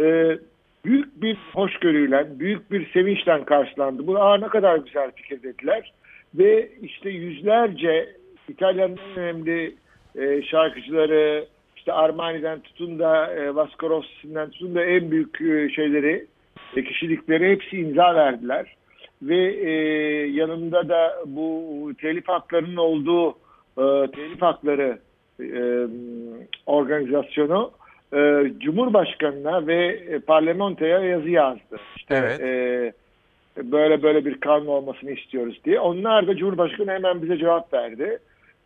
[0.01, 0.39] e,
[0.85, 4.07] büyük bir hoşgörüyle, büyük bir sevinçle karşılandı.
[4.07, 5.93] Bu Aa, ne kadar güzel fikir dediler.
[6.35, 8.17] Ve işte yüzlerce
[8.49, 9.75] İtalya'nın önemli
[10.17, 11.47] e, şarkıcıları,
[11.77, 16.27] işte Armani'den tutun da e, Vasco Rossi'nden tutun da en büyük e, şeyleri,
[16.77, 18.77] e, kişilikleri hepsi imza verdiler.
[19.23, 19.71] Ve e,
[20.27, 23.31] yanında da bu telif haklarının olduğu
[23.79, 24.99] e, telif hakları
[25.41, 25.87] e,
[26.67, 27.71] organizasyonu
[28.13, 31.81] e, Cumhurbaşkanı'na ve e, parlamentoya yazı yazdı.
[31.97, 32.41] İşte Evet.
[32.41, 32.93] e,
[33.73, 35.81] böyle böyle bir kanun olmasını istiyoruz diye.
[35.81, 38.19] Onlar da Cumhurbaşkanı hemen bize cevap verdi.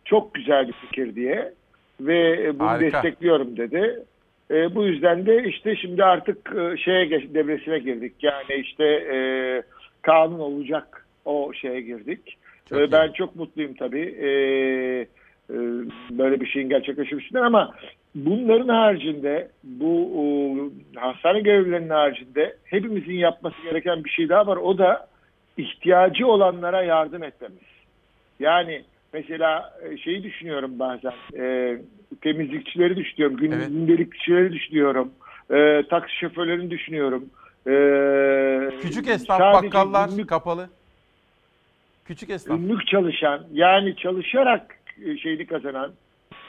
[0.05, 1.53] Çok güzel bir fikir diye
[2.01, 2.85] ve e, bunu Harika.
[3.03, 3.99] destekliyorum dedi.
[4.51, 8.13] E, bu yüzden de işte şimdi artık e, şeye geç, devresine girdik.
[8.21, 9.17] Yani işte e,
[10.01, 12.37] kanun olacak o şeye girdik.
[12.69, 12.91] Çok E, iyi.
[12.91, 14.15] ben çok mutluyum tabii.
[14.21, 14.27] E,
[15.49, 15.55] e,
[16.11, 17.75] böyle bir şeyin gerçekleşmesinden ama
[18.15, 20.23] bunların haricinde bu o,
[20.95, 24.57] hastane görevlilerinin haricinde hepimizin yapması gereken bir şey daha var.
[24.57, 25.07] O da
[25.57, 27.57] ihtiyacı olanlara yardım etmemiz.
[28.39, 31.77] Yani mesela e, şeyi düşünüyorum bazen e,
[32.21, 33.67] temizlikçileri düşünüyorum, gün, Evet.
[33.69, 35.11] gündelikçileri düşünüyorum,
[35.51, 37.25] e, taksi şoförlerini düşünüyorum.
[37.67, 37.71] E,
[38.81, 40.69] Küçük esnaf, bakkallar günlük- kapalı.
[42.05, 42.57] Küçük esnaf.
[42.57, 44.75] günlük çalışan yani çalışarak
[45.05, 45.91] e, şeyini kazanan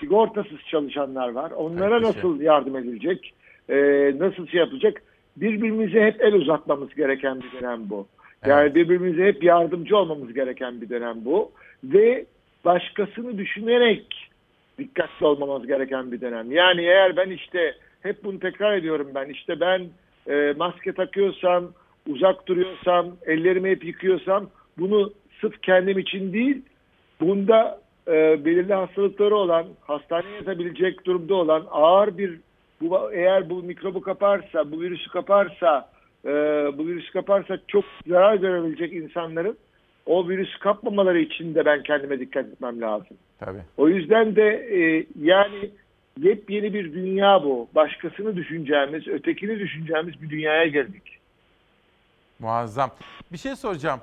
[0.01, 1.51] sigortasız çalışanlar var.
[1.51, 2.15] Onlara Evet, şey.
[2.15, 3.35] nasıl yardım edilecek?
[3.69, 3.77] E,
[4.19, 5.03] nasıl şey yapılacak?
[5.37, 8.07] Birbirimize hep el uzatmamız gereken bir dönem bu.
[8.47, 11.51] Yani birbirimize hep yardımcı olmamız gereken bir dönem bu.
[11.85, 12.27] Ve
[12.65, 14.31] başkasını düşünerek
[14.79, 16.53] dikkatli olmamız gereken bir dönem.
[16.53, 19.87] Yani eğer ben işte hep bunu tekrar ediyorum ben işte ben
[20.31, 21.65] e, maske takıyorsam,
[22.09, 26.63] uzak duruyorsam, ellerimi hep yıkıyorsam bunu sırf kendim için değil
[27.21, 32.41] bunda e, belirli hastalıkları olan, hastaneye yatabilecek durumda olan ağır bir
[32.81, 35.91] bu eğer bu mikrobu kaparsa, bu virüsü kaparsa,
[36.25, 36.31] e,
[36.79, 39.59] bu virüsü kaparsa çok zarar görebilecek insanların
[40.07, 43.17] o virüsü kapmamaları için de ben kendime dikkat etmem lazım.
[43.39, 43.63] Tabii.
[43.77, 45.71] O yüzden de e, yani
[46.19, 47.69] yepyeni bir dünya bu.
[47.75, 51.19] Başkasını düşüneceğimiz, ötekini düşüneceğimiz bir dünyaya geldik.
[52.39, 52.91] Muazzam.
[53.33, 54.01] Bir şey soracağım.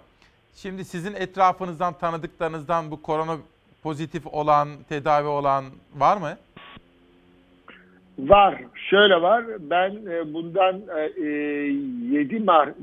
[0.55, 3.37] Şimdi sizin etrafınızdan, tanıdıklarınızdan bu korona
[3.85, 5.63] pozitif olan, tedavi olan
[5.95, 6.37] var mı?
[8.19, 8.61] Var.
[8.89, 9.45] Şöyle var.
[9.59, 10.81] Ben e, bundan
[11.17, 11.23] e,
[12.17, 12.75] 7 Mart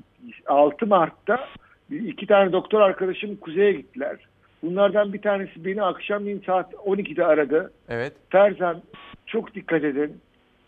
[0.46, 1.48] 6 Mart'ta
[1.90, 4.16] iki tane doktor arkadaşım kuzeye gittiler.
[4.62, 7.72] Bunlardan bir tanesi beni akşamleyin saat 12'de aradı.
[7.88, 8.12] Evet.
[8.30, 8.82] Ferzan
[9.26, 10.20] çok dikkat edin.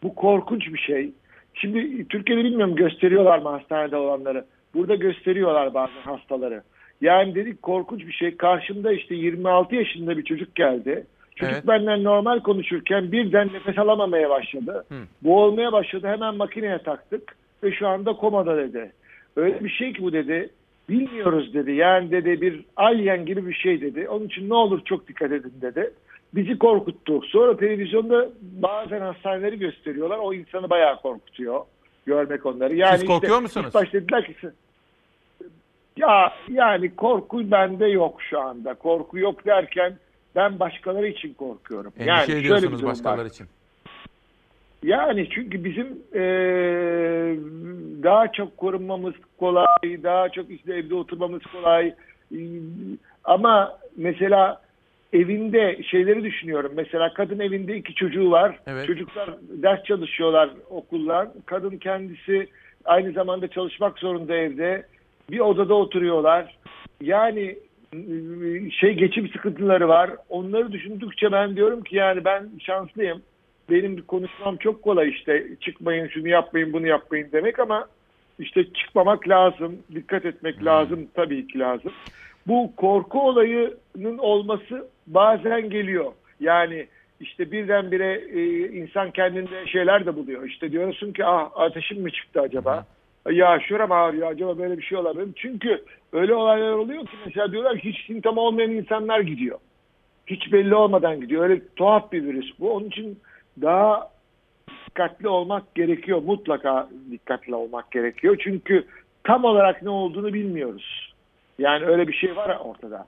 [0.02, 1.12] Bu korkunç bir şey.
[1.54, 4.44] Şimdi Türkiye'de bilmiyorum gösteriyorlar mı hastanede olanları.
[4.74, 6.62] Burada gösteriyorlar bazen hastaları.
[7.00, 8.36] Yani dedik korkunç bir şey.
[8.36, 11.06] Karşımda işte 26 yaşında bir çocuk geldi.
[11.36, 11.66] Çocuk Evet.
[11.66, 14.84] benden normal konuşurken birden nefes alamamaya başladı.
[14.88, 14.94] Hı.
[15.22, 16.06] Boğulmaya başladı.
[16.08, 18.92] Hemen makineye taktık ve şu anda komada dedi.
[19.36, 20.50] Öyle bir şey ki bu dedi.
[20.88, 21.72] Bilmiyoruz dedi.
[21.72, 24.08] Yani dedi bir alien gibi bir şey dedi.
[24.08, 25.90] Onun için ne olur çok dikkat edin dedi.
[26.34, 27.20] Bizi korkuttu.
[27.22, 30.18] Sonra televizyonda bazen hastaneleri gösteriyorlar.
[30.18, 31.60] O insanı bayağı korkutuyor.
[32.06, 32.74] Görmek onları.
[32.76, 33.66] Yani Siz korkuyor işte musunuz?
[33.66, 34.34] ilk başta dediler ki
[35.96, 38.74] ya yani korku bende yok şu anda.
[38.74, 39.98] Korku yok derken
[40.36, 41.92] ben başkaları için korkuyorum.
[41.98, 43.26] Endişe yani şöyle ediyorsunuz durum başkaları var.
[43.26, 43.46] için.
[44.82, 47.36] Yani çünkü bizim eee,
[48.02, 51.94] daha çok korunmamız kolay, daha çok işte evde oturmamız kolay.
[52.30, 52.40] Eee,
[53.24, 54.60] Ama mesela
[55.12, 56.72] evinde şeyleri düşünüyorum.
[56.76, 58.58] Mesela kadın evinde iki çocuğu var.
[58.66, 58.86] Evet.
[58.86, 61.28] Çocuklar ders çalışıyorlar okullar.
[61.46, 62.48] Kadın kendisi
[62.84, 64.86] aynı zamanda çalışmak zorunda evde.
[65.30, 66.58] Bir odada oturuyorlar.
[67.00, 67.58] Yani
[68.70, 70.10] şey geçim sıkıntıları var.
[70.28, 73.22] Onları düşündükçe ben diyorum ki yani ben şanslıyım
[73.70, 77.86] benim konuşmam çok kolay işte çıkmayın şunu yapmayın bunu yapmayın demek ama
[78.38, 81.92] işte çıkmamak lazım, dikkat etmek lazım tabii ki lazım.
[82.46, 86.12] Bu korku olayının olması bazen geliyor.
[86.40, 86.86] Yani
[87.20, 90.48] işte birdenbire e, insan kendinde şeyler de buluyor.
[90.48, 92.86] İşte diyorsun ki ah ateşim mi çıktı acaba?
[93.30, 95.32] Ya şuram ağrıyor acaba böyle bir şey olabilir mi?
[95.36, 99.58] Çünkü öyle olaylar oluyor ki mesela diyorlar hiç simptom olmayan insanlar gidiyor.
[100.26, 101.42] Hiç belli olmadan gidiyor.
[101.48, 102.72] Öyle tuhaf bir virüs bu.
[102.74, 103.18] Onun için
[103.62, 104.10] daha
[104.86, 106.22] dikkatli olmak gerekiyor.
[106.26, 108.36] Mutlaka dikkatli olmak gerekiyor.
[108.44, 108.84] Çünkü
[109.24, 111.14] tam olarak ne olduğunu bilmiyoruz.
[111.58, 113.06] Yani öyle bir şey var ortada.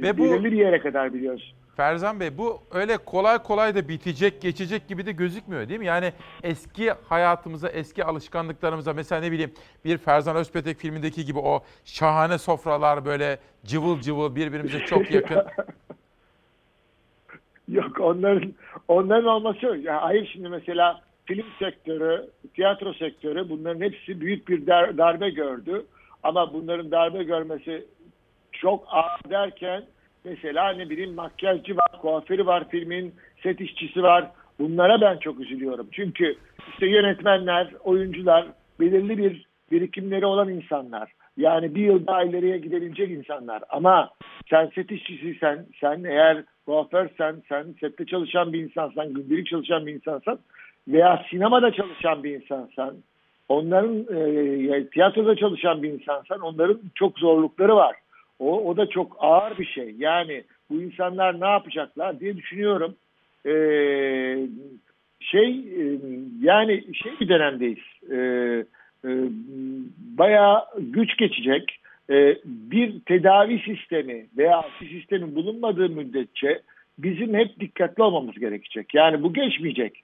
[0.00, 1.54] Ve bu- Belirli bir yere kadar biliyoruz.
[1.78, 5.86] Ferzan Bey bu öyle kolay kolay da bitecek, geçecek gibi de gözükmüyor değil mi?
[5.86, 9.52] Yani eski hayatımıza, eski alışkanlıklarımıza mesela ne bileyim
[9.84, 15.42] bir Ferzan Özpetek filmindeki gibi o şahane sofralar böyle cıvıl cıvıl birbirimize çok yakın.
[17.68, 18.54] Yok onların
[18.88, 19.84] onların olması yok.
[19.84, 25.86] Ya hayır şimdi mesela film sektörü, tiyatro sektörü bunların hepsi büyük bir dar- darbe gördü.
[26.22, 27.86] Ama bunların darbe görmesi
[28.52, 29.84] çok ağır derken
[30.24, 34.30] mesela ne bileyim makyajcı var, kuaförü var filmin, set işçisi var.
[34.58, 35.88] Bunlara ben çok üzülüyorum.
[35.92, 36.36] Çünkü
[36.72, 38.46] işte yönetmenler, oyuncular
[38.80, 41.12] belirli bir birikimleri olan insanlar.
[41.36, 43.62] Yani bir yıl daha ileriye gidebilecek insanlar.
[43.68, 44.10] Ama
[44.50, 50.38] sen set işçisiysen, sen eğer kuaförsen, sen sette çalışan bir insansan, gündelik çalışan bir insansan
[50.88, 52.94] veya sinemada çalışan bir insansan,
[53.48, 57.96] onların e, tiyatroda çalışan bir insansan onların çok zorlukları var.
[58.38, 59.94] O, o da çok ağır bir şey.
[59.98, 62.96] Yani bu insanlar ne yapacaklar diye düşünüyorum.
[63.46, 63.52] E,
[65.20, 65.98] şey e,
[66.40, 67.84] yani şey bir dönemdeyiz.
[68.10, 68.16] E,
[69.04, 69.10] e,
[70.18, 71.80] bayağı güç geçecek.
[72.10, 76.62] E, bir tedavi sistemi veya sistemin bulunmadığı müddetçe
[76.98, 78.94] bizim hep dikkatli olmamız gerekecek.
[78.94, 80.00] Yani bu geçmeyecek.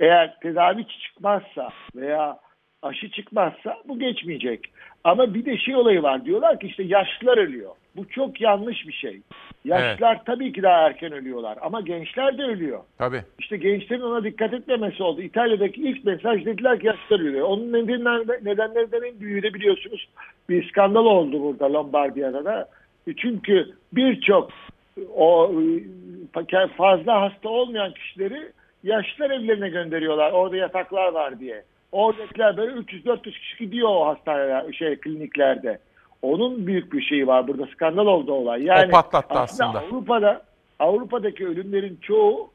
[0.00, 2.38] Eğer tedavi çıkmazsa veya
[2.82, 4.60] aşı çıkmazsa bu geçmeyecek.
[5.04, 6.24] Ama bir de şey olayı var.
[6.24, 7.70] Diyorlar ki işte yaşlılar ölüyor.
[7.96, 9.20] Bu çok yanlış bir şey.
[9.64, 12.80] Yaşlılar tabii ki daha erken ölüyorlar ama gençler de ölüyor.
[12.98, 13.22] Tabii.
[13.38, 15.22] İşte gençlerin ona dikkat etmemesi oldu.
[15.22, 17.46] İtalya'daki ilk mesaj dediler ki yaşlılar ölüyor.
[17.48, 20.08] Onun nedenler, nedenlerinden en büyüğü de biliyorsunuz
[20.48, 22.68] bir skandal oldu burada Lombardiya'da da.
[23.16, 24.50] Çünkü birçok
[25.16, 25.52] o
[26.52, 28.52] e, fazla hasta olmayan kişileri
[28.82, 30.32] yaşlılar evlerine gönderiyorlar.
[30.32, 31.64] Orada yataklar var diye.
[31.92, 35.78] Oradakiler böyle 300-400 kişi gidiyor o hastaneler, şey kliniklerde.
[36.22, 38.64] Onun büyük bir şeyi var burada skandal oldu olay.
[38.64, 39.78] Yani O patlattı aslında.
[39.78, 40.42] Avrupa'da
[40.78, 42.50] Avrupa'daki ölümlerin çoğu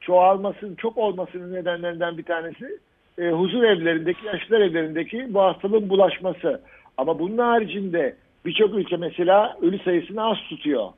[0.00, 2.78] çoğalmasının çok olmasının nedenlerinden bir tanesi
[3.18, 6.60] e, huzur evlerindeki yaşlılar evlerindeki bu hastalığın bulaşması.
[6.96, 10.88] Ama bunun haricinde birçok ülke mesela ölü sayısını az tutuyor.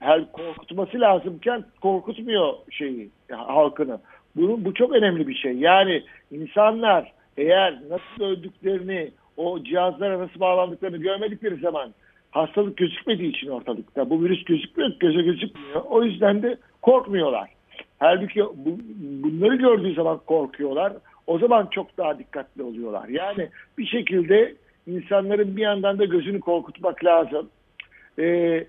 [0.00, 4.00] Her korkutması lazımken korkutmuyor şeyi halkını.
[4.36, 5.52] Bunun bu çok önemli bir şey.
[5.52, 11.94] Yani insanlar eğer nasıl öldüklerini, o cihazlara nasıl bağlandıklarını görmedikleri zaman
[12.30, 15.82] hastalık gözükmediği için ortalıkta bu virüs gözükmüyor, göze gözükmüyor.
[15.90, 17.50] O yüzden de korkmuyorlar.
[17.98, 20.92] Halbuki bu, bunları gördüğü zaman korkuyorlar.
[21.26, 23.08] O zaman çok daha dikkatli oluyorlar.
[23.08, 23.48] Yani
[23.78, 24.54] bir şekilde
[24.86, 27.48] insanların bir yandan da gözünü korkutmak lazım.
[28.18, 28.66] Ee,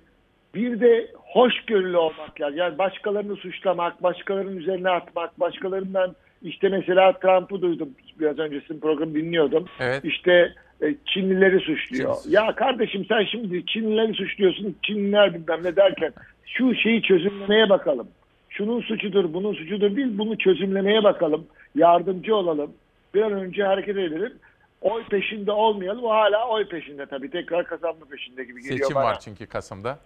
[0.55, 2.57] bir de hoşgörülü olmak lazım.
[2.57, 7.89] Yani başkalarını suçlamak, başkalarının üzerine atmak, başkalarından işte mesela Trump'ı duydum
[8.19, 9.65] biraz önce sizin programı dinliyordum.
[9.79, 10.05] Evet.
[10.05, 12.15] İşte e, Çinlileri suçluyor.
[12.29, 14.75] Ya kardeşim sen şimdi Çinlileri suçluyorsun.
[14.83, 16.13] Çinliler bilmem ne derken
[16.45, 18.07] şu şeyi çözümlemeye bakalım.
[18.49, 20.17] Şunun suçudur, bunun suçudur değil.
[20.17, 21.47] Bunu çözümlemeye bakalım.
[21.75, 22.73] Yardımcı olalım.
[23.13, 24.33] Bir an önce hareket edelim.
[24.81, 26.03] Oy peşinde olmayalım.
[26.03, 27.29] O hala oy peşinde tabii.
[27.29, 29.03] Tekrar kazanma peşinde gibi geliyor Seçim bana.
[29.05, 29.99] var çünkü Kasım'da.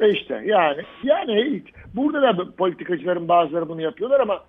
[0.00, 1.62] E işte yani yani
[1.94, 4.44] burada da politikacıların bazıları bunu yapıyorlar ama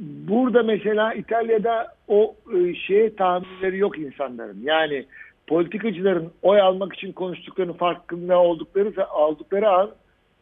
[0.00, 4.58] burada mesela İtalya'da o e, şeye tahammülleri yok insanların.
[4.62, 5.04] Yani
[5.46, 9.90] politikacıların oy almak için konuştuklarının farkında oldukları aldıkları an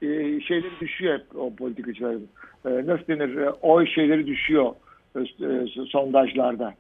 [0.03, 0.07] e,
[0.41, 2.29] şeyleri düşüyor hep o politikacıların.
[2.67, 3.37] E, nasıl denir?
[3.37, 4.75] E, oy şeyleri düşüyor
[5.17, 6.75] e, e, sondajlarda.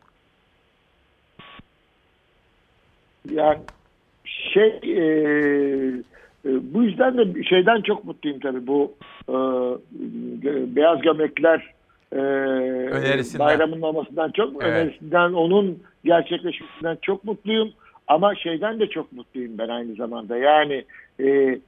[3.30, 3.58] Yani
[4.24, 5.02] şey e,
[6.44, 8.92] e, bu yüzden de şeyden çok mutluyum tabii bu
[9.28, 9.36] e,
[10.76, 11.77] beyaz gömlekler
[12.12, 13.46] e, Önerisinden.
[13.46, 14.72] bayramının olmasından çok Evet.
[14.72, 17.72] önerisinden onun gerçekleşmesinden çok mutluyum
[18.06, 20.84] ama şeyden de çok mutluyum ben aynı zamanda yani
[21.20, 21.58] e,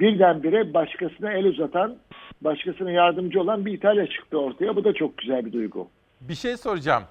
[0.00, 1.96] birdenbire başkasına el uzatan
[2.40, 5.88] başkasına yardımcı olan bir İtalya çıktı ortaya bu da çok güzel bir duygu.
[6.20, 7.02] Bir şey soracağım.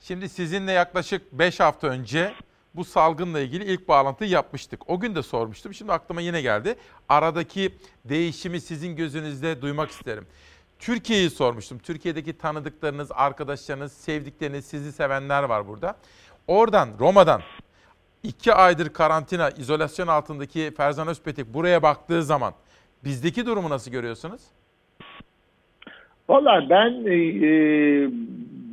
[0.00, 2.32] Şimdi sizinle yaklaşık 5 hafta önce
[2.74, 4.90] bu salgınla ilgili ilk bağlantıyı yapmıştık.
[4.90, 5.74] O gün de sormuştum.
[5.74, 6.74] Şimdi aklıma yine geldi.
[7.08, 7.70] Aradaki
[8.04, 10.26] değişimi sizin gözünüzde duymak isterim.
[10.78, 11.78] Türkiye'yi sormuştum.
[11.78, 15.96] Türkiye'deki tanıdıklarınız, arkadaşlarınız, sevdikleriniz, sizi sevenler var burada.
[16.46, 17.40] Oradan, Roma'dan
[18.22, 22.52] iki aydır karantina, izolasyon altındaki Ferzan Özpetek buraya baktığı zaman
[23.04, 24.40] bizdeki durumu nasıl görüyorsunuz?
[26.28, 28.08] Valla ben e, e,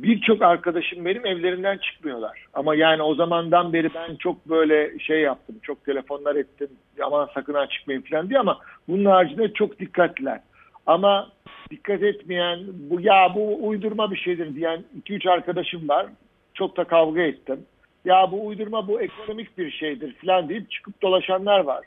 [0.02, 2.44] birçok arkadaşım benim evlerinden çıkmıyorlar.
[2.54, 5.56] Ama yani o zamandan beri ben çok böyle şey yaptım.
[5.62, 6.68] Çok telefonlar ettim.
[7.02, 8.58] Aman sakın ha çıkmayın falan diye ama
[8.88, 10.40] bunun haricinde çok dikkatliler.
[10.86, 11.28] Ama
[11.70, 12.60] dikkat etmeyen,
[12.90, 16.06] bu ya bu uydurma bir şeydir diyen 2-3 arkadaşım var.
[16.54, 17.60] Çok da kavga ettim.
[18.04, 21.84] Ya bu uydurma bu ekonomik bir şeydir falan deyip çıkıp dolaşanlar var.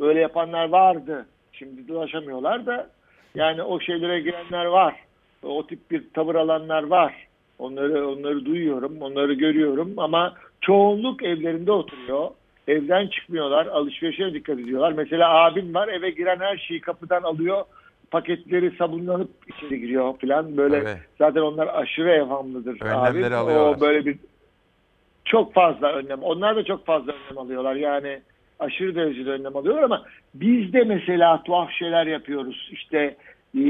[0.00, 1.26] Böyle yapanlar vardı.
[1.52, 2.90] Şimdi dolaşamıyorlar da
[3.34, 4.94] yani o şeylere girenler var.
[5.42, 7.14] O tip bir tavır alanlar var.
[7.58, 12.30] Onları onları duyuyorum, onları görüyorum ama çoğunluk evlerinde oturuyor.
[12.68, 14.92] Evden çıkmıyorlar, alışverişe dikkat ediyorlar.
[14.92, 17.64] Mesela abim var, eve giren her şeyi kapıdan alıyor.
[18.10, 20.56] Paketleri sabunlanıp içeri giriyor falan.
[20.56, 20.98] Böyle Evet.
[21.18, 22.80] zaten onlar aşırı evhamlıdır.
[22.80, 23.38] Önlemleri abim.
[23.38, 23.76] alıyorlar.
[23.76, 24.16] O böyle bir
[25.24, 26.22] çok fazla önlem.
[26.22, 27.74] Onlar da çok fazla önlem alıyorlar.
[27.74, 28.20] Yani
[28.58, 30.04] aşırı derecede önlem alıyorlar ama
[30.34, 32.68] biz de mesela tuhaf şeyler yapıyoruz.
[32.72, 33.16] İşte
[33.58, 33.60] e,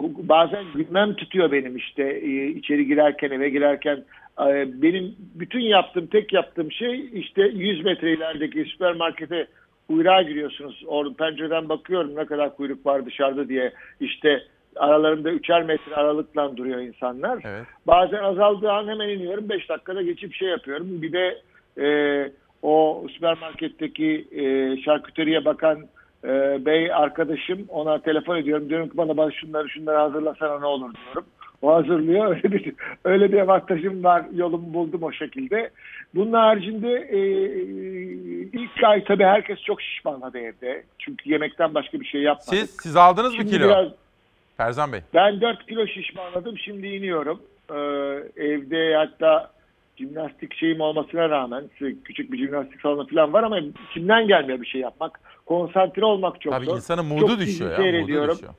[0.00, 4.04] bazen gülmem tutuyor benim işte e, içeri girerken eve girerken
[4.40, 9.46] e, benim bütün yaptığım tek yaptığım şey işte 100 metre ilerideki süpermarkete
[9.88, 10.82] kuyruğa giriyorsunuz.
[10.86, 14.42] Orada pencereden bakıyorum ne kadar kuyruk var dışarıda diye işte
[14.76, 17.38] aralarında üçer metre aralıkla duruyor insanlar.
[17.44, 17.66] Evet.
[17.86, 19.48] Bazen azaldığı an hemen iniyorum.
[19.48, 21.02] 5 dakikada geçip şey yapıyorum.
[21.02, 21.40] Bir de
[21.78, 21.86] e,
[22.62, 25.78] o süpermarketteki e, şarküteriye bakan
[26.24, 26.28] e,
[26.66, 28.68] bey arkadaşım ona telefon ediyorum.
[28.68, 31.24] Diyorum ki bana bana şunları şunları hazırlasana ne olur diyorum.
[31.64, 32.26] O hazırlıyor.
[32.36, 32.74] Öyle bir,
[33.04, 34.24] öyle bir avantajım var.
[34.34, 35.70] Yolumu buldum o şekilde.
[36.14, 37.18] Bunun haricinde e,
[38.62, 40.84] ilk ay tabii herkes çok şişmanladı evde.
[40.98, 42.60] Çünkü yemekten başka bir şey yapmadık.
[42.60, 43.64] Siz siz aldınız mı kilo?
[43.64, 43.92] biraz-
[44.56, 45.00] Ferzan Bey.
[45.14, 46.58] ben 4 kilo şişmanladım.
[46.58, 47.40] Şimdi iniyorum.
[47.70, 47.74] Ee,
[48.44, 49.50] evde hatta
[49.96, 51.64] jimnastik şeyim olmasına rağmen
[52.04, 53.58] küçük bir jimnastik salonu falan var ama
[53.94, 55.20] kimden gelmiyor bir şey yapmak.
[55.46, 56.76] Konsantre olmak çok Tabii zor.
[56.76, 58.00] insanın Çok modu dizi düşüyor ya.
[58.00, 58.54] Modu düşüyor.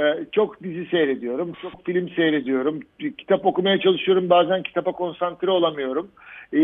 [0.00, 2.80] Ee, çok dizi seyrediyorum, çok film seyrediyorum,
[3.18, 4.30] kitap okumaya çalışıyorum.
[4.30, 6.10] Bazen kitapa konsantre olamıyorum.
[6.52, 6.58] Ee,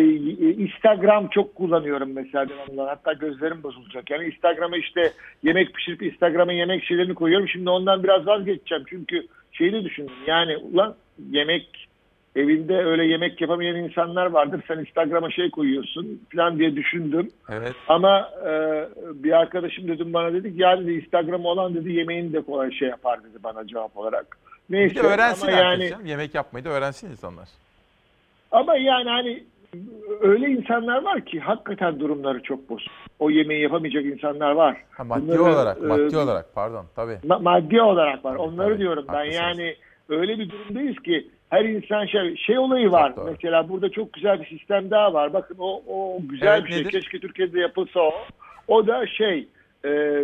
[0.53, 2.47] Instagram çok kullanıyorum mesela.
[2.77, 4.11] Hatta gözlerim bozulacak.
[4.11, 7.49] Yani Instagram'a işte yemek pişirip Instagram'a yemek şeylerini koyuyorum.
[7.49, 8.85] Şimdi ondan biraz vazgeçeceğim.
[8.89, 10.15] Çünkü şeyi düşündüm.
[10.27, 10.95] Yani ulan
[11.31, 11.86] yemek
[12.37, 14.61] evinde öyle yemek yapamayan insanlar vardır.
[14.69, 17.31] Sen Instagram'a şey koyuyorsun falan diye düşündüm.
[17.51, 17.73] Evet.
[17.89, 18.51] Ama e,
[19.25, 23.25] bir arkadaşım dedim bana dedi ki yani Instagram olan dedi yemeğini de kolay şey yapar
[23.25, 24.39] dedi bana cevap olarak.
[24.71, 26.07] Neyse Bir de öğrensin ama yani canım.
[26.07, 27.49] Yemek yapmayı da öğrensin insanlar.
[28.53, 29.45] ama yani hani
[30.21, 32.93] öyle insanlar var ki hakikaten durumları çok bozuk.
[33.19, 34.77] O yemeği yapamayacak insanlar var.
[34.91, 37.13] Ha, maddi Bunları, olarak, e, maddi olarak pardon tabii.
[37.13, 38.35] Ma- maddi olarak var.
[38.37, 38.79] Onları tabii.
[38.79, 39.15] diyorum ben.
[39.15, 39.37] Haklısınız.
[39.41, 39.75] Yani
[40.09, 43.13] öyle bir durumdayız ki her insan şey, şey olayı var.
[43.31, 45.33] Mesela burada çok güzel bir sistem daha var.
[45.33, 46.81] Bakın o, o güzel Evet, bir şey.
[46.81, 46.91] nedir?
[46.91, 48.13] Keşke Türkiye'de yapılsa o.
[48.69, 49.49] O da şey
[49.85, 50.23] e,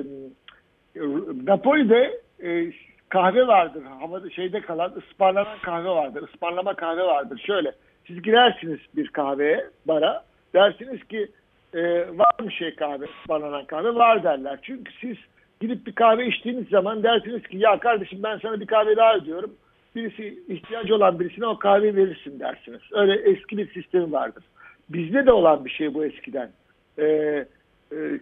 [1.46, 2.72] Napoli'de e,
[3.08, 3.82] kahve vardır.
[4.00, 6.28] Havada şeyde kalan ısmarlanan kahve vardır.
[6.34, 7.42] Ismarlama kahve vardır.
[7.46, 7.72] Şöyle
[8.06, 10.24] siz girersiniz bir kahveye, bara.
[10.54, 11.28] Dersiniz ki
[11.74, 11.82] e,
[12.18, 13.94] var mı şey kahve, ısmarlanan kahve?
[13.94, 14.58] Var derler.
[14.62, 15.16] Çünkü siz
[15.60, 19.54] gidip bir kahve içtiğiniz zaman dersiniz ki ya kardeşim ben sana bir kahve daha ödüyorum.
[19.96, 22.80] Birisi ihtiyacı olan birisine o kahveyi verirsin dersiniz.
[22.92, 24.44] Öyle eski bir sistemi vardır.
[24.88, 26.50] Bizde de olan bir şey bu eskiden.
[26.98, 27.46] E, e,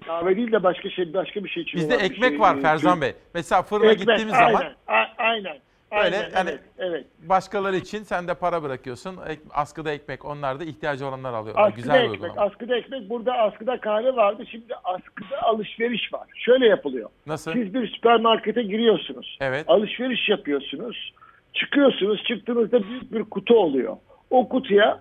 [0.07, 2.41] kahve değil de başka şey başka bir şey için Bizde ekmek şey.
[2.41, 3.13] var E, Ferzan Bey.
[3.35, 5.57] Mesela fırına Ekmek, gittiğimiz aynen, zaman a- aynen.
[5.93, 7.07] böyle aynen, hani evet, evet.
[7.29, 9.17] başkaları için sen de para bırakıyorsun.
[9.29, 11.63] Ek- askıda ekmek onlar da ihtiyacı olanlar alıyorlar.
[11.63, 12.43] Askıda Güzel ekmek, uygulama.
[12.51, 13.11] askıda ekmek.
[13.11, 14.43] Burada askıda kahve vardı.
[14.51, 16.27] Şimdi askıda alışveriş var.
[16.37, 17.11] Şöyle yapılıyor.
[17.27, 17.53] Nasıl?
[17.53, 19.39] Siz bir süpermarkete giriyorsunuz.
[19.41, 19.65] Evet.
[19.69, 21.13] Alışveriş yapıyorsunuz.
[21.55, 22.25] Çıkıyorsunuz.
[22.25, 23.97] Çıktığınızda büyük bir kutu oluyor.
[24.31, 25.01] O kutuya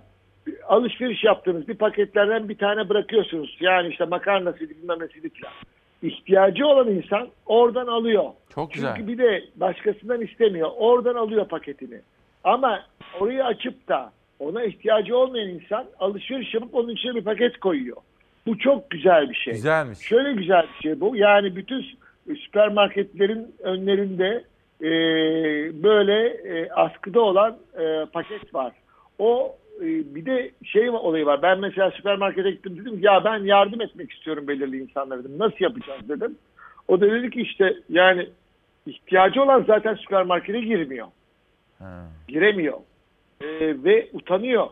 [0.67, 3.57] alışveriş yaptığınız bir paketlerden bir tane bırakıyorsunuz.
[3.59, 5.53] Yani işte makarnasıydı bilmem nesiydi falan.
[6.01, 8.23] İhtiyacı olan insan oradan alıyor.
[8.55, 8.95] Çok güzel.
[8.95, 10.69] Çünkü bir de başkasından istemiyor.
[10.77, 12.01] Oradan alıyor paketini.
[12.43, 12.83] Ama
[13.19, 17.97] orayı açıp da ona ihtiyacı olmayan insan alışveriş yapıp onun içine bir paket koyuyor.
[18.45, 19.53] Bu çok güzel bir şey.
[19.53, 19.99] Güzelmiş.
[19.99, 21.15] Şöyle güzel bir şey bu.
[21.15, 21.85] Yani bütün
[22.35, 24.43] süpermarketlerin önlerinde
[24.81, 24.89] e,
[25.83, 28.73] böyle e, askıda olan e, paket var.
[29.19, 29.85] O e,
[30.15, 31.41] bir de şey olayı var.
[31.41, 35.39] Ben mesela süpermarkete gittim dedim ya ben yardım etmek istiyorum belirli insanlara dedim.
[35.39, 36.37] Nasıl yapacağız dedim.
[36.87, 38.29] O da dedi ki işte yani
[38.85, 41.07] ihtiyacı olan zaten süpermarkete girmiyor.
[42.27, 42.77] Giremiyor.
[43.41, 43.47] E,
[43.83, 44.67] ve utanıyor.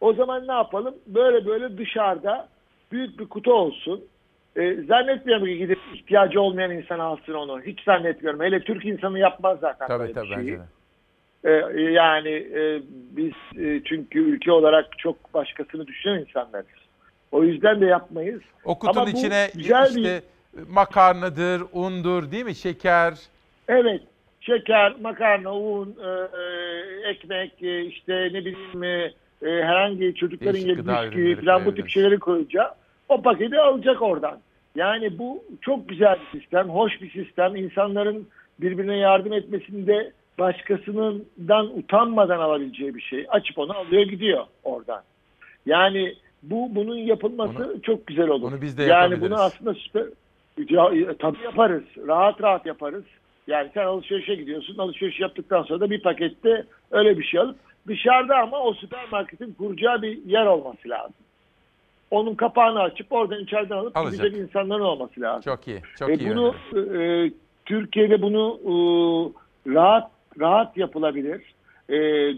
[0.00, 0.94] O zaman ne yapalım?
[1.06, 2.48] Böyle böyle dışarıda
[2.92, 4.04] büyük bir kutu olsun.
[4.56, 7.62] E, zannetmiyorum ki gidip ihtiyacı olmayan insan alsın onu.
[7.62, 8.40] Hiç zannetmiyorum.
[8.40, 9.88] Hele Türk insanı yapmaz zaten.
[9.88, 10.58] Tabii böyle bir tabii şeyi.
[11.44, 11.50] E,
[11.80, 12.82] yani e,
[13.16, 13.32] biz
[13.64, 16.66] e, çünkü ülke olarak çok başkasını düşünen insanlarız.
[17.32, 18.40] O yüzden de yapmayız.
[18.64, 20.22] O kutunun Ama içine güzel bir- işte
[20.68, 22.54] makarnadır, undur değil mi?
[22.54, 23.14] Şeker.
[23.68, 24.00] Evet.
[24.40, 29.12] Şeker, makarna, un, e, e, ekmek, e, işte ne bileyim e,
[29.42, 32.74] herhangi çocukların yediği falan bu tip şeyleri koyunca
[33.10, 34.38] o paketi alacak oradan.
[34.74, 37.56] Yani bu çok güzel bir sistem, hoş bir sistem.
[37.56, 38.28] İnsanların
[38.60, 43.26] birbirine yardım etmesinde başkasından utanmadan alabileceği bir şey.
[43.28, 45.02] Açıp onu alıyor gidiyor oradan.
[45.66, 48.52] Yani bu bunun yapılması çok güzel olur.
[48.52, 50.06] bunu biz de yani bunu aslında süper
[50.68, 51.84] ya, tabii yaparız.
[52.06, 53.04] Rahat rahat yaparız.
[53.46, 54.78] Yani sen alışverişe gidiyorsun.
[54.78, 57.56] Alışveriş yaptıktan sonra da bir pakette öyle bir şey alıp
[57.86, 61.14] dışarıda ama o süpermarketin kuracağı bir yer olması lazım.
[62.10, 64.12] Onun kapağını açıp oradan içeriden alıp Alacak.
[64.24, 65.42] gidecek insanların olması lazım.
[65.54, 65.82] Çok iyi.
[65.98, 66.30] Çok E, iyi.
[66.30, 66.54] bunu
[67.02, 67.32] e,
[67.66, 68.72] Türkiye'de bunu e,
[69.74, 70.10] rahat
[70.40, 71.54] rahat yapılabilir.
[71.88, 71.94] E,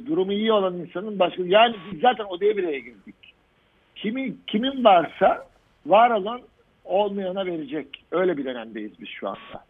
[0.06, 3.14] durumu iyi olan insanın başka yani biz zaten o devreye girdik.
[3.96, 5.46] Kimi kimin varsa
[5.86, 6.40] var olan
[6.84, 8.04] olmayana verecek.
[8.10, 9.64] Öyle bir dönemdeyiz biz şu anda.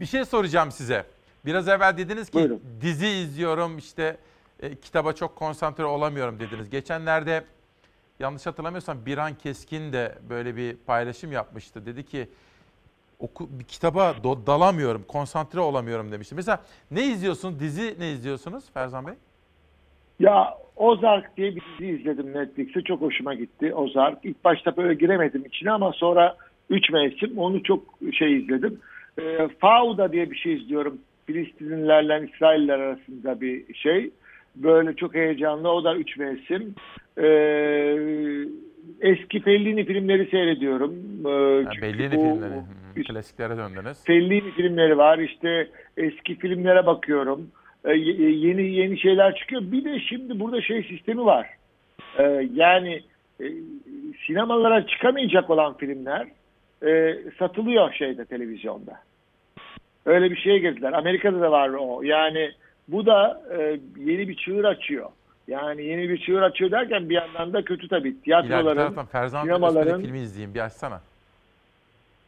[0.00, 1.04] Bir şey soracağım size.
[1.46, 2.60] Biraz evvel dediniz ki Buyurun.
[2.80, 4.16] dizi izliyorum işte
[4.62, 6.70] e, kitaba çok konsantre olamıyorum dediniz.
[6.70, 7.44] Geçenlerde
[8.20, 11.86] yanlış hatırlamıyorsam Biran Keskin de böyle bir paylaşım yapmıştı.
[11.86, 12.28] Dedi ki
[13.18, 16.34] oku, bir kitaba do- dalamıyorum, konsantre olamıyorum demişti.
[16.34, 17.60] Mesela ne izliyorsunuz?
[17.60, 19.14] Dizi ne izliyorsunuz Ferzan Bey?
[20.20, 22.82] Ya Ozark diye bir dizi izledim Netflix'te.
[22.82, 24.24] Çok hoşuma gitti Ozark.
[24.24, 26.36] İlk başta böyle giremedim içine ama sonra
[26.70, 28.80] 3 mevsim onu çok şey izledim.
[29.18, 30.98] E, Fauda diye bir şey izliyorum.
[31.26, 34.10] Filistinlilerle İsrailler arasında bir şey.
[34.56, 35.68] Böyle çok heyecanlı.
[35.72, 36.74] O da 3 mevsim.
[37.18, 37.28] E,
[39.00, 40.94] eski Fellini filmleri seyrediyorum.
[41.26, 42.54] E, Ha, Bellini bu- filmleri.
[42.96, 44.04] Hı, Klasiklere döndünüz.
[44.04, 45.18] Fellini filmleri var.
[45.18, 47.50] İşte eski filmlere bakıyorum.
[47.84, 49.62] Ee, ye- yeni yeni şeyler çıkıyor.
[49.64, 51.46] Bir de şimdi burada şey sistemi var.
[52.18, 53.02] Ee, yani
[53.40, 53.44] e,
[54.26, 56.26] sinemalara çıkamayacak olan filmler
[56.86, 58.92] e, satılıyor şeyde televizyonda.
[60.06, 60.92] Öyle bir şeye girdiler.
[60.92, 62.02] Amerika'da da var o.
[62.02, 62.50] Yani
[62.88, 65.10] bu da e, yeni bir çığır açıyor.
[65.48, 68.20] Yani yeni bir çığır açıyor derken bir yandan da kötü tabii.
[68.20, 71.00] Tiyatroların, taraftan Ferzan sinemaların filmi izleyeyim bir açsana.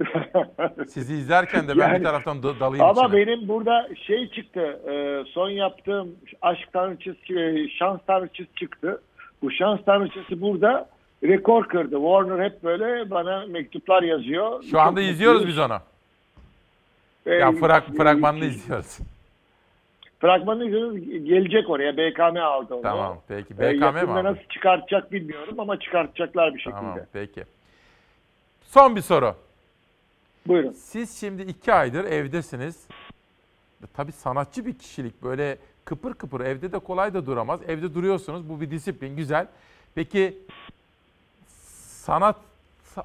[0.89, 3.17] Sizi izlerken de ben Yani- bir taraftan da- dalayım Ama içine.
[3.27, 4.61] benim burada şey çıktı.
[4.91, 6.09] e, son yaptığım
[6.43, 9.01] aşk tanrıçısı, e, şans tanrıçısı çıktı.
[9.43, 10.89] Bu şans tanrıçısı burada
[11.25, 11.95] rekor kırdı.
[11.97, 14.65] Warner hep böyle bana mektuplar yazıyor.
[14.71, 15.57] Şu anda Çok izliyoruz mutluyuz.
[15.59, 15.79] biz onu.
[17.27, 18.99] E, Ya frag, e, fragmanını izliyoruz.
[20.21, 20.95] Fragmanını izliyoruz.
[21.29, 21.97] Gelecek oraya.
[21.97, 22.83] BKM aldı onu.
[22.83, 23.55] Tamam peki.
[23.55, 24.25] E, BKM mi yakında aldı?
[24.25, 26.81] nasıl çıkartacak bilmiyorum ama çıkartacaklar bir şekilde.
[26.81, 27.45] Tamam peki.
[28.63, 29.35] Son bir soru.
[30.47, 30.73] Buyurun.
[30.73, 32.89] Siz şimdi iki aydır evdesiniz.
[33.95, 37.61] Tabii sanatçı bir kişilik böyle kıpır kıpır evde de kolay da duramaz.
[37.69, 39.47] Evde duruyorsunuz bu bir disiplin güzel.
[39.95, 40.39] Peki
[42.05, 42.37] sanat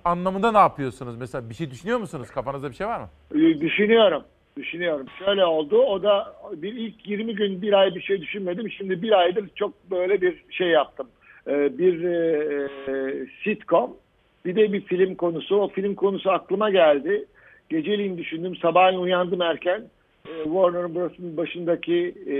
[0.06, 1.18] anlamında ne yapıyorsunuz?
[1.18, 2.28] Mesela bir şey düşünüyor musunuz?
[2.32, 3.10] Kafanızda bir şey var mı?
[3.36, 4.24] Ee, Düşünüyorum.
[4.58, 5.06] Düşünüyorum.
[5.26, 5.78] Şöyle oldu.
[5.78, 8.72] O da bir ilk 20 gün bir ay bir şey düşünmedim.
[8.72, 11.08] Şimdi bir aydır çok böyle bir şey yaptım.
[11.48, 13.98] Ee, Bir e, e, sitcom
[14.46, 15.56] bir de bir film konusu.
[15.56, 17.26] O film konusu aklıma geldi.
[17.70, 18.56] Geceliğin düşündüm.
[18.56, 19.82] Sabahleyin uyandım erken.
[20.28, 22.36] Ee, Warner Bros'un başındaki e,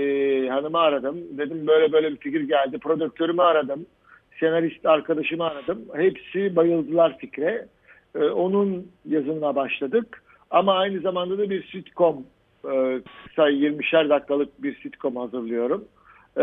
[0.48, 1.16] hanımı aradım.
[1.38, 2.78] Dedim böyle böyle bir fikir geldi.
[2.78, 3.86] Prodüktörümü aradım.
[4.40, 5.84] senarist arkadaşımı aradım.
[5.94, 7.66] Hepsi bayıldılar fikre.
[8.14, 10.22] E, onun yazımına başladık.
[10.56, 12.16] Ama aynı zamanda da bir sitcom,
[12.64, 15.84] e, kısa 20'şer dakikalık bir sitcom hazırlıyorum.
[16.36, 16.42] E,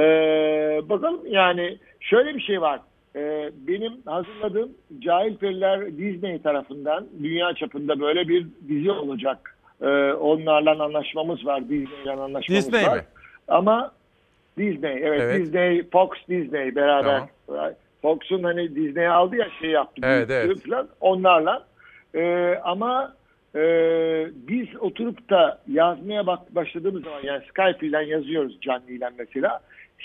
[0.89, 2.79] bakalım yani şöyle bir şey var.
[3.15, 4.69] E, benim hazırladığım
[4.99, 9.57] Cahil Periler Disney tarafından dünya çapında böyle bir dizi olacak.
[9.81, 11.69] E, onlarla anlaşmamız var.
[11.69, 12.97] Disney'le anlaşmamız Disney var.
[12.97, 13.03] mi?
[13.47, 13.91] Ama
[14.57, 15.41] Disney, evet, Evet.
[15.41, 17.21] Disney, Fox Disney beraber.
[18.01, 20.01] Fox'un hani Disney'e aldı ya şey yaptı.
[20.05, 20.67] Evet, evet.
[20.69, 21.65] Falan, onlarla.
[22.15, 23.13] Ee, ama
[23.55, 23.61] e,
[24.47, 29.59] biz oturup da yazmaya bak başladığımız zaman yani Skype ile yazıyoruz canlı ile mesela.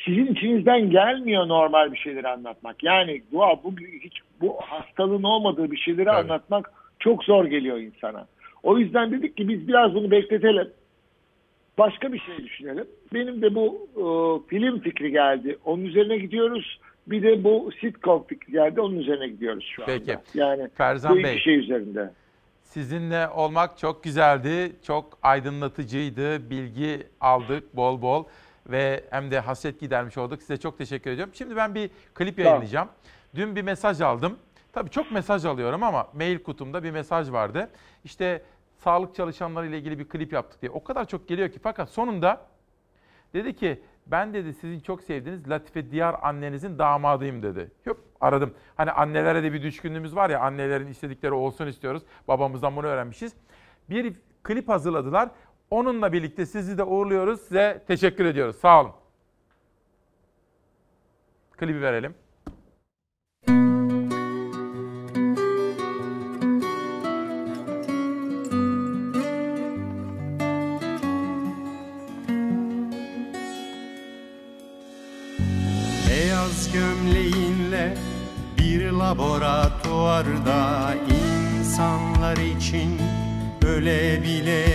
[0.05, 2.85] Sizin içinizden gelmiyor normal bir şeyleri anlatmak.
[2.85, 3.73] Yani bu, bu
[4.03, 8.27] hiç bu hastalığın olmadığı bir şeyleri anlatmak çok zor geliyor insana.
[8.63, 10.69] O yüzden dedik ki biz biraz bunu bekletelim.
[11.79, 12.85] Başka bir şey düşünelim.
[13.15, 14.05] Benim de bu e,
[14.49, 15.59] film fikri geldi.
[15.65, 16.81] Onun üzerine gidiyoruz.
[17.07, 18.81] Bir de bu sitcom fikri geldi.
[18.81, 19.93] Onun üzerine gidiyoruz şu anda.
[19.93, 20.19] Peki.
[20.35, 21.39] Yani Ferzan bu iki Bey.
[21.39, 22.11] şey üzerinde.
[22.69, 24.77] Sizinle olmak çok güzeldi.
[24.83, 26.51] Çok aydınlatıcıydı.
[26.51, 28.25] Bilgi aldık bol bol
[28.67, 30.41] ve hem de hasret gidermiş olduk.
[30.41, 31.35] Size çok teşekkür ediyorum.
[31.35, 32.89] Şimdi ben bir klip yayınlayacağım.
[33.35, 34.39] Dün bir mesaj aldım.
[34.73, 37.71] Tabii çok mesaj alıyorum ama mail kutumda bir mesaj vardı.
[38.05, 38.43] İşte
[38.79, 40.71] sağlık çalışanları ile ilgili bir klip yaptık diye.
[40.71, 42.41] O kadar çok geliyor ki fakat sonunda
[43.35, 47.71] dedi ki ben dedi sizin çok sevdiğiniz Latife Diyar annenizin damadıyım dedi.
[47.85, 48.55] Hop aradım.
[48.77, 52.03] Hani annelere de bir düşkünlüğümüz var ya annelerin istedikleri olsun istiyoruz.
[52.29, 53.33] Babamızdan bunu öğrenmişiz.
[53.91, 55.31] Bir klip hazırladılar.
[55.71, 57.41] Onunla birlikte sizi de uğurluyoruz.
[57.41, 58.57] Size teşekkür ediyoruz.
[58.57, 58.93] Sağ olun.
[61.53, 62.15] Klibi verelim.
[83.89, 84.68] Ölebileceksin.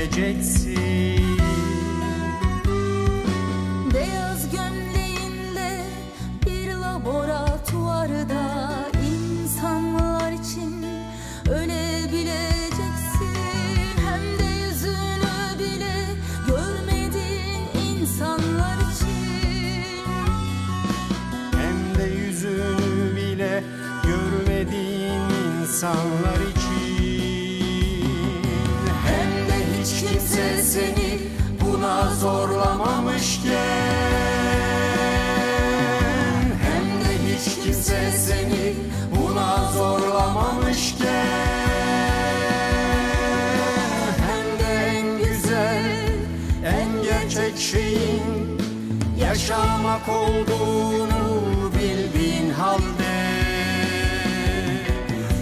[50.03, 53.13] Yaşamak olduğunu bildiğin halde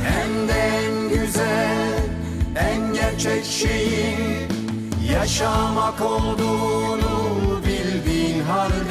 [0.04, 2.04] Hem de en güzel,
[2.56, 4.48] en gerçek şeyin
[5.12, 8.91] yaşamak olduğunu bildiğin halde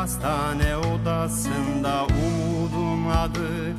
[0.00, 3.74] hastane odasında umudun adı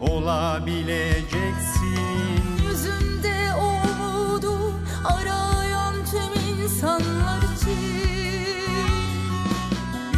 [0.00, 2.42] olabileceksin.
[2.68, 4.58] Yüzünde o umudu
[5.04, 6.32] arayan tüm
[6.64, 7.78] insanlar için.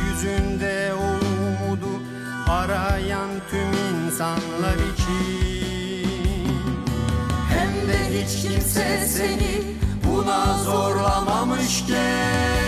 [0.05, 1.07] Yüzünde o
[1.37, 1.93] umudu
[2.49, 3.73] arayan tüm
[4.07, 6.49] insanlar için.
[7.49, 9.53] Hem de hiç kimse seni
[10.05, 12.68] buna zorlamamışken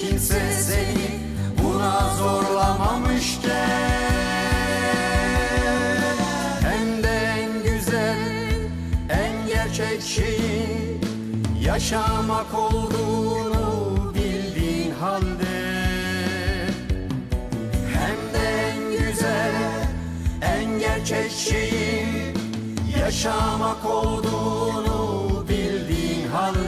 [0.00, 1.20] kimse seni
[1.58, 4.08] buna zorlamamışken
[6.60, 8.18] Hem de en güzel,
[9.10, 11.00] en gerçek şeyin
[11.60, 15.58] yaşamak olduğunu bildiğin halde.
[17.94, 19.88] Hem de en güzel,
[20.42, 22.34] en gerçek şeyin
[23.00, 26.67] yaşamak olduğunu bildiğin halde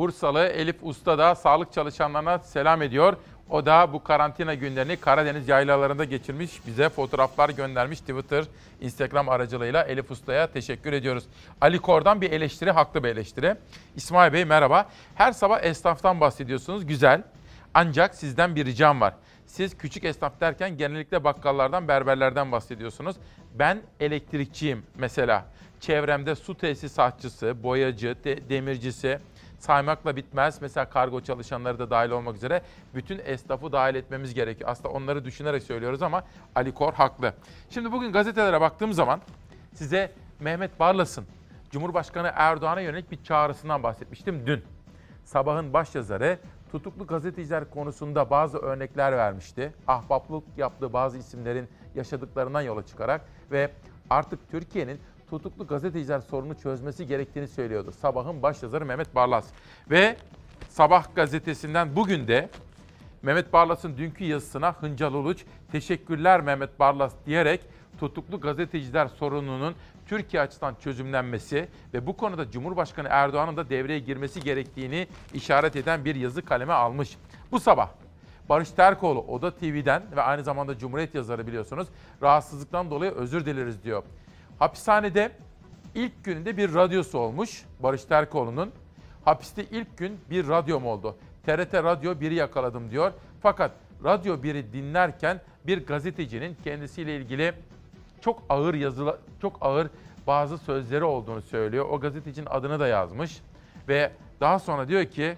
[0.00, 3.16] Bursalı Elif Usta da sağlık çalışanlarına selam ediyor.
[3.50, 6.66] O da bu karantina günlerini Karadeniz yaylalarında geçirmiş.
[6.66, 8.44] Bize fotoğraflar göndermiş Twitter,
[8.80, 11.24] Instagram aracılığıyla Elif Usta'ya teşekkür ediyoruz.
[11.60, 13.56] Ali Kor'dan bir eleştiri, haklı bir eleştiri.
[13.96, 14.88] İsmail Bey merhaba.
[15.14, 16.86] Her sabah esnaftan bahsediyorsunuz.
[16.86, 17.22] Güzel.
[17.74, 19.14] Ancak sizden bir ricam var.
[19.46, 23.16] Siz küçük esnaf derken genellikle bakkallardan, berberlerden bahsediyorsunuz.
[23.54, 25.44] Ben elektrikçiyim mesela.
[25.80, 29.18] Çevremde su tesisatçısı, boyacı, de- demircisi,
[29.60, 30.62] saymakla bitmez.
[30.62, 32.62] Mesela kargo çalışanları da dahil olmak üzere
[32.94, 34.70] bütün esnafı dahil etmemiz gerekiyor.
[34.70, 36.24] Aslında onları düşünerek söylüyoruz ama
[36.54, 37.34] Ali Kor haklı.
[37.70, 39.20] Şimdi bugün gazetelere baktığım zaman
[39.74, 41.26] size Mehmet Barlas'ın
[41.70, 44.64] Cumhurbaşkanı Erdoğan'a yönelik bir çağrısından bahsetmiştim dün.
[45.24, 46.38] Sabahın başyazarı
[46.72, 49.72] tutuklu gazeteciler konusunda bazı örnekler vermişti.
[49.86, 53.20] Ahbaplık yaptığı bazı isimlerin yaşadıklarından yola çıkarak
[53.50, 53.70] ve
[54.10, 55.00] artık Türkiye'nin
[55.30, 57.92] tutuklu gazeteciler sorunu çözmesi gerektiğini söylüyordu.
[57.92, 59.46] Sabahın başyazarı Mehmet Barlas.
[59.90, 60.16] Ve
[60.68, 62.48] Sabah gazetesinden bugün de
[63.22, 67.60] Mehmet Barlas'ın dünkü yazısına Hıncal Uluç teşekkürler Mehmet Barlas diyerek
[68.00, 69.74] tutuklu gazeteciler sorununun
[70.06, 76.14] Türkiye açısından çözümlenmesi ve bu konuda Cumhurbaşkanı Erdoğan'ın da devreye girmesi gerektiğini işaret eden bir
[76.14, 77.16] yazı kaleme almış.
[77.52, 77.88] Bu sabah
[78.48, 81.88] Barış Terkoğlu Oda TV'den ve aynı zamanda Cumhuriyet yazarı biliyorsunuz
[82.22, 84.02] rahatsızlıktan dolayı özür dileriz diyor.
[84.60, 85.32] Hapishanede
[85.94, 88.72] ilk gününde bir radyosu olmuş Barış Terkoğlu'nun.
[89.24, 91.16] Hapiste ilk gün bir radyom oldu.
[91.46, 93.12] TRT Radyo 1'i yakaladım diyor.
[93.42, 93.72] Fakat
[94.04, 97.52] Radyo 1'i dinlerken bir gazetecinin kendisiyle ilgili
[98.20, 99.88] çok ağır yazılı çok ağır
[100.26, 101.86] bazı sözleri olduğunu söylüyor.
[101.90, 103.40] O gazetecinin adını da yazmış
[103.88, 105.34] ve daha sonra diyor ki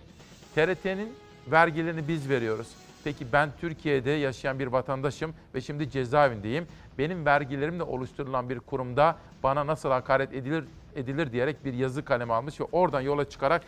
[0.55, 1.15] TRT'nin
[1.47, 2.69] vergilerini biz veriyoruz.
[3.05, 6.67] Peki ben Türkiye'de yaşayan bir vatandaşım ve şimdi cezaevindeyim.
[6.99, 10.65] Benim vergilerimle oluşturulan bir kurumda bana nasıl hakaret edilir
[10.97, 13.63] edilir diyerek bir yazı kaleme almış ve oradan yola çıkarak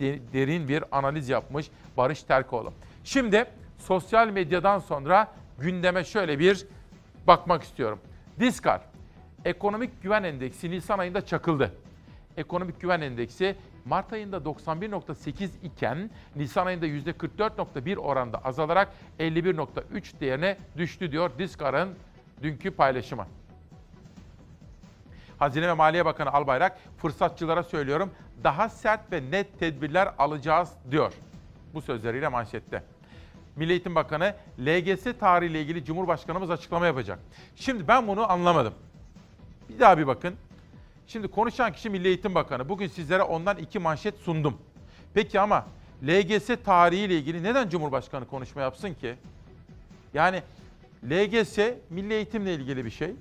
[0.00, 2.72] de- derin bir analiz yapmış Barış Terkoğlu.
[3.04, 3.44] Şimdi
[3.78, 6.66] sosyal medyadan sonra gündeme şöyle bir
[7.26, 7.98] bakmak istiyorum.
[8.40, 8.80] Diskar,
[9.44, 11.72] ekonomik güven endeksi Nisan ayında çakıldı.
[12.36, 18.88] Ekonomik güven endeksi Mart ayında 91.8 iken Nisan ayında %44.1 oranda azalarak
[19.18, 21.88] 51.3 değerine düştü diyor Diskar'ın
[22.44, 23.26] dünkü paylaşımı.
[25.38, 28.10] Hazine ve Maliye Bakanı Albayrak fırsatçılara söylüyorum
[28.44, 31.12] daha sert ve net tedbirler alacağız diyor.
[31.74, 32.82] Bu sözleriyle manşette.
[33.56, 37.18] Milli Eğitim Bakanı LGS tarihiyle ilgili Cumhurbaşkanımız açıklama yapacak.
[37.56, 38.74] Şimdi ben bunu anlamadım.
[39.68, 40.34] Bir daha bir bakın.
[41.06, 42.68] Şimdi konuşan kişi Milli Eğitim Bakanı.
[42.68, 44.58] Bugün sizlere ondan iki manşet sundum.
[45.14, 45.66] Peki ama
[46.06, 49.14] LGS tarihiyle ilgili neden Cumhurbaşkanı konuşma yapsın ki?
[50.14, 50.42] Yani
[51.10, 51.58] LGS
[51.90, 53.14] milli eğitimle ilgili bir şey.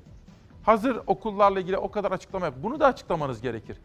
[0.64, 2.55] Hazır okullarla ilgili o kadar açıklama yap.
[2.64, 3.77] Bunu da açıklamanız gerekir.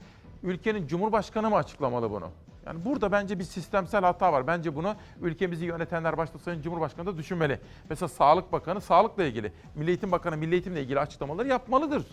[0.42, 2.30] Ülkenin Cumhurbaşkanı mı açıklamalı bunu?
[2.66, 4.46] Yani burada bence bir sistemsel hata var.
[4.46, 7.60] Bence bunu ülkemizi yönetenler başta Sayın Cumhurbaşkanı da düşünmeli.
[7.90, 12.04] Mesela Sağlık Bakanı sağlıkla ilgili, Milli Eğitim Bakanı milli eğitimle ilgili açıklamaları yapmalıdır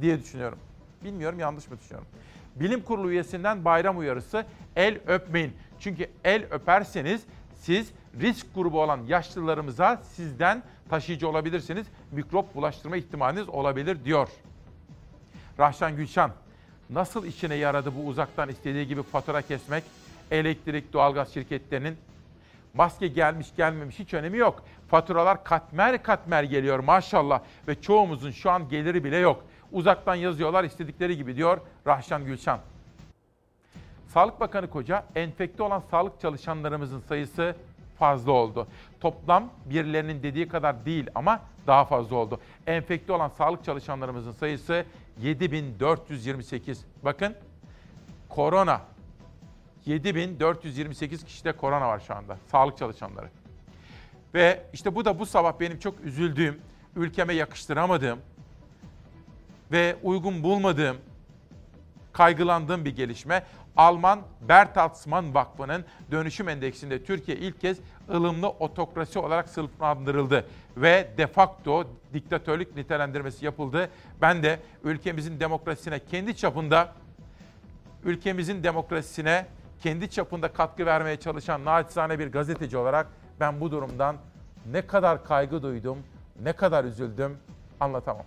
[0.00, 0.58] diye düşünüyorum.
[1.04, 2.08] Bilmiyorum yanlış mı düşünüyorum.
[2.56, 4.46] Bilim Kurulu üyesinden bayram uyarısı
[4.76, 5.52] el öpmeyin.
[5.80, 7.22] Çünkü el öperseniz
[7.54, 10.62] siz risk grubu olan yaşlılarımıza sizden
[10.92, 11.86] taşıyıcı olabilirsiniz.
[12.10, 14.28] Mikrop bulaştırma ihtimaliniz olabilir diyor.
[15.58, 16.30] Rahşan Gülşan
[16.90, 19.84] nasıl işine yaradı bu uzaktan istediği gibi fatura kesmek?
[20.30, 21.96] Elektrik, doğalgaz şirketlerinin
[22.74, 24.64] maske gelmiş gelmemiş hiç önemi yok.
[24.88, 29.44] Faturalar katmer katmer geliyor maşallah ve çoğumuzun şu an geliri bile yok.
[29.72, 32.58] Uzaktan yazıyorlar istedikleri gibi diyor Rahşan Gülşan.
[34.08, 37.56] Sağlık Bakanı Koca enfekte olan sağlık çalışanlarımızın sayısı
[37.98, 38.66] fazla oldu.
[39.02, 42.40] Toplam birilerinin dediği kadar değil ama daha fazla oldu.
[42.66, 44.84] Enfekte olan sağlık çalışanlarımızın sayısı
[45.20, 46.84] 7428.
[47.04, 47.34] Bakın
[48.28, 48.80] korona
[49.86, 53.28] 7428 kişide korona var şu anda sağlık çalışanları.
[54.34, 56.60] Ve işte bu da bu sabah benim çok üzüldüğüm,
[56.96, 58.18] ülkeme yakıştıramadığım
[59.72, 60.96] ve uygun bulmadığım,
[62.12, 63.42] kaygılandığım bir gelişme.
[63.76, 67.78] Alman Bertelsmann Vakfı'nın dönüşüm endeksinde Türkiye ilk kez
[68.10, 70.46] ılımlı otokrasi olarak sınıflandırıldı
[70.76, 71.84] ve de facto
[72.14, 73.90] diktatörlük nitelendirmesi yapıldı.
[74.20, 76.92] Ben de ülkemizin demokrasisine kendi çapında
[78.04, 79.46] ülkemizin demokrasisine
[79.82, 83.06] kendi çapında katkı vermeye çalışan naçizane bir gazeteci olarak
[83.40, 84.16] ben bu durumdan
[84.72, 85.98] ne kadar kaygı duydum,
[86.42, 87.38] ne kadar üzüldüm
[87.80, 88.24] anlatamam.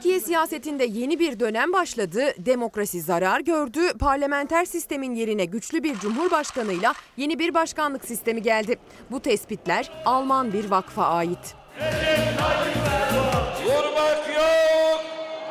[0.00, 6.94] Türkiye siyasetinde yeni bir dönem başladı, demokrasi zarar gördü, parlamenter sistemin yerine güçlü bir cumhurbaşkanıyla
[7.16, 8.78] yeni bir başkanlık sistemi geldi.
[9.10, 11.54] Bu tespitler Alman bir vakfa ait.
[13.64, 15.04] Durmak yok,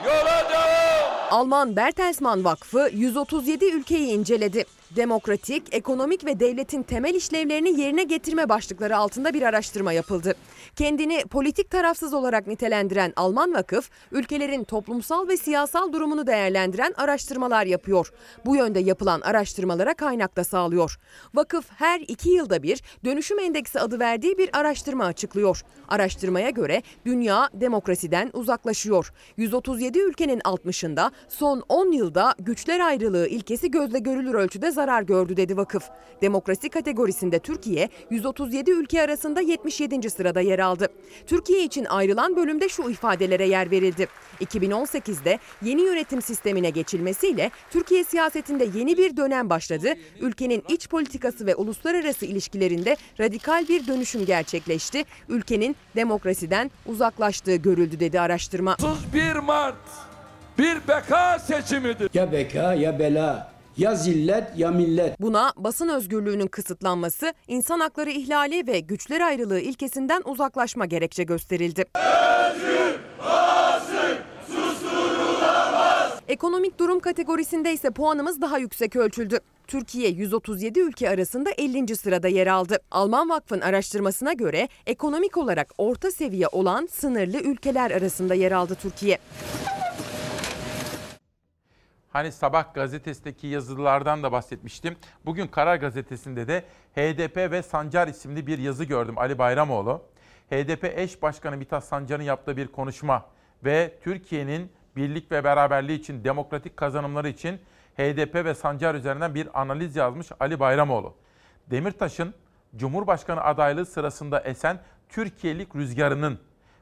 [0.06, 1.40] yola devam.
[1.40, 4.66] Alman Bertelsmann Vakfı 137 ülkeyi inceledi.
[4.96, 10.36] Demokratik, ekonomik ve devletin temel işlevlerini yerine getirme başlıkları altında bir araştırma yapıldı.
[10.76, 18.14] Kendini politik tarafsız olarak nitelendiren Alman vakıf, ülkelerin toplumsal ve siyasal durumunu değerlendiren araştırmalar yapıyor.
[18.46, 21.00] Bu yönde yapılan araştırmalara kaynak da sağlıyor.
[21.34, 25.62] Vakıf her iki yılda bir dönüşüm endeksi adı verdiği bir araştırma açıklıyor.
[25.88, 29.14] Araştırmaya göre dünya demokrasiden uzaklaşıyor.
[29.38, 35.58] 137 ülkenin 60'ında son 10 yılda güçler ayrılığı ilkesi gözle görülür ölçüde zarar gördü dedi
[35.58, 35.84] vakıf.
[36.22, 40.10] Demokrasi kategorisinde Türkiye 137 ülke arasında 77.
[40.10, 40.88] sırada yer aldı.
[41.28, 44.08] Türkiye için ayrılan bölümde şu ifadelere yer verildi.
[44.42, 49.94] 2018'de yeni yönetim sistemine geçilmesiyle Türkiye siyasetinde yeni bir dönem başladı.
[50.22, 55.04] Ülkenin iç politikası ve uluslararası ilişkilerinde radikal bir dönüşüm gerçekleşti.
[55.30, 58.74] Ülkenin demokrasiden uzaklaştığı görüldü dedi araştırma.
[58.74, 59.76] 31 Mart
[60.58, 62.10] bir beka seçimidir.
[62.14, 63.59] Ya beka ya bela.
[63.80, 65.22] Ya zillet ya millet.
[65.22, 71.86] Buna basın özgürlüğünün kısıtlanması, insan hakları ihlali ve güçler ayrılığı ilkesinden uzaklaşma gerekçe gösterildi.
[71.96, 76.20] Özgür, basın, susturulamaz.
[76.28, 79.40] Ekonomik durum kategorisinde ise puanımız daha yüksek ölçüldü.
[79.68, 81.96] Türkiye 137 ülke arasında 50.
[81.96, 82.80] sırada yer aldı.
[82.92, 89.18] Alman Vakfı'nın araştırmasına göre ekonomik olarak orta seviye olan sınırlı ülkeler arasında yer aldı Türkiye.
[92.10, 94.96] Hani sabah gazetesindeki yazılardan da bahsetmiştim.
[95.26, 96.64] Bugün Karar Gazetesi'nde de
[96.96, 100.02] HDP ve Sancar isimli bir yazı gördüm Ali Bayramoğlu.
[100.52, 103.26] HDP eş başkanı Mithat Sancar'ın yaptığı bir konuşma
[103.64, 107.60] ve Türkiye'nin birlik ve beraberliği için, demokratik kazanımları için
[107.98, 111.14] HDP ve Sancar üzerinden bir analiz yazmış Ali Bayramoğlu.
[111.72, 112.34] Demirtaş'ın
[112.76, 114.80] Cumhurbaşkanı adaylığı sırasında esen
[115.10, 116.40] Türkiyelik rüzgarının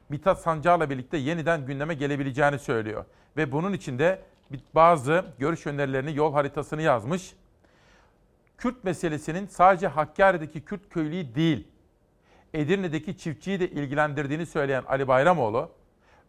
[0.08, 3.04] Mithat Sancar'la birlikte yeniden gündeme gelebileceğini söylüyor.
[3.36, 4.22] Ve bunun için de
[4.74, 7.34] bazı görüş önerilerini, yol haritasını yazmış.
[8.58, 11.68] Kürt meselesinin sadece Hakkari'deki Kürt köylüyü değil,
[12.54, 15.70] Edirne'deki çiftçiyi de ilgilendirdiğini söyleyen Ali Bayramoğlu,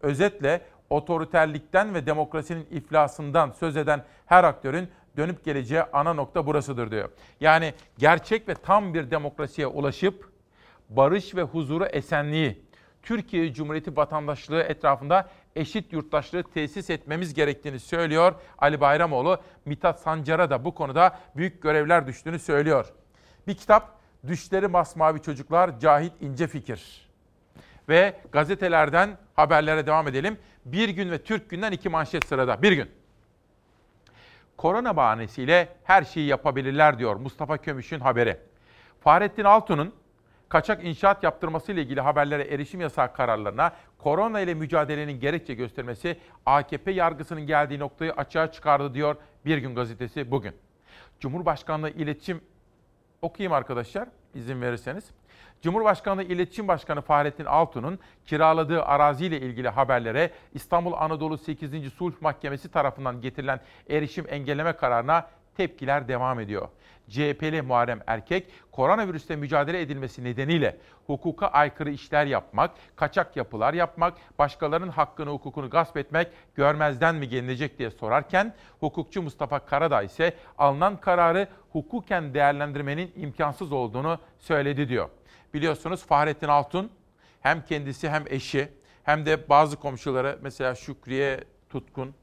[0.01, 7.09] özetle otoriterlikten ve demokrasinin iflasından söz eden her aktörün dönüp geleceği ana nokta burasıdır diyor.
[7.41, 10.29] Yani gerçek ve tam bir demokrasiye ulaşıp
[10.89, 12.61] barış ve huzuru esenliği,
[13.03, 19.37] Türkiye Cumhuriyeti vatandaşlığı etrafında eşit yurttaşlığı tesis etmemiz gerektiğini söylüyor Ali Bayramoğlu.
[19.65, 22.93] Mithat Sancar'a da bu konuda büyük görevler düştüğünü söylüyor.
[23.47, 27.09] Bir kitap Düşleri Masmavi Çocuklar Cahit İnce Fikir.
[27.89, 30.37] Ve gazetelerden haberlere devam edelim.
[30.65, 32.61] Bir gün ve Türk Gün'den iki manşet sırada.
[32.61, 32.89] Bir gün.
[34.57, 38.37] Korona bahanesiyle her şeyi yapabilirler diyor Mustafa Kömüş'ün haberi.
[39.01, 39.93] Fahrettin Altun'un
[40.49, 46.91] kaçak inşaat yaptırması ile ilgili haberlere erişim yasağı kararlarına korona ile mücadelenin gerekçe göstermesi AKP
[46.91, 49.15] yargısının geldiği noktayı açığa çıkardı diyor
[49.45, 50.53] Bir Gün Gazetesi bugün.
[51.19, 52.41] Cumhurbaşkanlığı İletişim
[53.21, 55.11] okuyayım arkadaşlar izin verirseniz.
[55.61, 61.93] Cumhurbaşkanlığı İletişim Başkanı Fahrettin Altun'un kiraladığı araziyle ilgili haberlere İstanbul Anadolu 8.
[61.93, 63.59] Sulh Mahkemesi tarafından getirilen
[63.89, 65.27] erişim engelleme kararına
[65.57, 66.67] tepkiler devam ediyor.
[67.09, 70.77] CHP'li Muharrem Erkek, koronavirüsle mücadele edilmesi nedeniyle
[71.07, 77.79] hukuka aykırı işler yapmak, kaçak yapılar yapmak, başkalarının hakkını hukukunu gasp etmek görmezden mi gelinecek
[77.79, 85.09] diye sorarken, hukukçu Mustafa Karadağ ise alınan kararı hukuken değerlendirmenin imkansız olduğunu söyledi diyor.
[85.53, 86.91] Biliyorsunuz Fahrettin Altun
[87.41, 88.69] hem kendisi hem eşi
[89.03, 92.13] hem de bazı komşuları mesela Şükriye Tutkun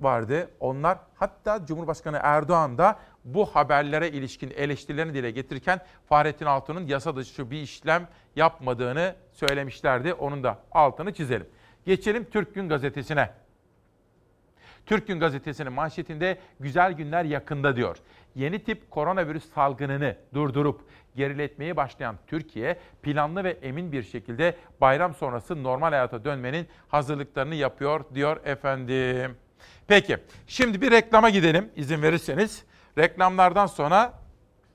[0.00, 0.50] vardı.
[0.60, 7.50] Onlar hatta Cumhurbaşkanı Erdoğan da bu haberlere ilişkin eleştirilerini dile getirirken Fahrettin Altun'un yasa dışı
[7.50, 10.14] bir işlem yapmadığını söylemişlerdi.
[10.14, 11.46] Onun da altını çizelim.
[11.86, 13.30] Geçelim Türk Gün Gazetesi'ne.
[14.86, 17.96] Türk Gün Gazetesi'nin manşetinde güzel günler yakında diyor.
[18.34, 20.80] Yeni tip koronavirüs salgınını durdurup
[21.16, 28.04] geriletmeye başlayan Türkiye planlı ve emin bir şekilde bayram sonrası normal hayata dönmenin hazırlıklarını yapıyor
[28.14, 29.36] diyor efendim.
[29.88, 30.16] Peki
[30.46, 32.64] şimdi bir reklama gidelim izin verirseniz.
[33.00, 34.12] Reklamlardan sonra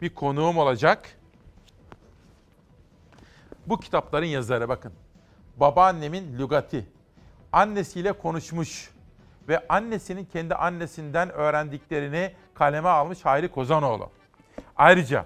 [0.01, 1.17] bir konuğum olacak.
[3.67, 4.93] Bu kitapların yazarı bakın.
[5.57, 6.85] Babaannemin lügati.
[7.51, 8.91] Annesiyle konuşmuş
[9.47, 14.09] ve annesinin kendi annesinden öğrendiklerini kaleme almış Hayri Kozanoğlu.
[14.77, 15.25] Ayrıca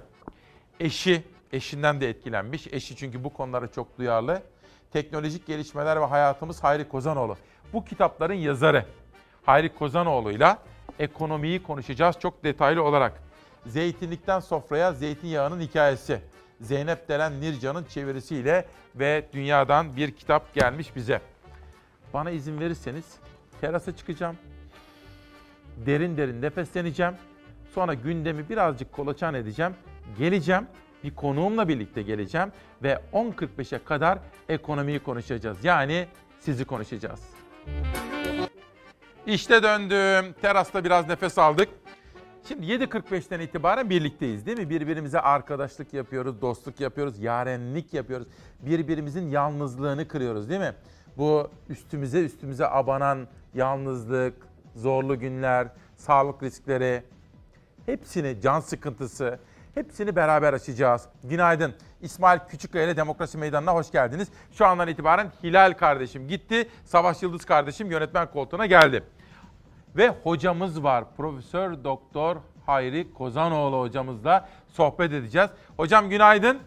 [0.80, 1.23] eşi,
[1.53, 2.67] eşinden de etkilenmiş.
[2.67, 4.41] Eşi çünkü bu konulara çok duyarlı.
[4.93, 7.38] Teknolojik gelişmeler ve hayatımız Hayri Kozanoğlu.
[7.73, 8.85] Bu kitapların yazarı
[9.43, 10.57] Hayri Kozanoğlu'yla
[10.99, 13.13] ekonomiyi konuşacağız çok detaylı olarak.
[13.65, 16.21] Zeytinlikten sofraya zeytinyağının hikayesi.
[16.61, 18.65] Zeynep Delen Nircan'ın çevirisiyle
[18.95, 21.21] ve dünyadan bir kitap gelmiş bize.
[22.13, 23.05] Bana izin verirseniz
[23.61, 24.35] terasa çıkacağım.
[25.85, 27.13] Derin derin nefesleneceğim.
[27.73, 29.73] Sonra gündemi birazcık kolaçan edeceğim.
[30.17, 30.67] Geleceğim.
[31.03, 32.51] Bir konuğumla birlikte geleceğim
[32.84, 34.19] ve 10.45'e kadar
[34.49, 35.65] ekonomiyi konuşacağız.
[35.65, 36.07] Yani
[36.39, 37.21] sizi konuşacağız.
[39.27, 40.33] İşte döndüm.
[40.41, 41.69] Terasta biraz nefes aldık.
[42.47, 44.69] Şimdi 7.45'ten itibaren birlikteyiz değil mi?
[44.69, 48.27] Birbirimize arkadaşlık yapıyoruz, dostluk yapıyoruz, yarenlik yapıyoruz.
[48.59, 50.73] Birbirimizin yalnızlığını kırıyoruz değil mi?
[51.17, 54.33] Bu üstümüze üstümüze abanan yalnızlık,
[54.75, 57.03] zorlu günler, sağlık riskleri,
[57.85, 59.39] hepsini, can sıkıntısı,
[59.80, 61.06] hepsini beraber aşacağız.
[61.23, 61.73] Günaydın.
[62.01, 64.27] İsmail Küçükkaya ile Demokrasi Meydanı'na hoş geldiniz.
[64.51, 69.03] Şu andan itibaren Hilal kardeşim gitti, Savaş Yıldız kardeşim yönetmen koltuğuna geldi.
[69.97, 71.03] Ve hocamız var.
[71.18, 72.35] Profesör Doktor
[72.65, 75.49] Hayri Kozanoğlu hocamızla sohbet edeceğiz.
[75.77, 76.60] Hocam günaydın.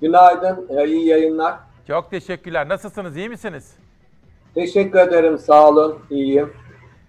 [0.00, 1.54] Günaydın, e, iyi yayınlar.
[1.86, 2.68] Çok teşekkürler.
[2.68, 3.76] Nasılsınız, iyi misiniz?
[4.54, 6.52] Teşekkür ederim, sağ olun, iyiyim.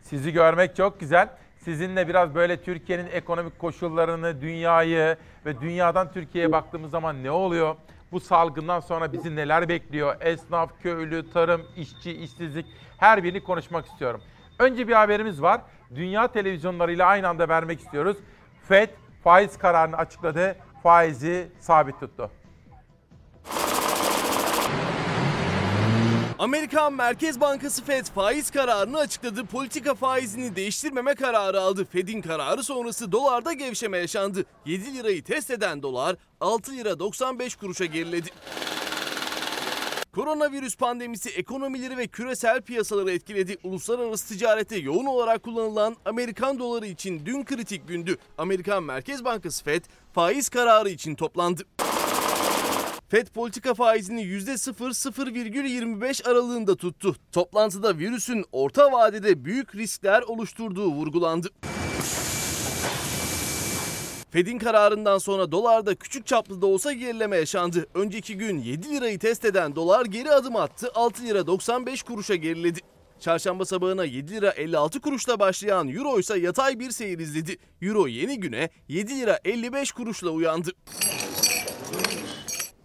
[0.01, 1.29] Sizi görmek çok güzel.
[1.67, 7.75] Sizinle biraz böyle Türkiye'nin ekonomik koşullarını, dünyayı ve dünyadan Türkiye'ye baktığımız zaman ne oluyor?
[8.11, 10.15] Bu salgından sonra bizi neler bekliyor?
[10.21, 12.65] Esnaf, köylü, tarım, işçi, işsizlik
[12.97, 14.21] her birini konuşmak istiyorum.
[14.59, 15.61] Önce bir haberimiz var.
[15.95, 18.17] Dünya televizyonlarıyla aynı anda vermek istiyoruz.
[18.63, 18.89] FED
[19.23, 20.55] faiz kararını açıkladı.
[20.83, 22.31] Faizi sabit tuttu.
[26.39, 29.45] Amerikan Merkez Bankası Fed faiz kararını açıkladı.
[29.45, 31.85] Politika faizini değiştirmeme kararı aldı.
[31.85, 34.45] Fed'in kararı sonrası dolarda gevşeme yaşandı.
[34.65, 38.29] 7 lirayı test eden dolar 6 lira 95 kuruşa geriledi.
[40.15, 43.57] Koronavirüs pandemisi ekonomileri ve küresel piyasaları etkiledi.
[43.63, 48.17] Uluslararası ticarette yoğun olarak kullanılan Amerikan doları için dün kritik gündü.
[48.37, 49.83] Amerikan Merkez Bankası Fed
[50.13, 51.63] faiz kararı için toplandı.
[53.09, 57.15] FED politika faizini %0-0,25 aralığında tuttu.
[57.31, 61.49] Toplantıda virüsün orta vadede büyük riskler oluşturduğu vurgulandı.
[64.31, 67.87] Fed'in kararından sonra dolarda küçük çaplı da olsa gerileme yaşandı.
[67.93, 70.91] Önceki gün 7 lirayı test eden dolar geri adım attı.
[70.95, 72.79] 6 lira 95 kuruşa geriledi.
[73.19, 77.57] Çarşamba sabahına 7 lira 56 kuruşla başlayan Euro ise yatay bir seyir izledi.
[77.81, 80.71] Euro yeni güne 7 lira 55 kuruşla uyandı.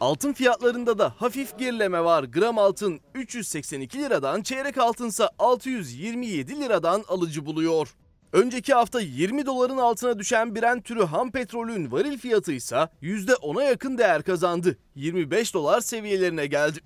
[0.03, 2.25] Altın fiyatlarında da hafif gerileme var.
[2.25, 7.95] Gram altın 382 liradan, çeyrek altınsa 627 liradan alıcı buluyor.
[8.33, 13.99] Önceki hafta 20 doların altına düşen Brent türü ham petrolün varil fiyatı ise %10'a yakın
[13.99, 14.79] değer kazandı.
[14.95, 16.79] 25 dolar seviyelerine geldi.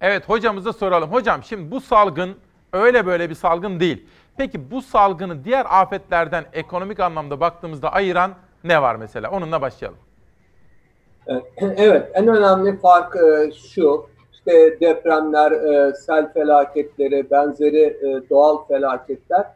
[0.00, 1.12] Evet hocamıza soralım.
[1.12, 2.36] Hocam şimdi bu salgın
[2.72, 4.06] öyle böyle bir salgın değil.
[4.36, 8.34] Peki bu salgını diğer afetlerden ekonomik anlamda baktığımızda ayıran
[8.64, 9.30] ne var mesela?
[9.30, 10.09] Onunla başlayalım.
[11.76, 19.46] Evet, en önemli fark e, şu, işte depremler, e, sel felaketleri, benzeri e, doğal felaketler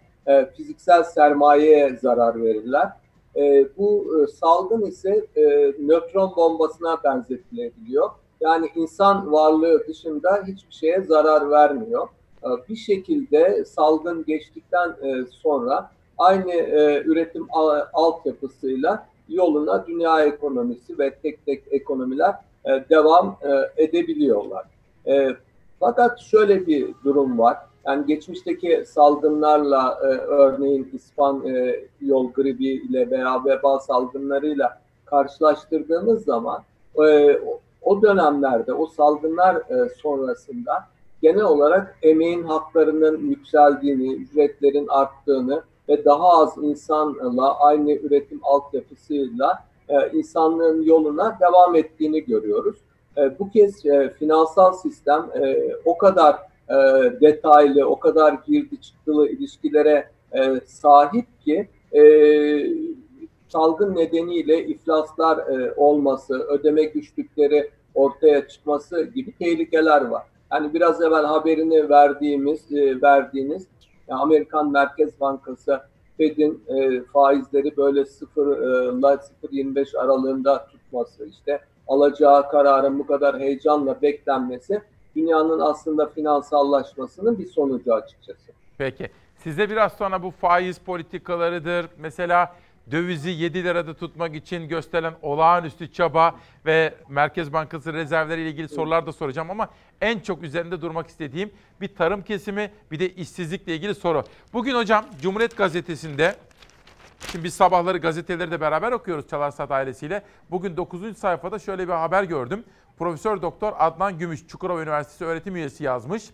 [0.57, 2.89] fiziksel sermayeye zarar verirler.
[3.79, 4.07] Bu
[4.41, 5.27] salgın ise
[5.79, 8.11] nötron bombasına benzetilebiliyor.
[8.41, 12.09] Yani insan varlığı dışında hiçbir şeye zarar vermiyor.
[12.69, 14.95] Bir şekilde salgın geçtikten
[15.31, 16.53] sonra aynı
[17.05, 17.47] üretim
[17.93, 22.35] altyapısıyla yoluna dünya ekonomisi ve tek tek ekonomiler
[22.65, 24.65] e, devam e, edebiliyorlar.
[25.07, 25.29] E,
[25.81, 27.57] fakat şöyle bir durum var.
[27.87, 36.63] Yani geçmişteki salgınlarla e, örneğin İspanyol gribi ile veya veba salgınlarıyla karşılaştırdığımız zaman
[37.09, 37.39] e,
[37.83, 40.85] o dönemlerde o salgınlar e, sonrasında
[41.23, 50.11] genel olarak emeğin haklarının yükseldiğini, ücretlerin arttığını ve daha az insanla aynı üretim altyapısıyla e,
[50.13, 52.77] insanlığın yoluna devam ettiğini görüyoruz.
[53.17, 56.35] E, bu kez e, finansal sistem e, o kadar
[56.69, 56.75] e,
[57.21, 62.03] detaylı, o kadar girdi çıktılı ilişkilere e, sahip ki e,
[63.49, 70.23] salgın nedeniyle iflaslar e, olması, ödeme güçlükleri ortaya çıkması gibi tehlikeler var.
[70.53, 73.67] Yani biraz evvel haberini verdiğimiz, e, verdiğiniz
[74.09, 75.81] Amerikan Merkez Bankası
[76.17, 78.65] Fed'in e, faizleri böyle 0 ile
[79.43, 84.81] 0.25 aralığında tutması işte alacağı kararın bu kadar heyecanla beklenmesi
[85.17, 88.53] dünyanın aslında finansallaşmasının bir sonucu açıkçası.
[88.79, 89.11] Peki.
[89.37, 91.87] Size biraz sonra bu faiz politikalarıdır.
[91.99, 92.55] Mesela
[92.91, 96.35] dövizi 7 lirada tutmak için gösterilen olağanüstü çaba
[96.67, 99.69] ve Merkez Bankası rezervleri ile ilgili sorular da soracağım ama
[100.01, 101.51] en çok üzerinde durmak istediğim
[101.81, 104.25] bir tarım kesimi bir de işsizlikle ilgili soru.
[104.53, 106.37] Bugün hocam Cumhuriyet Gazetesi'nde
[107.33, 110.23] Şimdi biz sabahları gazeteleri de beraber okuyoruz Çalarsat ailesiyle.
[110.51, 111.19] Bugün 9.
[111.19, 112.65] sayfada şöyle bir haber gördüm.
[112.99, 116.25] Profesör Doktor Adnan Gümüş Çukurova Üniversitesi öğretim üyesi yazmış.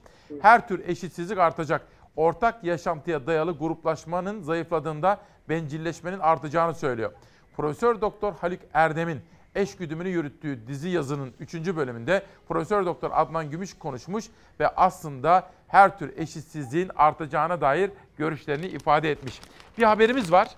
[0.42, 1.86] Her tür eşitsizlik artacak.
[2.16, 5.20] Ortak yaşantıya dayalı gruplaşmanın zayıfladığında
[5.50, 7.12] bencilleşmenin artacağını söylüyor.
[7.56, 9.20] Profesör Doktor Haluk Erdem'in
[9.54, 11.54] eş güdümünü yürüttüğü dizi yazının 3.
[11.54, 14.24] bölümünde Profesör Doktor Adnan Gümüş konuşmuş
[14.60, 19.40] ve aslında her tür eşitsizliğin artacağına dair görüşlerini ifade etmiş.
[19.78, 20.48] Bir haberimiz var.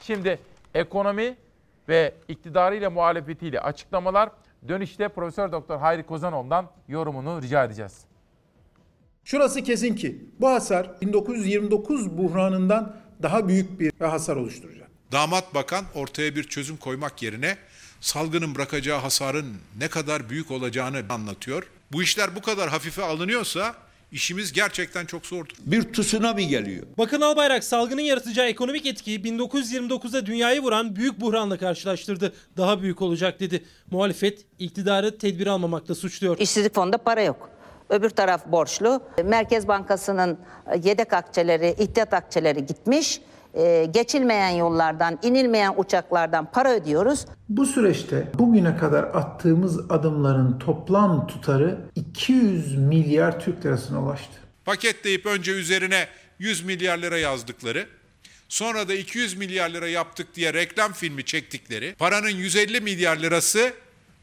[0.00, 0.38] Şimdi
[0.74, 1.36] ekonomi
[1.88, 4.30] ve iktidarıyla muhalefetiyle açıklamalar
[4.68, 8.04] dönüşte Profesör Doktor Hayri Kozanoğlu'ndan yorumunu rica edeceğiz.
[9.24, 14.88] Şurası kesin ki bu hasar 1929 buhranından daha büyük bir hasar oluşturacak.
[15.12, 17.56] Damat bakan ortaya bir çözüm koymak yerine
[18.00, 21.62] salgının bırakacağı hasarın ne kadar büyük olacağını anlatıyor.
[21.92, 23.74] Bu işler bu kadar hafife alınıyorsa
[24.12, 25.56] işimiz gerçekten çok zordur.
[25.60, 26.86] Bir tsunami geliyor.
[26.98, 32.32] Bakın Albayrak salgının yaratacağı ekonomik etkiyi 1929'da dünyayı vuran büyük buhranla karşılaştırdı.
[32.56, 33.64] Daha büyük olacak dedi.
[33.90, 36.38] Muhalefet iktidarı tedbir almamakla suçluyor.
[36.38, 37.50] İşsizlik fonunda para yok.
[37.90, 39.02] Öbür taraf borçlu.
[39.24, 40.38] Merkez Bankası'nın
[40.82, 43.20] yedek akçeleri, ihtiyat akçeleri gitmiş.
[43.54, 47.26] Ee, geçilmeyen yollardan, inilmeyen uçaklardan para ödüyoruz.
[47.48, 54.32] Bu süreçte bugüne kadar attığımız adımların toplam tutarı 200 milyar Türk lirasına ulaştı.
[54.64, 56.06] Paketleyip önce üzerine
[56.38, 57.86] 100 milyar lira yazdıkları,
[58.48, 63.72] sonra da 200 milyar lira yaptık diye reklam filmi çektikleri, paranın 150 milyar lirası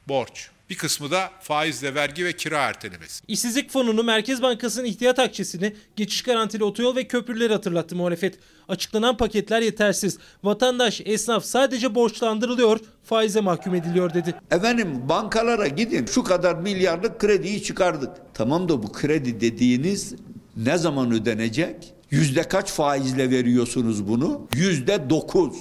[0.08, 0.50] borç.
[0.70, 3.24] Bir kısmı da faizle vergi ve kira ertelemesi.
[3.28, 8.40] İşsizlik fonunu, Merkez Bankası'nın ihtiyat akçesini, geçiş garantili otoyol ve köprüleri hatırlattı muhalefet.
[8.68, 10.18] Açıklanan paketler yetersiz.
[10.44, 14.36] Vatandaş, esnaf sadece borçlandırılıyor, faize mahkum ediliyor dedi.
[14.52, 18.10] Efendim bankalara gidin şu kadar milyarlık krediyi çıkardık.
[18.34, 20.16] Tamam da bu kredi dediğiniz
[20.58, 21.94] ne zaman ödenecek?
[22.12, 24.48] Yüzde kaç faizle veriyorsunuz bunu?
[24.56, 25.58] Yüzde dokuz.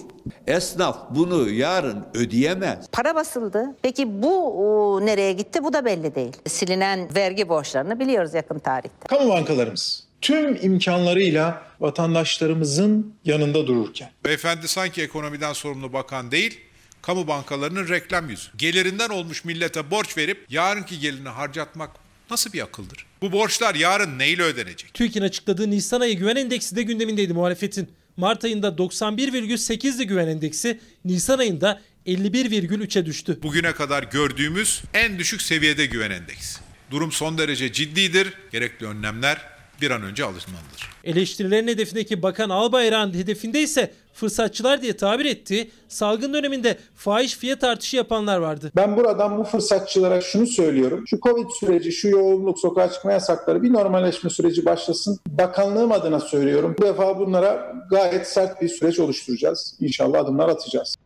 [0.46, 2.86] Esnaf bunu yarın ödeyemez.
[2.92, 3.76] Para basıldı.
[3.82, 5.64] Peki bu o, nereye gitti?
[5.64, 6.32] Bu da belli değil.
[6.48, 9.06] Silinen vergi borçlarını biliyoruz yakın tarihte.
[9.08, 14.10] Kamu bankalarımız tüm imkanlarıyla vatandaşlarımızın yanında dururken.
[14.24, 16.60] Beyefendi sanki ekonomiden sorumlu bakan değil,
[17.02, 18.50] kamu bankalarının reklam yüzü.
[18.56, 21.90] Gelirinden olmuş millete borç verip yarınki gelini harcatmak
[22.30, 23.06] nasıl bir akıldır?
[23.22, 24.94] Bu borçlar yarın neyle ödenecek?
[24.94, 27.88] TÜİK'in açıkladığı Nisan ayı güven endeksi de gündemindeydi muhalefetin.
[28.16, 33.38] Mart ayında 91,8'di güven endeksi, Nisan ayında 51,3'e düştü.
[33.42, 36.60] Bugüne kadar gördüğümüz en düşük seviyede güven endeksi.
[36.90, 38.32] Durum son derece ciddidir.
[38.52, 40.90] Gerekli önlemler bir an önce alınmalıdır.
[41.04, 47.96] Eleştirilerin hedefindeki Bakan Albayrak'ın hedefinde ise fırsatçılar diye tabir ettiği salgın döneminde fahiş fiyat artışı
[47.96, 48.72] yapanlar vardı.
[48.76, 51.04] Ben buradan bu fırsatçılara şunu söylüyorum.
[51.06, 55.18] Şu Covid süreci, şu yoğunluk, sokağa çıkma yasakları bir normalleşme süreci başlasın.
[55.26, 56.74] Bakanlığım adına söylüyorum.
[56.78, 59.76] Bu defa bunlara gayet sert bir süreç oluşturacağız.
[59.80, 60.96] İnşallah adımlar atacağız.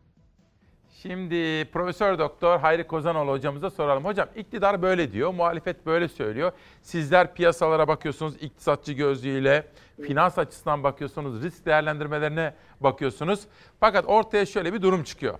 [1.03, 4.05] Şimdi Profesör Doktor Hayri Kozanoğlu hocamıza soralım.
[4.05, 6.53] Hocam iktidar böyle diyor, muhalefet böyle söylüyor.
[6.83, 9.67] Sizler piyasalara bakıyorsunuz iktisatçı gözlüğüyle,
[10.07, 13.41] finans açısından bakıyorsunuz, risk değerlendirmelerine bakıyorsunuz.
[13.81, 15.39] Fakat ortaya şöyle bir durum çıkıyor.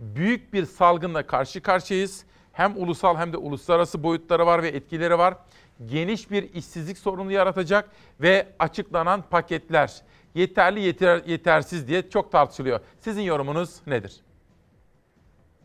[0.00, 2.24] Büyük bir salgınla karşı karşıyayız.
[2.52, 5.34] Hem ulusal hem de uluslararası boyutları var ve etkileri var.
[5.86, 10.02] Geniş bir işsizlik sorunu yaratacak ve açıklanan paketler
[10.34, 12.80] yeterli yeter, yetersiz diye çok tartışılıyor.
[13.00, 14.20] Sizin yorumunuz nedir?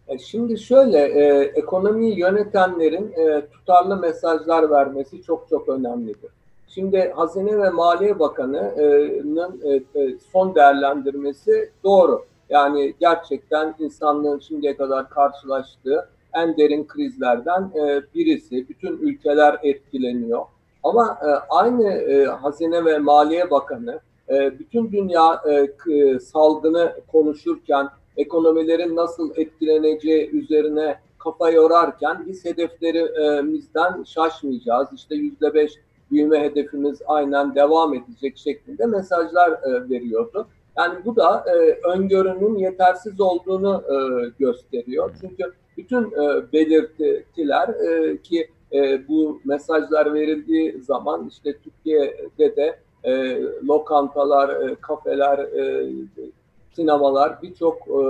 [0.07, 6.31] E, şimdi şöyle, e, ekonomiyi yönetenlerin e, tutarlı mesajlar vermesi çok çok önemlidir.
[6.67, 12.25] Şimdi Hazine ve Maliye Bakanı'nın e, e, son değerlendirmesi doğru.
[12.49, 18.69] Yani gerçekten insanlığın şimdiye kadar karşılaştığı en derin krizlerden e, birisi.
[18.69, 20.45] Bütün ülkeler etkileniyor.
[20.83, 23.99] Ama e, aynı e, Hazine ve Maliye Bakanı
[24.29, 34.87] e, bütün dünya e, salgını konuşurken ekonomilerin nasıl etkileneceği üzerine kafa yorarken biz hedeflerimizden şaşmayacağız.
[34.93, 35.71] İşte yüzde beş
[36.11, 40.47] büyüme hedefimiz aynen devam edecek şeklinde mesajlar e, veriyordu.
[40.77, 43.95] Yani bu da e, öngörünün yetersiz olduğunu e,
[44.39, 45.15] gösteriyor.
[45.21, 45.43] Çünkü
[45.77, 46.11] bütün
[46.53, 47.69] belirtiler
[48.23, 48.47] ki
[49.07, 52.79] bu mesajlar verildiği zaman işte Türkiye'de de
[53.63, 55.37] lokantalar, kafeler,
[56.75, 58.01] sinemalar, birçok e,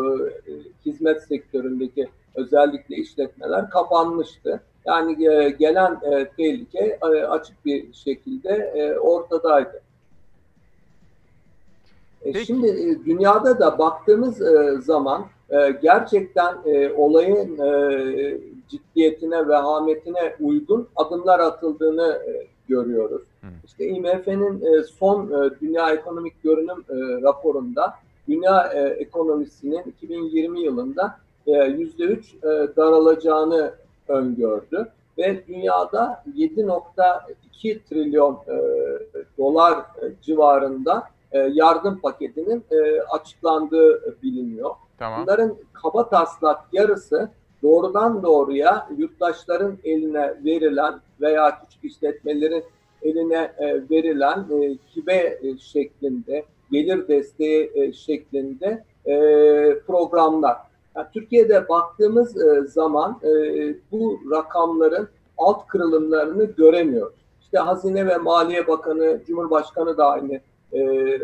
[0.85, 4.61] hizmet sektöründeki özellikle işletmeler kapanmıştı.
[4.85, 9.81] Yani e, gelen e, tehlike e, açık bir şekilde e, ortadaydı.
[12.21, 18.37] E, şimdi e, dünyada da baktığımız e, zaman e, gerçekten e, olayın e,
[18.69, 23.21] ciddiyetine, vehametine uygun adımlar atıldığını e, görüyoruz.
[23.65, 27.93] İşte IMF'nin e, son e, Dünya Ekonomik Görünüm e, raporunda
[28.27, 33.73] dünya e, ekonomisinin 2020 yılında e, %3 e, daralacağını
[34.07, 38.57] öngördü ve dünyada 7.2 trilyon e,
[39.38, 44.72] dolar e, civarında e, yardım paketinin e, açıklandığı biliniyor.
[44.99, 45.22] Tamam.
[45.22, 47.30] Bunların kaba taslak yarısı
[47.64, 52.64] doğrudan doğruya yurttaşların eline verilen veya küçük işletmelerin
[53.02, 59.15] eline e, verilen e, hibe e, şeklinde, gelir desteği e, şeklinde e,
[59.87, 60.57] programlar.
[60.95, 63.29] Yani Türkiye'de baktığımız e, zaman e,
[63.91, 67.15] bu rakamların alt kırılımlarını göremiyoruz.
[67.41, 70.33] İşte Hazine ve Maliye Bakanı, Cumhurbaşkanı da aynı
[70.73, 70.81] e,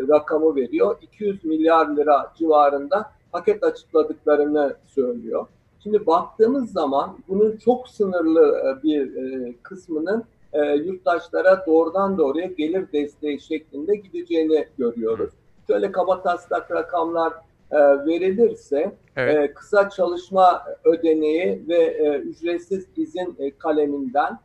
[0.08, 0.96] rakamı veriyor.
[1.02, 5.46] 200 milyar lira civarında paket açıkladıklarını söylüyor.
[5.82, 12.86] Şimdi baktığımız zaman bunun çok sınırlı e, bir e, kısmının e, yurttaşlara doğrudan doğruya gelir
[12.92, 15.30] desteği şeklinde gideceğini görüyoruz.
[15.66, 17.32] Şöyle kaba taslak rakamlar
[18.06, 19.54] verilirse Evet.
[19.54, 24.38] kısa çalışma ödeneği ve ücretsiz izin kaleminden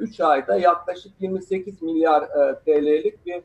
[0.00, 2.28] 3 ayda yaklaşık 28 milyar
[2.64, 3.42] TL'lik bir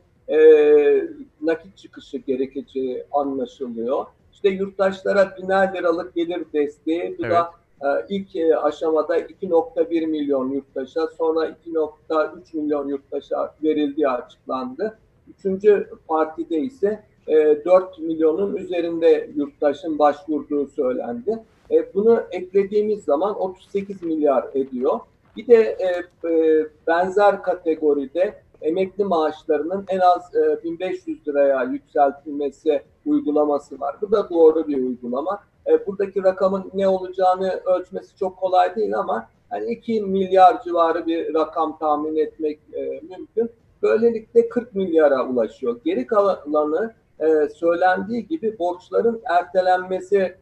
[1.40, 4.06] nakit çıkışı gerekeceği anlaşılıyor.
[4.32, 7.18] İşte yurttaşlara biner liralık gelir desteği.
[7.18, 7.32] Bu Evet.
[7.32, 7.61] da e,
[8.08, 14.98] ilk e, aşamada 2.1 milyon yurttaşa, sonra 2.3 milyon yurttaşa verildiği açıklandı.
[15.28, 21.38] Üçüncü partide ise e, 4 milyonun üzerinde yurttaşın başvurduğu söylendi.
[21.70, 25.00] E, bunu eklediğimiz zaman 38 milyar ediyor.
[25.36, 33.80] Bir de e, e, benzer kategoride emekli maaşlarının en az e, 1500 liraya yükseltilmesi uygulaması
[33.80, 33.96] var.
[34.00, 35.42] Bu da doğru bir uygulama.
[35.66, 41.34] E, buradaki rakamın ne olacağını ölçmesi çok kolay değil ama yani 2 milyar civarı bir
[41.34, 43.50] rakam tahmin etmek e, mümkün.
[43.82, 45.80] Böylelikle 40 milyara ulaşıyor.
[45.84, 50.34] Geri kalanı e, söylendiği gibi borçların ertelenmesi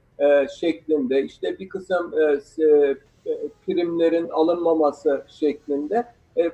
[0.61, 2.11] şeklinde işte bir kısım
[3.67, 6.07] primlerin alınmaması şeklinde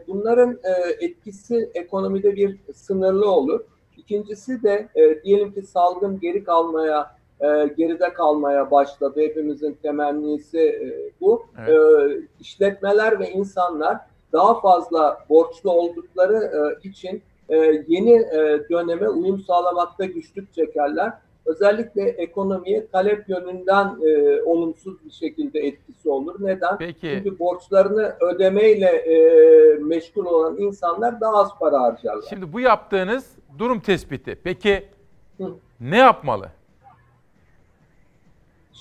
[0.08, 0.58] bunların
[1.00, 3.60] etkisi ekonomide bir sınırlı olur.
[3.96, 4.88] İkincisi de
[5.24, 9.20] diyelim ki salgın geri kalmaya, e, geride kalmaya başladı.
[9.20, 11.46] Hepimizin temennisi e, bu.
[11.58, 11.70] Evet.
[11.70, 13.98] E, işletmeler ve insanlar
[14.32, 17.56] daha fazla borçlu oldukları e, için e,
[17.88, 21.12] yeni e, döneme uyum sağlamakta güçlük çekerler.
[21.46, 26.36] Özellikle ekonomiye talep yönünden e, olumsuz bir şekilde etkisi olur.
[26.40, 26.78] Neden?
[26.78, 27.00] Peki.
[27.00, 29.18] Çünkü borçlarını ödemeyle e,
[29.78, 32.26] meşgul olan insanlar daha az para harcarlar.
[32.28, 34.38] Şimdi bu yaptığınız durum tespiti.
[34.44, 34.88] Peki
[35.80, 36.48] ne yapmalı?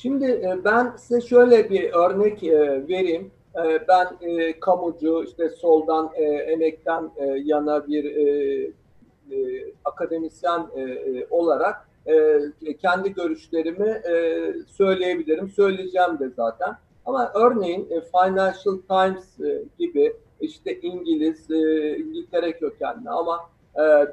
[0.02, 3.32] Şimdi e, ben size şöyle bir örnek e, vereyim.
[3.56, 4.08] E, Ben
[4.60, 6.12] kamucu, işte soldan
[6.48, 7.12] emekten
[7.44, 8.16] yana bir
[9.86, 10.68] akademisyen
[11.30, 11.90] olarak
[12.82, 14.02] kendi görüşlerimi
[14.68, 15.50] söyleyebilirim.
[15.50, 16.76] Söyleyeceğim de zaten.
[17.06, 19.38] Ama örneğin Financial Times
[19.80, 21.50] gibi işte İngiliz,
[22.00, 23.40] İngiltere kökenli ama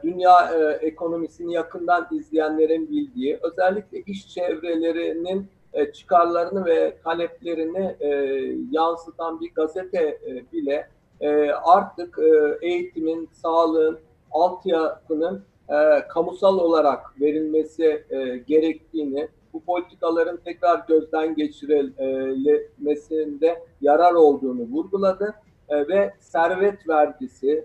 [0.02, 8.09] dünya ekonomisini yakından izleyenlerin bildiği, özellikle iş çevrelerinin e, çıkarlarını ve taleplerini e,
[8.70, 10.89] yansıtan bir gazete e, bile
[11.65, 12.19] artık
[12.62, 13.99] eğitimin, sağlığın,
[14.31, 15.44] altyapının
[16.09, 18.05] kamusal olarak verilmesi
[18.47, 25.35] gerektiğini, bu politikaların tekrar gözden geçirilmesinde yarar olduğunu vurguladı
[25.70, 27.65] ve servet vergisi,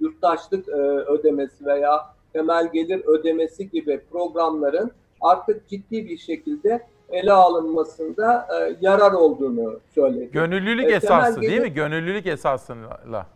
[0.00, 0.68] yurttaşlık
[1.08, 2.00] ödemesi veya
[2.32, 4.90] temel gelir ödemesi gibi programların
[5.20, 10.30] artık ciddi bir şekilde ele alınmasında e, yarar olduğunu söyledi.
[10.32, 11.72] Gönüllülük E, esası değil mi?
[11.72, 13.26] Gönüllülük esasıyla.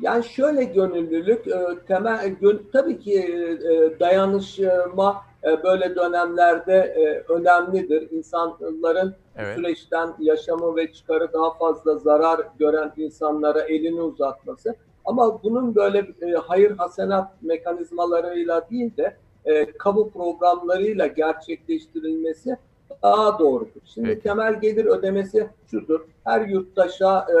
[0.00, 8.10] Yani şöyle gönüllülük e, temel gön- tabii ki e, dayanışma e, böyle dönemlerde e, önemlidir.
[8.10, 9.56] İnsanların Evet.
[9.56, 14.74] süreçten yaşamı ve çıkarı daha fazla zarar gören insanlara elini uzatması.
[15.04, 22.56] Ama bunun böyle e, hayır hasenat mekanizmalarıyla değil de e, kamu programlarıyla gerçekleştirilmesi
[23.02, 23.80] daha doğrudur.
[23.84, 24.20] Şimdi Peki.
[24.20, 26.00] temel gelir ödemesi şudur.
[26.24, 27.38] Her yurttaşa e,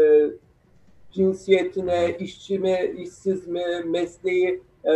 [0.00, 0.30] e,
[1.12, 4.92] cinsiyetine, işçi mi, işsiz mi, mesleği e,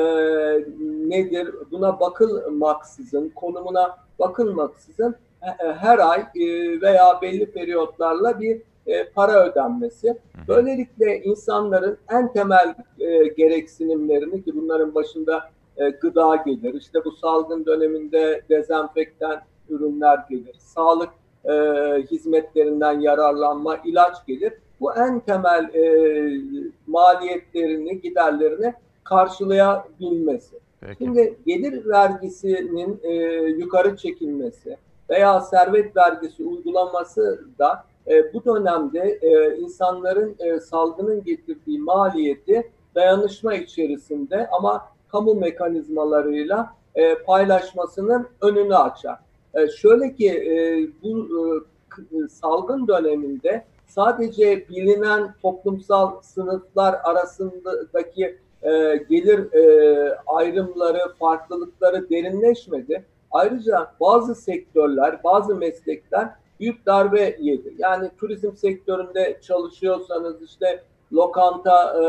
[1.09, 9.09] nedir buna bakılmaksızın, konumuna bakılmaksızın e, e, her ay e, veya belli periyotlarla bir e,
[9.09, 10.17] para ödenmesi.
[10.49, 15.51] Böylelikle insanların en temel e, gereksinimlerini ki bunların başında
[15.81, 21.11] e, gıda gelir, işte bu salgın döneminde dezenfektan ürünler gelir, sağlık
[21.45, 21.53] e,
[22.11, 24.53] hizmetlerinden yararlanma, ilaç gelir.
[24.81, 25.85] Bu en temel e,
[26.87, 28.75] maliyetlerini, giderlerini
[29.05, 30.57] karşılayabilmesi.
[30.81, 30.97] Peki.
[30.99, 33.13] Şimdi gelir vergisinin e,
[33.49, 34.77] yukarı çekilmesi
[35.11, 43.55] veya servet vergisi uygulaması da e, bu dönemde e, insanların e, salgının getirdiği maliyeti dayanışma
[43.55, 49.19] içerisinde ama kamu mekanizmalarıyla e, paylaşmasının önünü açar.
[49.55, 50.55] E, şöyle ki e,
[51.03, 51.41] bu e,
[51.89, 63.05] k- salgın döneminde sadece bilinen toplumsal sınıflar arasındaki e, gelir e, ayrımları, farklılıkları derinleşmedi.
[63.31, 66.29] Ayrıca bazı sektörler, bazı meslekler
[66.61, 67.75] büyük darbe yedi.
[67.79, 70.83] Yani turizm sektöründe çalışıyorsanız işte
[71.13, 72.05] lokanta, e,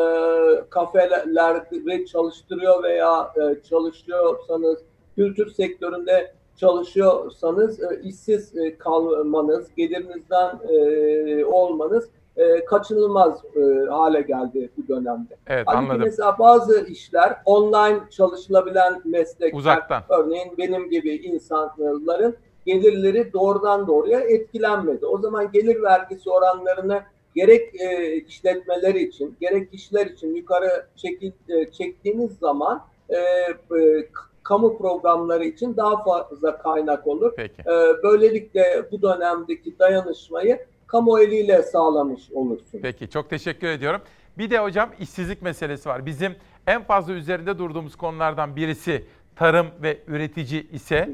[0.70, 4.80] kafeleri çalıştırıyor veya e, çalışıyorsanız,
[5.16, 14.70] kültür sektöründe çalışıyorsanız e, işsiz e, kalmanız, gelirinizden e, olmanız e, kaçınılmaz e, hale geldi
[14.78, 15.38] bu dönemde.
[15.48, 16.02] Evet, Halbuki anladım.
[16.06, 20.04] mesela bazı işler online çalışılabilen meslekler, Uzaktan.
[20.10, 25.06] örneğin benim gibi insanların gelirleri doğrudan doğruya etkilenmedi.
[25.06, 27.02] O zaman gelir vergisi oranlarını
[27.36, 34.10] gerek e, işletmeler için, gerek kişiler için yukarı çeki, e, çektiğiniz zaman e, e,
[34.44, 37.34] kamu programları için daha fazla kaynak olur.
[37.38, 37.62] Peki.
[37.62, 42.80] E, böylelikle bu dönemdeki dayanışmayı kamu eliyle sağlamış olursun.
[42.82, 44.02] Peki çok teşekkür ediyorum.
[44.38, 46.06] Bir de hocam işsizlik meselesi var.
[46.06, 46.36] Bizim
[46.68, 49.04] en fazla üzerinde durduğumuz konulardan birisi
[49.36, 51.10] tarım ve üretici ise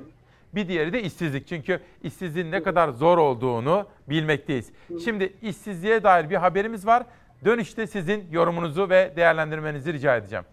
[0.57, 1.47] bir diğeri de işsizlik.
[1.47, 4.69] Çünkü işsizliğin ne kadar zor olduğunu bilmekteyiz.
[5.03, 7.03] Şimdi işsizliğe dair bir haberimiz var.
[7.45, 10.45] Dönüşte sizin yorumunuzu ve değerlendirmenizi rica edeceğim.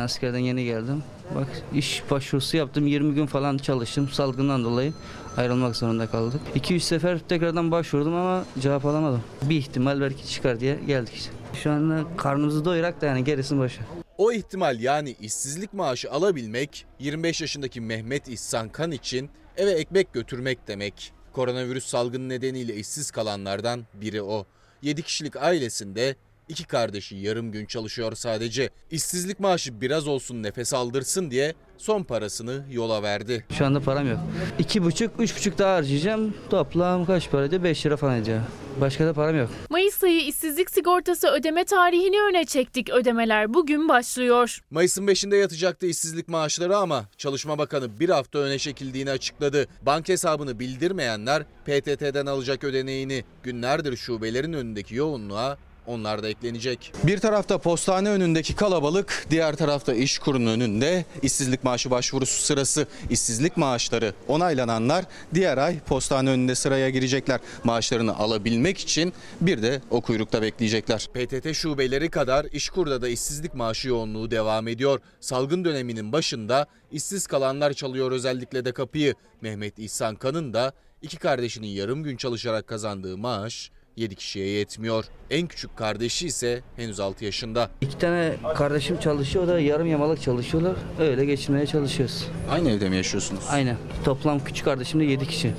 [0.00, 1.02] Askerden yeni geldim.
[1.34, 2.86] Bak iş başvurusu yaptım.
[2.86, 4.08] 20 gün falan çalıştım.
[4.08, 4.92] Salgından dolayı
[5.36, 6.40] ayrılmak zorunda kaldık.
[6.56, 9.22] 2-3 sefer tekrardan başvurdum ama cevap alamadım.
[9.42, 11.30] Bir ihtimal belki çıkar diye geldik.
[11.62, 13.82] Şu anda karnımızı doyurak da yani gerisi boşa.
[14.18, 20.68] O ihtimal yani işsizlik maaşı alabilmek 25 yaşındaki Mehmet İhsan Kan için eve ekmek götürmek
[20.68, 21.12] demek.
[21.32, 24.46] Koronavirüs salgını nedeniyle işsiz kalanlardan biri o.
[24.82, 26.16] 7 kişilik ailesinde
[26.48, 28.70] iki kardeşi yarım gün çalışıyor sadece.
[28.90, 33.44] İşsizlik maaşı biraz olsun nefes aldırsın diye son parasını yola verdi.
[33.58, 34.18] Şu anda param yok.
[34.60, 36.34] 2,5 3,5 daha harcayacağım.
[36.50, 37.62] Toplam kaç para ediyor?
[37.62, 38.40] 5 lira falan ediyor.
[38.80, 39.48] Başka da param yok.
[39.70, 42.90] Mayıs ayı işsizlik sigortası ödeme tarihini öne çektik.
[42.90, 44.58] Ödemeler bugün başlıyor.
[44.70, 49.66] Mayıs'ın 5'inde yatacaktı işsizlik maaşları ama Çalışma Bakanı bir hafta öne çekildiğini açıkladı.
[49.82, 55.58] Bank hesabını bildirmeyenler PTT'den alacak ödeneğini günlerdir şubelerin önündeki yoğunluğa
[55.90, 56.92] onlar da eklenecek.
[57.02, 62.86] Bir tarafta postane önündeki kalabalık, diğer tarafta iş kurunun önünde işsizlik maaşı başvurusu sırası.
[63.10, 65.04] İşsizlik maaşları onaylananlar
[65.34, 67.40] diğer ay postane önünde sıraya girecekler.
[67.64, 71.08] Maaşlarını alabilmek için bir de o kuyrukta bekleyecekler.
[71.14, 75.00] PTT şubeleri kadar İşkur'da da işsizlik maaşı yoğunluğu devam ediyor.
[75.20, 79.14] Salgın döneminin başında işsiz kalanlar çalıyor özellikle de kapıyı.
[79.40, 80.72] Mehmet İhsan Kan'ın da
[81.02, 85.04] iki kardeşinin yarım gün çalışarak kazandığı maaş 7 kişiye yetmiyor.
[85.30, 87.70] En küçük kardeşi ise henüz 6 yaşında.
[87.80, 89.48] İki tane kardeşim çalışıyor.
[89.48, 90.76] Da yarım yamalık çalışıyorlar.
[91.00, 92.26] Öyle geçinmeye çalışıyoruz.
[92.50, 93.44] Aynı evde mi yaşıyorsunuz?
[93.50, 93.76] Aynen.
[94.04, 95.52] Toplam küçük kardeşim de 7 kişi.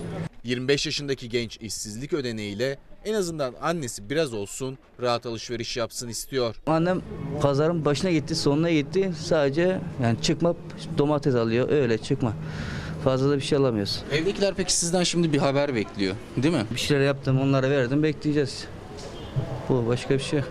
[0.43, 6.55] 25 yaşındaki genç işsizlik ödeneğiyle en azından annesi biraz olsun rahat alışveriş yapsın istiyor.
[6.67, 7.01] Annem
[7.41, 9.11] pazarın başına gitti, sonuna gitti.
[9.23, 10.55] Sadece yani çıkma
[10.97, 11.69] domates alıyor.
[11.69, 12.33] Öyle çıkma.
[13.03, 14.03] Fazla da bir şey alamıyoruz.
[14.11, 16.65] Evdekiler peki sizden şimdi bir haber bekliyor değil mi?
[16.71, 18.03] Bir şeyler yaptım, onlara verdim.
[18.03, 18.67] Bekleyeceğiz.
[19.69, 20.47] Bu başka bir şey yok.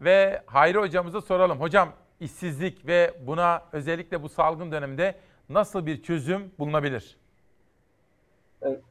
[0.00, 1.60] Ve Hayri hocamıza soralım.
[1.60, 1.88] Hocam
[2.20, 5.14] işsizlik ve buna özellikle bu salgın döneminde
[5.48, 7.16] nasıl bir çözüm bulunabilir?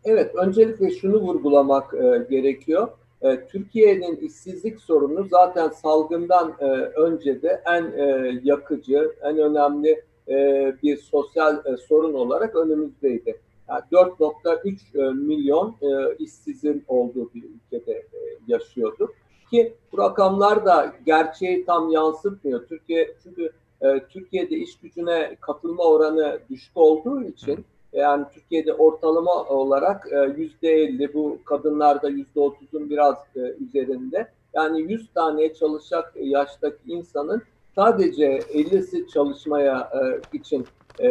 [0.06, 2.88] Evet, öncelikle şunu vurgulamak e, gerekiyor.
[3.22, 10.36] E, Türkiye'nin işsizlik sorunu zaten salgından e, önce de en e, yakıcı, en önemli e,
[10.84, 13.40] bir sosyal e, sorun olarak önümüzdeydi.
[13.70, 19.14] Yani 4.3 e, milyon e, işsizin olduğu bir ülkede e, yaşıyorduk.
[19.52, 22.68] Ki bu rakamlar da gerçeği tam yansıtmıyor.
[22.68, 23.52] Türkiye çünkü
[23.82, 30.08] e, Türkiye'de iş gücüne katılma oranı düşük olduğu için yani Türkiye'de ortalama olarak
[30.38, 34.28] yüzde elli bu kadınlarda yüzde otuzun biraz e, üzerinde.
[34.54, 37.42] Yani 100 tane çalışacak yaştaki insanın
[37.80, 40.66] sadece 50'si çalışmaya e, için
[41.00, 41.10] e,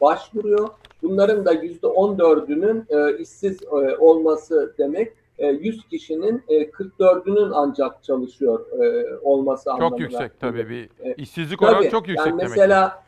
[0.00, 0.68] başvuruyor.
[1.02, 8.04] Bunların da yüzde 14'ünün e, işsiz e, olması demek e, 100 kişinin e, 44'ünün ancak
[8.04, 9.90] çalışıyor e, olması anlamına.
[9.90, 12.50] Çok yüksek tabii bir E, işsizlik tabii, oranı çok yüksek yani demek.
[12.50, 13.02] Mesela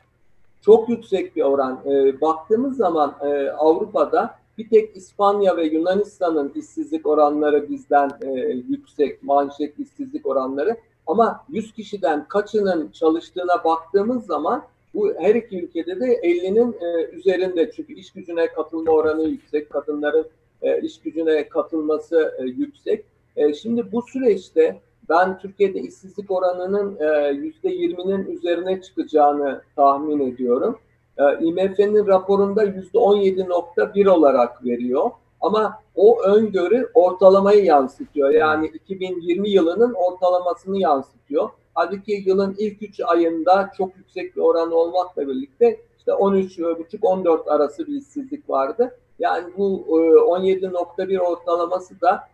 [0.60, 1.80] çok yüksek bir oran.
[1.86, 8.30] E, baktığımız zaman e, Avrupa'da bir tek İspanya ve Yunanistan'ın işsizlik oranları bizden e,
[8.68, 10.76] yüksek, manşet işsizlik oranları.
[11.12, 14.62] Ama 100 kişiden kaçının çalıştığına baktığımız zaman
[14.94, 17.72] bu her iki ülkede de 50'nin e, üzerinde.
[17.76, 20.26] Çünkü iş gücüne katılma oranı yüksek, kadınların
[20.62, 23.04] e, iş gücüne katılması e, yüksek.
[23.36, 30.78] E, şimdi bu süreçte ben Türkiye'de işsizlik oranının e, %20'nin üzerine çıkacağını tahmin ediyorum.
[31.18, 35.10] E, IMF'nin raporunda %17.1 olarak veriyor.
[35.42, 38.30] Ama o öngörü ortalamayı yansıtıyor.
[38.30, 41.48] Yani 2020 yılının ortalamasını yansıtıyor.
[41.74, 47.94] Halbuki yılın ilk 3 ayında çok yüksek bir oran olmakla birlikte işte 13,5-14 arası bir
[47.94, 48.98] işsizlik vardı.
[49.18, 52.28] Yani bu 17.1 ortalaması da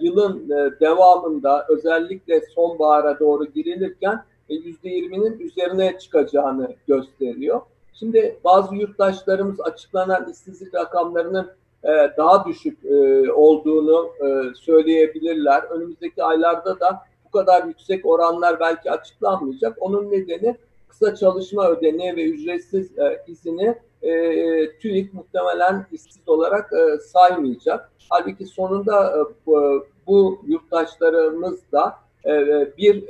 [0.00, 0.48] yılın
[0.80, 7.60] devamında özellikle sonbahara doğru girilirken %20'nin üzerine çıkacağını gösteriyor.
[7.94, 11.50] Şimdi bazı yurttaşlarımız açıklanan işsizlik rakamlarının
[12.16, 12.78] daha düşük
[13.34, 14.10] olduğunu
[14.54, 15.62] söyleyebilirler.
[15.62, 19.76] Önümüzdeki aylarda da bu kadar yüksek oranlar belki açıklanmayacak.
[19.80, 20.56] Onun nedeni
[20.88, 22.90] kısa çalışma ödeneği ve ücretsiz
[23.26, 23.74] izini
[24.80, 26.70] TÜİK muhtemelen işsiz olarak
[27.02, 27.92] saymayacak.
[28.10, 29.26] Halbuki sonunda
[30.06, 31.94] bu yurttaşlarımız da
[32.78, 33.08] bir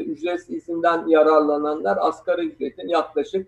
[0.00, 3.46] ücretsiz izinden yararlananlar asgari ücretin yaklaşık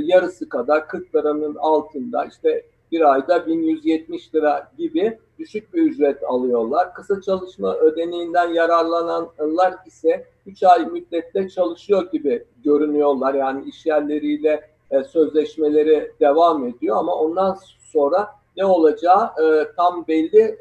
[0.00, 6.94] yarısı kadar 40 liranın altında işte bir ayda 1170 lira gibi düşük bir ücret alıyorlar.
[6.94, 13.34] Kısa çalışma ödeneğinden yararlananlar ise 3 ay müddette çalışıyor gibi görünüyorlar.
[13.34, 14.70] Yani iş yerleriyle
[15.08, 17.56] sözleşmeleri devam ediyor ama ondan
[17.92, 19.30] sonra ne olacağı
[19.76, 20.58] tam belli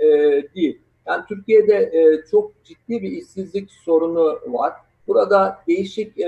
[0.55, 0.81] değil.
[1.07, 1.91] Yani Türkiye'de
[2.31, 4.73] çok ciddi bir işsizlik sorunu var.
[5.07, 6.19] Burada değişik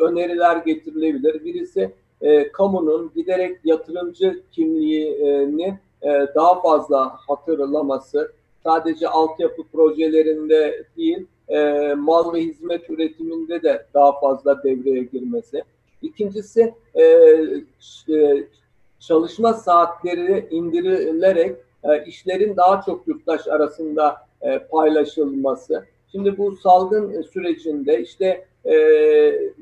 [0.00, 1.44] öneriler getirilebilir.
[1.44, 1.92] Birisi
[2.22, 8.32] e, kamunun giderek yatırımcı kimliğini e, daha fazla hatırlaması,
[8.64, 15.62] sadece altyapı projelerinde değil, e, mal ve hizmet üretiminde de daha fazla devreye girmesi.
[16.02, 18.46] İkincisi e, e,
[19.00, 25.84] çalışma saatleri indirilerek e, işlerin daha çok yurttaş arasında e, paylaşılması.
[26.12, 28.74] Şimdi bu salgın sürecinde işte e,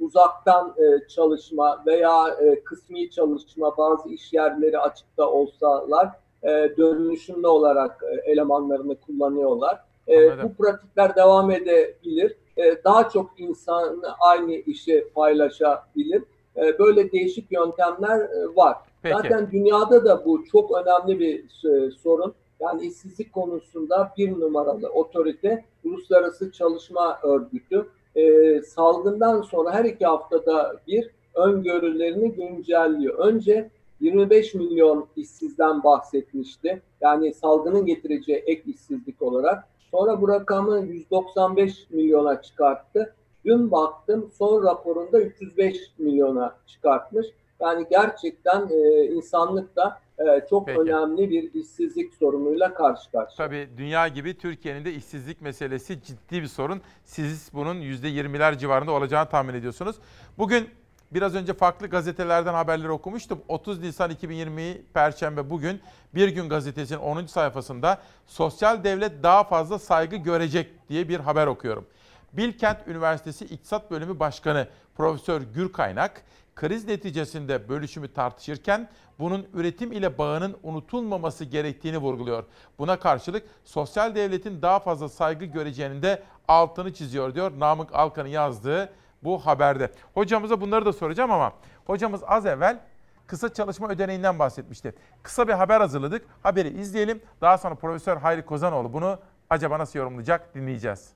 [0.01, 6.09] uzaktan e, çalışma veya e, kısmi çalışma bazı iş yerleri açıkta olsalar
[6.43, 9.81] e, dönüşümlü olarak e, elemanlarını kullanıyorlar.
[10.09, 12.37] E, bu pratikler devam edebilir.
[12.57, 16.23] E, daha çok insan aynı işi paylaşabilir.
[16.57, 18.77] E, böyle değişik yöntemler e, var.
[19.03, 19.17] Peki.
[19.17, 22.35] Zaten dünyada da bu çok önemli bir e, sorun.
[22.61, 30.77] Yani işsizlik konusunda bir numaralı otorite Uluslararası Çalışma Örgütü e, salgından sonra her iki haftada
[30.87, 33.19] bir öngörülerini güncelliyor.
[33.19, 33.71] Önce
[34.01, 36.83] 25 milyon işsizden bahsetmişti.
[37.01, 39.65] Yani salgının getireceği ek işsizlik olarak.
[39.91, 43.15] Sonra bu rakamı 195 milyona çıkarttı.
[43.45, 47.27] Dün baktım son raporunda 305 milyona çıkartmış.
[47.61, 50.81] Yani gerçekten e, insanlık da e, çok Peki.
[50.81, 53.47] önemli bir işsizlik sorunuyla karşı karşıya.
[53.47, 56.81] Tabii dünya gibi Türkiye'nin de işsizlik meselesi ciddi bir sorun.
[57.05, 59.97] Siz bunun %20'ler civarında olacağını tahmin ediyorsunuz.
[60.39, 60.69] Bugün
[61.11, 63.41] biraz önce farklı gazetelerden haberleri okumuştum.
[63.49, 65.81] 30 Nisan 2020 Perşembe bugün
[66.15, 67.27] Bir Gün Gazetesi'nin 10.
[67.27, 71.87] sayfasında sosyal devlet daha fazla saygı görecek diye bir haber okuyorum.
[72.33, 76.23] Bilkent Üniversitesi İktisat Bölümü Başkanı Profesör Gürkaynak,
[76.57, 78.89] kriz neticesinde bölüşümü tartışırken
[79.19, 82.45] bunun üretim ile bağının unutulmaması gerektiğini vurguluyor.
[82.79, 88.93] Buna karşılık sosyal devletin daha fazla saygı göreceğinin de altını çiziyor diyor Namık Alkan'ın yazdığı
[89.23, 89.93] bu haberde.
[90.15, 91.53] Hocamıza bunları da soracağım ama
[91.87, 92.81] hocamız az evvel
[93.27, 94.95] kısa çalışma ödeneğinden bahsetmişti.
[95.23, 96.27] Kısa bir haber hazırladık.
[96.43, 97.21] Haberi izleyelim.
[97.41, 99.19] Daha sonra Profesör Hayri Kozanoğlu bunu
[99.51, 101.09] acaba nasıl yorumlayacak dinleyeceğiz.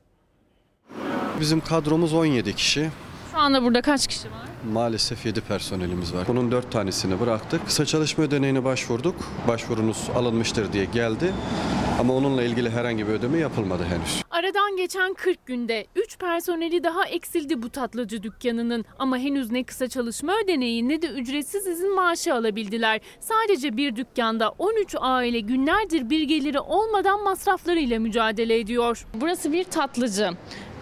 [1.40, 2.90] Bizim kadromuz 17 kişi.
[3.32, 4.49] Şu anda burada kaç kişi var?
[4.64, 6.24] Maalesef 7 personelimiz var.
[6.28, 7.66] Bunun 4 tanesini bıraktık.
[7.66, 9.14] Kısa çalışma ödeneğine başvurduk.
[9.48, 11.32] Başvurunuz alınmıştır diye geldi.
[12.00, 14.22] Ama onunla ilgili herhangi bir ödeme yapılmadı henüz.
[14.30, 18.84] Aradan geçen 40 günde 3 personeli daha eksildi bu tatlıcı dükkanının.
[18.98, 23.00] Ama henüz ne kısa çalışma ödeneği ne de ücretsiz izin maaşı alabildiler.
[23.20, 29.06] Sadece bir dükkanda 13 aile günlerdir bir geliri olmadan masraflarıyla mücadele ediyor.
[29.14, 30.30] Burası bir tatlıcı.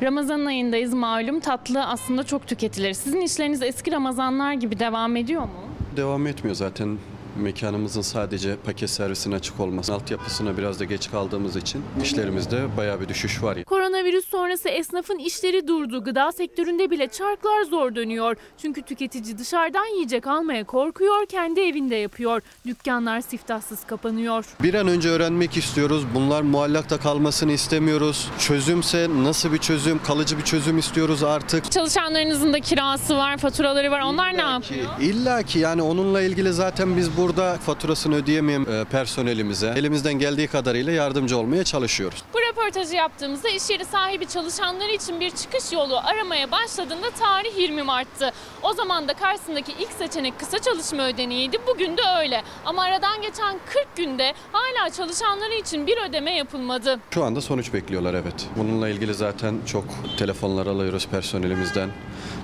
[0.02, 2.92] Ramazan ayındayız malum tatlı aslında çok tüketilir.
[2.92, 5.50] Sizin işleriniz eski Ramazanlar gibi devam ediyor mu?
[5.96, 6.98] Devam etmiyor zaten.
[7.38, 13.08] Mekanımızın sadece paket servisine açık olması, altyapısına biraz da geç kaldığımız için işlerimizde bayağı bir
[13.08, 13.64] düşüş var.
[13.64, 16.04] Koronavirüs sonrası esnafın işleri durdu.
[16.04, 18.36] Gıda sektöründe bile çarklar zor dönüyor.
[18.62, 22.42] Çünkü tüketici dışarıdan yiyecek almaya korkuyor, kendi evinde yapıyor.
[22.66, 24.44] Dükkanlar siftahsız kapanıyor.
[24.62, 26.04] Bir an önce öğrenmek istiyoruz.
[26.14, 28.30] Bunlar muallakta kalmasını istemiyoruz.
[28.38, 31.72] Çözümse nasıl bir çözüm, kalıcı bir çözüm istiyoruz artık.
[31.72, 34.00] Çalışanlarınızın da kirası var, faturaları var.
[34.00, 34.86] Onlar ne yapıyor?
[35.00, 40.92] İlla ki yani onunla ilgili zaten biz burada faturasını ödeyemeyen e, personelimize elimizden geldiği kadarıyla
[40.92, 42.22] yardımcı olmaya çalışıyoruz.
[42.34, 47.82] Bu röportajı yaptığımızda iş yeri sahibi çalışanları için bir çıkış yolu aramaya başladığında tarih 20
[47.82, 48.32] Mart'tı.
[48.62, 51.58] O zaman da karşısındaki ilk seçenek kısa çalışma ödeneğiydi.
[51.66, 52.42] Bugün de öyle.
[52.64, 57.00] Ama aradan geçen 40 günde hala çalışanları için bir ödeme yapılmadı.
[57.14, 58.46] Şu anda sonuç bekliyorlar evet.
[58.56, 59.84] Bununla ilgili zaten çok
[60.18, 61.90] telefonlar alıyoruz personelimizden.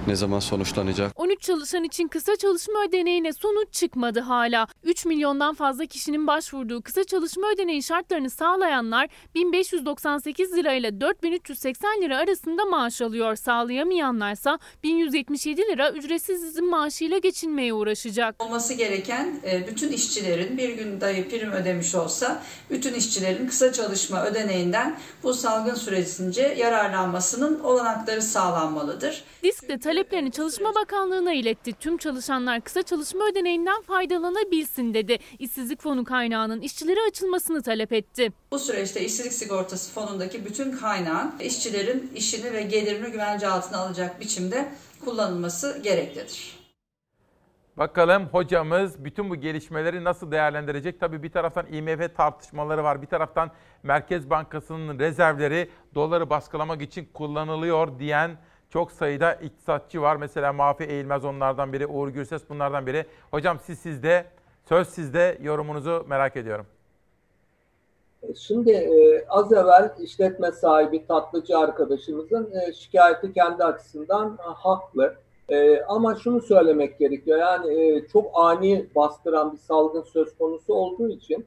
[0.07, 1.13] Ne zaman sonuçlanacak?
[1.21, 4.67] 13 çalışan için kısa çalışma ödeneğine sonuç çıkmadı hala.
[4.83, 12.19] 3 milyondan fazla kişinin başvurduğu kısa çalışma ödeneği şartlarını sağlayanlar 1598 lira ile 4380 lira
[12.19, 13.37] arasında maaş alıyor.
[13.37, 18.43] Sağlayamayanlarsa 1177 lira ücretsiz izin maaşıyla geçinmeye uğraşacak.
[18.43, 24.25] Olması gereken e, bütün işçilerin bir gün dahi prim ödemiş olsa bütün işçilerin kısa çalışma
[24.25, 29.25] ödeneğinden bu salgın süresince yararlanmasının olanakları sağlanmalıdır.
[29.43, 31.73] Disk de taleplerini Çalışma Bakanlığı'na iletti.
[31.73, 35.19] Tüm çalışanlar kısa çalışma ödeneğinden faydalanabilsin dedi.
[35.39, 38.33] İşsizlik fonu kaynağının işçilere açılmasını talep etti.
[38.51, 44.69] Bu süreçte işsizlik sigortası fonundaki bütün kaynağın işçilerin işini ve gelirini güvence altına alacak biçimde
[45.05, 46.65] kullanılması gereklidir.
[47.77, 51.01] Bakalım hocamız bütün bu gelişmeleri nasıl değerlendirecek?
[51.01, 53.03] Tabii bir taraftan IMF tartışmaları var.
[53.03, 53.51] Bir taraftan
[53.83, 58.39] Merkez Bankası'nın rezervleri doları baskılamak için kullanılıyor diyen
[58.75, 60.17] çok sayıda iktisatçı var.
[60.17, 63.05] Mesela Mafi Eğilmez onlardan biri, Uğur Gürses bunlardan biri.
[63.31, 64.25] Hocam siz sizde,
[64.69, 66.67] söz sizde yorumunuzu merak ediyorum.
[68.37, 75.15] Şimdi e, az evvel işletme sahibi tatlıcı arkadaşımızın e, şikayeti kendi açısından e, haklı.
[75.89, 77.39] Ama şunu söylemek gerekiyor.
[77.39, 81.47] Yani çok ani bastıran bir salgın söz konusu olduğu için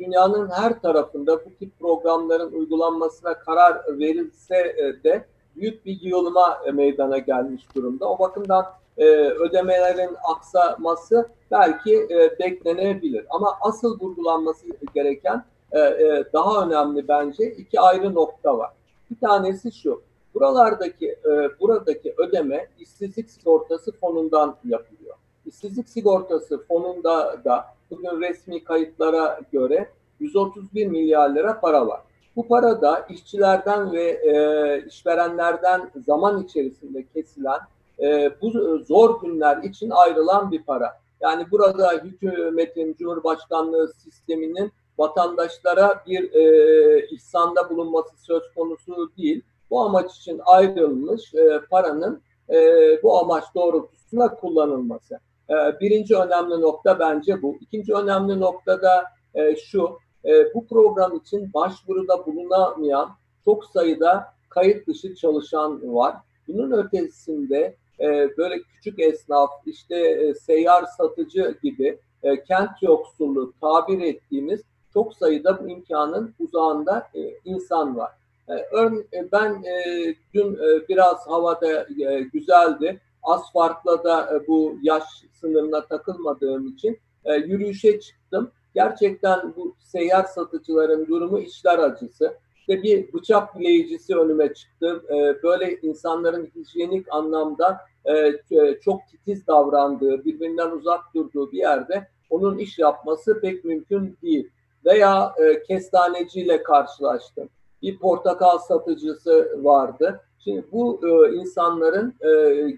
[0.00, 5.24] dünyanın her tarafında bu tip programların uygulanmasına karar verilse de
[5.56, 8.08] büyük bir yığılıma e, meydana gelmiş durumda.
[8.08, 8.66] O bakımdan
[8.98, 13.26] e, ödemelerin aksaması belki e, beklenebilir.
[13.30, 18.70] Ama asıl vurgulanması gereken e, e, daha önemli bence iki ayrı nokta var.
[19.10, 20.02] Bir tanesi şu.
[20.34, 25.16] Buralardaki e, buradaki ödeme işsizlik sigortası fonundan yapılıyor.
[25.46, 29.88] İşsizlik sigortası fonunda da bugün resmi kayıtlara göre
[30.20, 32.00] 131 milyar lira para var.
[32.36, 37.60] Bu para da işçilerden ve e, işverenlerden zaman içerisinde kesilen
[38.00, 41.02] e, bu zor günler için ayrılan bir para.
[41.20, 49.42] Yani burada hükümetin, Cumhurbaşkanlığı sisteminin vatandaşlara bir e, ihsanda bulunması söz konusu değil.
[49.70, 52.56] Bu amaç için ayrılmış e, paranın e,
[53.02, 55.20] bu amaç doğrultusunda kullanılması.
[55.50, 57.56] E, birinci önemli nokta bence bu.
[57.60, 59.04] İkinci önemli nokta da
[59.34, 63.10] e, şu, e, bu program için başvuruda bulunamayan
[63.44, 66.16] çok sayıda kayıt dışı çalışan var.
[66.48, 74.00] Bunun ötesinde e, böyle küçük esnaf, işte e, seyyar satıcı gibi e, kent yoksulluğu tabir
[74.00, 74.62] ettiğimiz
[74.92, 78.10] çok sayıda bu imkanın uzağında e, insan var.
[78.48, 80.04] E, örne, e, ben e,
[80.34, 83.00] dün e, biraz havada e, güzeldi.
[83.22, 88.50] Asfaltla da e, bu yaş sınırına takılmadığım için e, yürüyüşe çıktım.
[88.74, 92.34] Gerçekten bu seyyar satıcıların durumu içler acısı.
[92.56, 95.02] İşte bir bıçak bileyicisi önüme çıktı.
[95.08, 102.58] E, böyle insanların hijyenik anlamda e, çok titiz davrandığı, birbirinden uzak durduğu bir yerde onun
[102.58, 104.50] iş yapması pek mümkün değil.
[104.84, 107.48] Veya e, kestaneciyle karşılaştım.
[107.82, 110.20] Bir portakal satıcısı vardı.
[110.38, 112.30] Şimdi bu e, insanların e,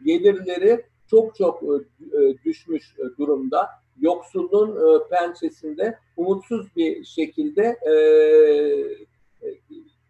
[0.04, 3.68] gelirleri çok çok e, düşmüş durumda.
[4.00, 7.94] Yoksulluğun e, pençesinde umutsuz bir şekilde e,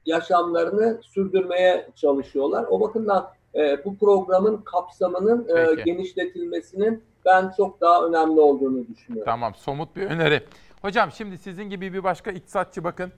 [0.06, 2.66] yaşamlarını sürdürmeye çalışıyorlar.
[2.70, 9.32] O bakımdan e, bu programın kapsamının e, genişletilmesinin ben çok daha önemli olduğunu düşünüyorum.
[9.32, 10.42] Tamam, somut bir öneri.
[10.82, 13.12] Hocam şimdi sizin gibi bir başka iktisatçı bakın.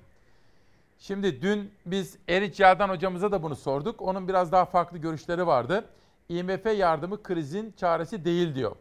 [0.98, 4.02] Şimdi dün biz Erinç Yardan hocamıza da bunu sorduk.
[4.02, 5.84] Onun biraz daha farklı görüşleri vardı.
[6.28, 8.76] IMF yardımı krizin çaresi değil diyor.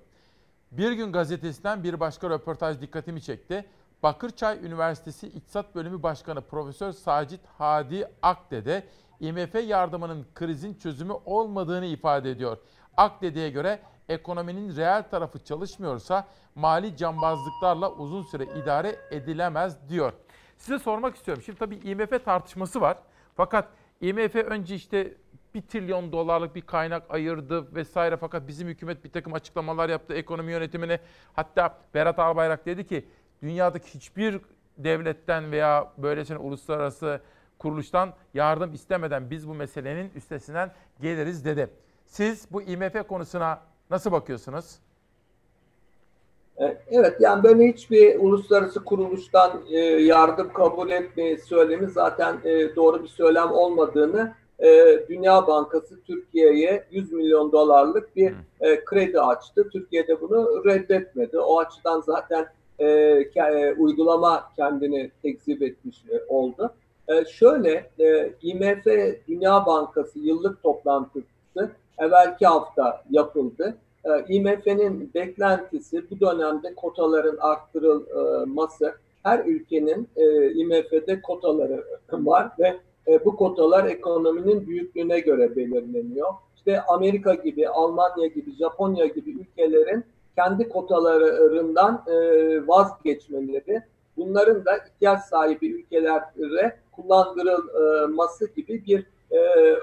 [0.71, 3.65] Bir gün gazetesinden bir başka röportaj dikkatimi çekti.
[4.03, 8.83] Bakırçay Üniversitesi İktisat Bölümü Başkanı Profesör Sacit Hadi Akdede
[9.19, 12.57] IMF yardımının krizin çözümü olmadığını ifade ediyor.
[12.97, 13.79] Akdede'ye göre
[14.09, 20.13] ekonominin reel tarafı çalışmıyorsa mali cambazlıklarla uzun süre idare edilemez diyor.
[20.57, 21.43] Size sormak istiyorum.
[21.45, 22.97] Şimdi tabii IMF tartışması var.
[23.35, 23.69] Fakat
[24.01, 25.13] IMF önce işte
[25.55, 30.51] 1 trilyon dolarlık bir kaynak ayırdı vesaire fakat bizim hükümet bir takım açıklamalar yaptı ekonomi
[30.51, 30.99] yönetimine.
[31.33, 33.05] Hatta Berat Albayrak dedi ki
[33.41, 34.39] dünyadaki hiçbir
[34.77, 37.21] devletten veya böylesine uluslararası
[37.59, 40.71] kuruluştan yardım istemeden biz bu meselenin üstesinden
[41.01, 41.69] geliriz dedi.
[42.05, 43.59] Siz bu IMF konusuna
[43.89, 44.79] nasıl bakıyorsunuz?
[46.57, 53.03] E, evet yani böyle hiçbir uluslararası kuruluştan e, yardım kabul etmeyi söylemi zaten e, doğru
[53.03, 54.33] bir söylem olmadığını
[55.09, 58.33] Dünya Bankası Türkiye'ye 100 milyon dolarlık bir
[58.85, 59.69] kredi açtı.
[59.73, 61.39] Türkiye'de bunu reddetmedi.
[61.39, 62.47] O açıdan zaten
[63.77, 66.73] uygulama kendini tekzip etmiş oldu.
[67.29, 67.89] Şöyle
[68.41, 68.85] IMF
[69.27, 73.77] Dünya Bankası yıllık toplantısı evvelki hafta yapıldı.
[74.27, 78.95] IMF'nin beklentisi bu dönemde kotaların arttırılması.
[79.23, 80.09] Her ülkenin
[80.55, 82.75] IMF'de kotaları var ve
[83.25, 86.33] bu kotalar ekonominin büyüklüğüne göre belirleniyor.
[86.55, 90.03] İşte Amerika gibi, Almanya gibi, Japonya gibi ülkelerin
[90.35, 92.03] kendi kotalarından
[92.67, 93.81] vazgeçmeleri,
[94.17, 99.05] bunların da ihtiyaç sahibi ülkelere kullandırılması gibi bir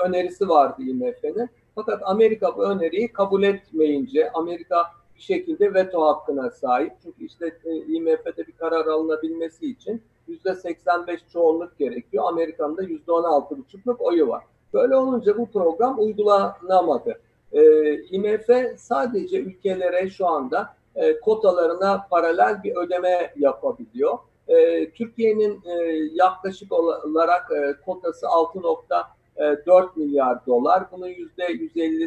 [0.05, 1.49] önerisi vardı IMF'nin.
[1.75, 4.87] Fakat Amerika bu öneriyi kabul etmeyince Amerika
[5.17, 6.93] bir şekilde veto hakkına sahip.
[7.03, 12.25] Çünkü işte e, IMF'de bir karar alınabilmesi için %85 çoğunluk gerekiyor.
[12.27, 14.45] Amerika'nın da %16,5'luk oyu var.
[14.75, 17.21] Böyle olunca bu program uygulanamadı.
[17.53, 24.19] E, IMF sadece ülkelere şu anda e, kotalarına paralel bir ödeme yapabiliyor.
[24.49, 25.73] E, Türkiye'nin e,
[26.13, 28.61] yaklaşık olarak e, kotası 6.
[29.39, 30.85] 4 e, milyar dolar.
[30.93, 32.07] Bunun %150'si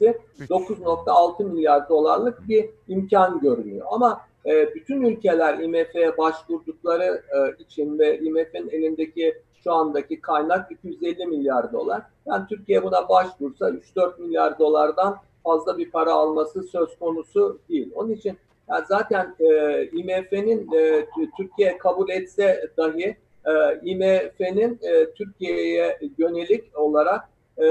[0.00, 3.86] ise 9.6 milyar dolarlık bir imkan görünüyor.
[3.90, 9.34] Ama e, bütün ülkeler IMF'ye başvurdukları e, için ve IMF'nin elindeki
[9.64, 12.02] şu andaki kaynak 250 milyar dolar.
[12.26, 17.90] Yani Türkiye buna başvursa 3-4 milyar dolardan fazla bir para alması söz konusu değil.
[17.94, 18.38] Onun için
[18.68, 21.06] yani zaten e, IMF'nin e,
[21.36, 23.16] Türkiye kabul etse dahi
[23.46, 27.64] e, IMF'nin e, Türkiye'ye yönelik olarak e,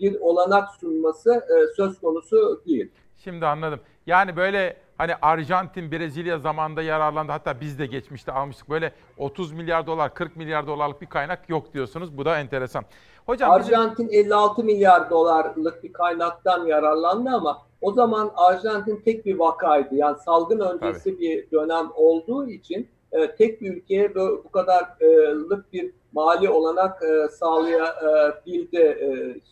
[0.00, 2.90] bir olanak sunması e, söz konusu değil.
[3.16, 3.80] Şimdi anladım.
[4.06, 7.32] Yani böyle hani Arjantin, Brezilya zamanında yararlandı.
[7.32, 8.70] Hatta biz de geçmişte almıştık.
[8.70, 12.18] Böyle 30 milyar dolar, 40 milyar dolarlık bir kaynak yok diyorsunuz.
[12.18, 12.84] Bu da enteresan.
[13.26, 14.20] Hocam Arjantin bizim...
[14.20, 19.94] 56 milyar dolarlık bir kaynaktan yararlandı ama o zaman Arjantin tek bir vakaydı.
[19.94, 21.20] Yani salgın öncesi Tabii.
[21.20, 27.28] bir dönem olduğu için e, tek bir ülkeye bu, bu kadarlık bir mali olanak e,
[27.28, 28.76] sağlayabildi.
[28.76, 29.08] E,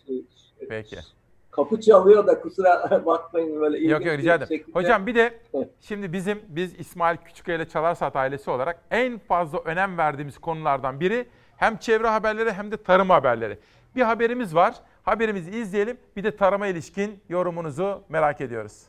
[0.06, 0.24] şey,
[0.68, 0.96] Peki.
[1.56, 3.78] Kapı çalıyor da kusura bakmayın böyle.
[3.78, 4.48] Yok yok rica ederim.
[4.48, 4.78] Şekilde.
[4.78, 5.38] Hocam bir de
[5.80, 11.26] şimdi bizim biz İsmail Küçükkaya ile Çalarsat ailesi olarak en fazla önem verdiğimiz konulardan biri
[11.56, 13.58] hem çevre haberleri hem de tarım haberleri.
[13.96, 14.74] Bir haberimiz var.
[15.02, 15.96] Haberimizi izleyelim.
[16.16, 18.82] Bir de tarıma ilişkin yorumunuzu merak ediyoruz.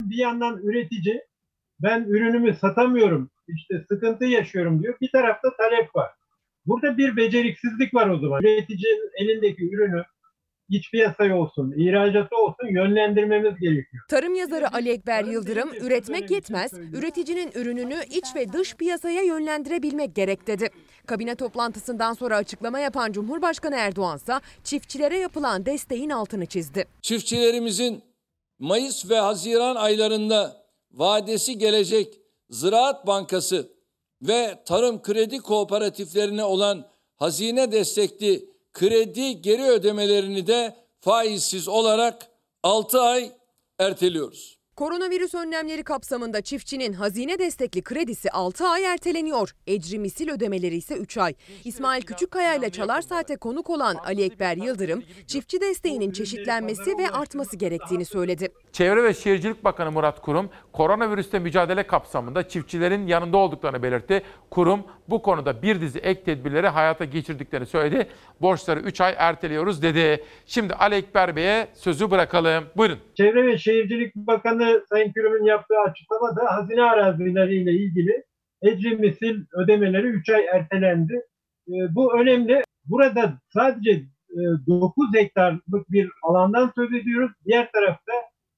[0.00, 1.22] Bir yandan üretici
[1.82, 4.94] ben ürünümü satamıyorum, işte sıkıntı yaşıyorum diyor.
[5.00, 6.10] Bir tarafta talep var.
[6.66, 8.42] Burada bir beceriksizlik var o zaman.
[8.42, 10.02] Üreticinin elindeki ürünü
[10.68, 14.02] iç piyasaya olsun, ihracatı olsun yönlendirmemiz gerekiyor.
[14.08, 20.46] Tarım yazarı Ali Ekber Yıldırım, üretmek yetmez, üreticinin ürününü iç ve dış piyasaya yönlendirebilmek gerek
[20.46, 20.68] dedi.
[21.06, 24.32] Kabine toplantısından sonra açıklama yapan Cumhurbaşkanı Erdoğan ise
[24.64, 26.84] çiftçilere yapılan desteğin altını çizdi.
[27.02, 28.02] Çiftçilerimizin
[28.58, 30.56] Mayıs ve Haziran aylarında
[30.92, 32.14] vadesi gelecek
[32.50, 33.79] Ziraat Bankası
[34.22, 42.30] ve tarım kredi kooperatiflerine olan hazine destekli kredi geri ödemelerini de faizsiz olarak
[42.62, 43.32] 6 ay
[43.78, 44.59] erteliyoruz.
[44.80, 49.54] Koronavirüs önlemleri kapsamında çiftçinin hazine destekli kredisi 6 ay erteleniyor.
[49.66, 51.34] Ecri misil ödemeleri ise 3 ay.
[51.64, 57.56] İsmail Küçükkaya ile Çalar Saat'e konuk olan Ali Ekber Yıldırım, çiftçi desteğinin çeşitlenmesi ve artması
[57.56, 58.48] gerektiğini söyledi.
[58.72, 64.22] Çevre ve Şehircilik Bakanı Murat Kurum, koronavirüste mücadele kapsamında çiftçilerin yanında olduklarını belirtti.
[64.50, 68.08] Kurum bu konuda bir dizi ek tedbirleri hayata geçirdiklerini söyledi.
[68.40, 70.24] Borçları 3 ay erteliyoruz dedi.
[70.46, 72.64] Şimdi Ali Ekber Bey'e sözü bırakalım.
[72.76, 72.98] Buyurun.
[73.14, 78.24] Çevre ve Şehircilik Bakanı Sayın Kürüm'ün yaptığı açıklamada hazine arazileriyle ilgili
[78.62, 81.22] ecri misil ödemeleri 3 ay ertelendi.
[81.68, 82.62] Ee, bu önemli.
[82.84, 84.02] Burada sadece
[84.66, 87.32] 9 e, hektarlık bir alandan söz ediyoruz.
[87.46, 88.12] Diğer tarafta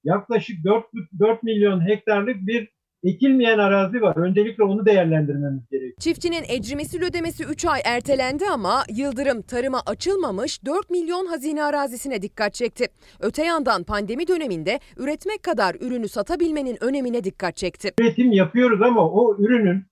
[0.05, 0.85] yaklaşık 4,
[1.19, 2.69] 4 milyon hektarlık bir
[3.05, 4.17] ekilmeyen arazi var.
[4.17, 5.97] Öncelikle onu değerlendirmemiz gerekiyor.
[6.01, 12.55] Çiftçinin ecrimesi ödemesi 3 ay ertelendi ama Yıldırım tarıma açılmamış 4 milyon hazine arazisine dikkat
[12.55, 12.87] çekti.
[13.21, 17.93] Öte yandan pandemi döneminde üretmek kadar ürünü satabilmenin önemine dikkat çekti.
[18.01, 19.85] Üretim yapıyoruz ama o ürünün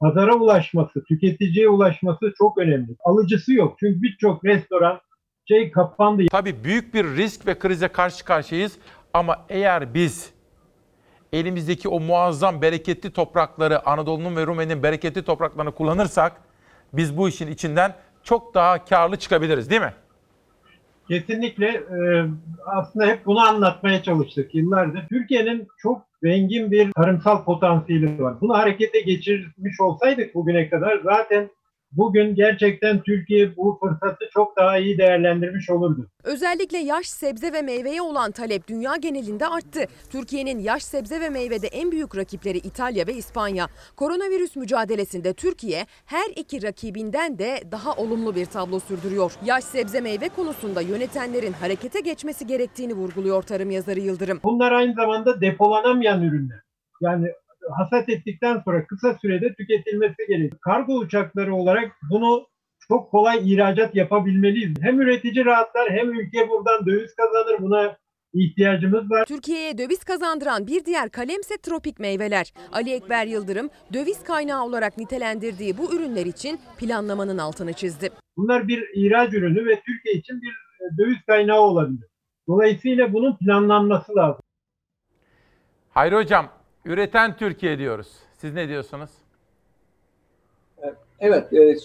[0.00, 2.96] pazara ulaşması, tüketiciye ulaşması çok önemli.
[3.04, 3.76] Alıcısı yok.
[3.80, 5.00] Çünkü birçok restoran
[5.48, 6.22] şey kapandı.
[6.30, 8.78] Tabii büyük bir risk ve krize karşı karşıyayız
[9.14, 10.39] ama eğer biz
[11.32, 16.32] elimizdeki o muazzam bereketli toprakları, Anadolu'nun ve Rumeli'nin bereketli topraklarını kullanırsak
[16.92, 19.94] biz bu işin içinden çok daha karlı çıkabiliriz değil mi?
[21.08, 22.24] Kesinlikle e,
[22.66, 25.08] aslında hep bunu anlatmaya çalıştık yıllardır.
[25.08, 28.40] Türkiye'nin çok zengin bir tarımsal potansiyeli var.
[28.40, 31.50] Bunu harekete geçirmiş olsaydık bugüne kadar zaten
[31.92, 36.06] bugün gerçekten Türkiye bu fırsatı çok daha iyi değerlendirmiş olurdu.
[36.24, 39.84] Özellikle yaş sebze ve meyveye olan talep dünya genelinde arttı.
[40.10, 43.66] Türkiye'nin yaş sebze ve meyvede en büyük rakipleri İtalya ve İspanya.
[43.96, 49.32] Koronavirüs mücadelesinde Türkiye her iki rakibinden de daha olumlu bir tablo sürdürüyor.
[49.44, 54.40] Yaş sebze meyve konusunda yönetenlerin harekete geçmesi gerektiğini vurguluyor tarım yazarı Yıldırım.
[54.44, 56.60] Bunlar aynı zamanda depolanamayan ürünler.
[57.00, 57.32] Yani
[57.78, 60.60] hasat ettikten sonra kısa sürede tüketilmesi gerekiyor.
[60.60, 62.46] Kargo uçakları olarak bunu
[62.88, 64.74] çok kolay ihracat yapabilmeliyiz.
[64.82, 67.56] Hem üretici rahatlar hem ülke buradan döviz kazanır.
[67.60, 67.96] Buna
[68.34, 69.24] ihtiyacımız var.
[69.24, 72.52] Türkiye'ye döviz kazandıran bir diğer kalemse tropik meyveler.
[72.72, 78.10] Ali Ekber Yıldırım döviz kaynağı olarak nitelendirdiği bu ürünler için planlamanın altını çizdi.
[78.36, 80.54] Bunlar bir ihraç ürünü ve Türkiye için bir
[80.98, 82.08] döviz kaynağı olabilir.
[82.48, 84.42] Dolayısıyla bunun planlanması lazım.
[85.90, 86.48] Hayri Hocam,
[86.84, 88.12] üreten Türkiye diyoruz.
[88.36, 89.10] Siz ne diyorsunuz?
[91.20, 91.76] Evet, e,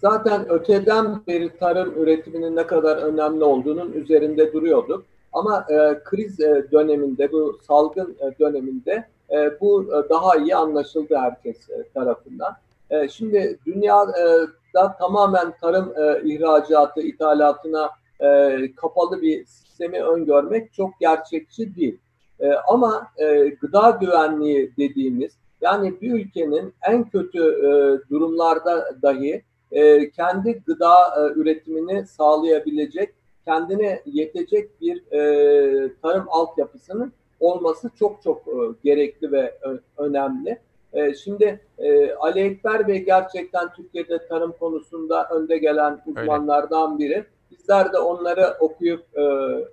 [0.00, 5.04] zaten öteden beri tarım üretiminin ne kadar önemli olduğunun üzerinde duruyorduk.
[5.32, 11.16] Ama e, kriz e, döneminde, bu salgın e, döneminde e, bu e, daha iyi anlaşıldı
[11.16, 12.56] herkes e, tarafından.
[12.90, 21.76] E, şimdi dünyada tamamen tarım e, ihracatı, ithalatına e, kapalı bir sistemi öngörmek çok gerçekçi
[21.76, 21.98] değil.
[22.40, 27.70] E, ama e, gıda güvenliği dediğimiz, yani bir ülkenin en kötü e,
[28.10, 37.90] durumlarda dahi e, kendi gıda e, üretimini sağlayabilecek kendine yetecek bir e, tarım altyapısının olması
[37.98, 38.54] çok çok e,
[38.84, 40.58] gerekli ve ö, önemli.
[40.92, 47.24] E, şimdi e, Ali Ekber Bey gerçekten Türkiye'de tarım konusunda önde gelen uzmanlardan biri.
[47.50, 49.20] Bizler de onları okuyup e,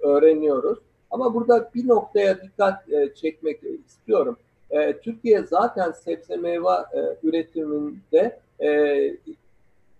[0.07, 0.79] öğreniyoruz.
[1.11, 4.37] Ama burada bir noktaya dikkat e, çekmek istiyorum.
[4.69, 9.17] E, Türkiye zaten sebze meyve e, üretiminde e,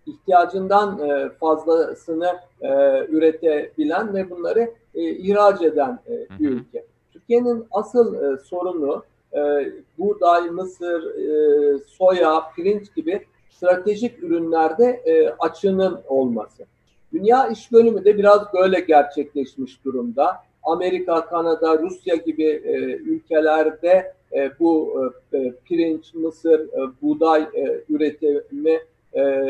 [0.06, 2.68] ihtiyacından e, fazlasını e,
[3.08, 5.98] üretebilen ve bunları e, ihraç eden
[6.38, 6.84] bir ülke.
[7.12, 9.04] Türkiye'nin asıl sorunu
[9.98, 11.14] buğday, mısır,
[11.86, 15.02] soya, pirinç gibi stratejik ürünlerde
[15.38, 16.66] açığının olması.
[17.12, 20.36] Dünya iş bölümü de biraz böyle gerçekleşmiş durumda.
[20.62, 22.44] Amerika, Kanada, Rusya gibi
[23.06, 24.14] ülkelerde
[24.60, 25.02] bu
[25.64, 26.68] pirinç, mısır,
[27.02, 27.48] buğday
[27.88, 28.80] üretimi
[29.14, 29.44] e,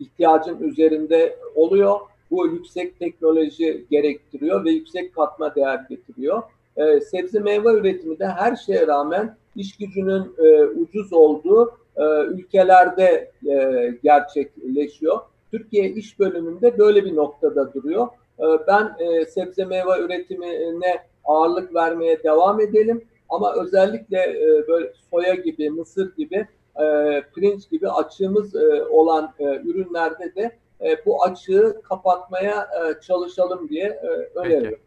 [0.00, 2.00] ihtiyacın üzerinde oluyor.
[2.30, 6.42] Bu yüksek teknoloji gerektiriyor ve yüksek katma değer getiriyor.
[6.76, 13.30] E, sebze meyve üretimi de her şeye rağmen iş gücünün e, ucuz olduğu e, ülkelerde
[13.48, 15.18] e, gerçekleşiyor.
[15.50, 18.08] Türkiye iş bölümünde böyle bir noktada duruyor.
[18.38, 23.04] E, ben e, sebze meyve üretimine ağırlık vermeye devam edelim.
[23.28, 26.48] Ama özellikle e, böyle soya gibi, mısır gibi
[26.80, 26.84] e,
[27.34, 28.54] pirinç gibi açığımız
[28.90, 30.56] olan ürünlerde de
[31.06, 32.68] bu açığı kapatmaya
[33.06, 34.00] çalışalım diye
[34.34, 34.70] öneriyorum.
[34.70, 34.80] Peki.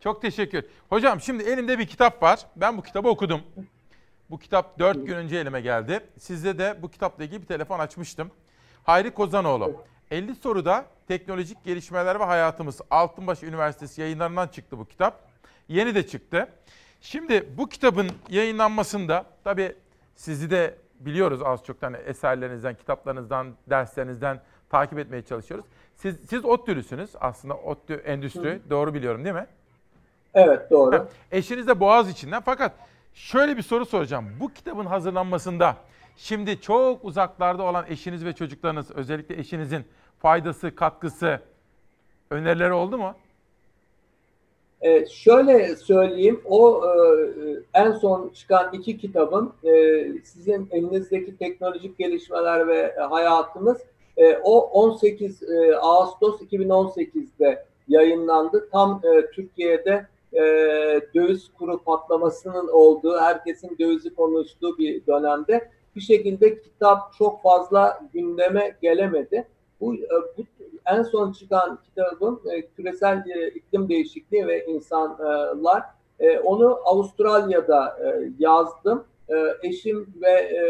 [0.00, 0.64] Çok teşekkür.
[0.88, 2.46] Hocam şimdi elimde bir kitap var.
[2.56, 3.40] Ben bu kitabı okudum.
[4.30, 6.00] Bu kitap 4 gün önce elime geldi.
[6.18, 8.30] Sizde de bu kitapla ilgili bir telefon açmıştım.
[8.84, 9.74] Hayri Kozanoğlu.
[10.10, 15.30] 50 soruda teknolojik gelişmeler ve hayatımız Altınbaş Üniversitesi yayınlarından çıktı bu kitap.
[15.68, 16.48] Yeni de çıktı.
[17.00, 19.76] Şimdi bu kitabın yayınlanmasında tabii
[20.14, 24.40] sizi de biliyoruz az çok hani eserlerinizden, kitaplarınızdan, derslerinizden
[24.70, 25.66] takip etmeye çalışıyoruz.
[25.96, 28.54] Siz siz ODTÜ'lüsünüz aslında ODTÜ Endüstri.
[28.54, 28.70] Hı.
[28.70, 29.46] Doğru biliyorum değil mi?
[30.34, 30.98] Evet doğru.
[30.98, 32.42] Ha, eşiniz de Boğaz içinden.
[32.42, 32.72] Fakat
[33.14, 34.26] şöyle bir soru soracağım.
[34.40, 35.76] Bu kitabın hazırlanmasında
[36.16, 39.84] şimdi çok uzaklarda olan eşiniz ve çocuklarınız özellikle eşinizin
[40.20, 41.40] faydası, katkısı,
[42.30, 43.14] önerileri oldu mu?
[44.80, 46.90] E, şöyle söyleyeyim, o e,
[47.74, 53.78] en son çıkan iki kitabın e, sizin elinizdeki teknolojik gelişmeler ve hayatımız
[54.16, 58.68] e, o 18 e, Ağustos 2018'de yayınlandı.
[58.72, 60.40] Tam e, Türkiye'de e,
[61.14, 68.76] döviz kuru patlamasının olduğu, herkesin dövizi konuştuğu bir dönemde bir şekilde kitap çok fazla gündeme
[68.82, 69.46] gelemedi.
[69.80, 70.42] Bu, e, bu
[70.86, 75.82] en son çıkan kitabım e, küresel e, iklim değişikliği ve insanlar.
[76.20, 79.04] E, onu Avustralya'da e, yazdım.
[79.28, 80.62] E, eşim ve e,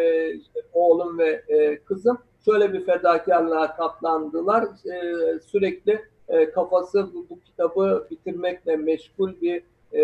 [0.73, 4.65] oğlum ve e, kızım şöyle bir fedakarlığa katlandılar.
[4.65, 10.03] E, sürekli e, kafası bu, bu kitabı bitirmekle meşgul bir e,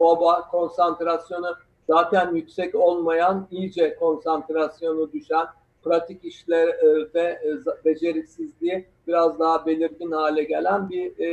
[0.00, 1.56] baba konsantrasyonu
[1.86, 5.46] zaten yüksek olmayan, iyice konsantrasyonu düşen,
[5.84, 11.30] pratik işlerde e, beceriksizliği biraz daha belirgin hale gelen bir e,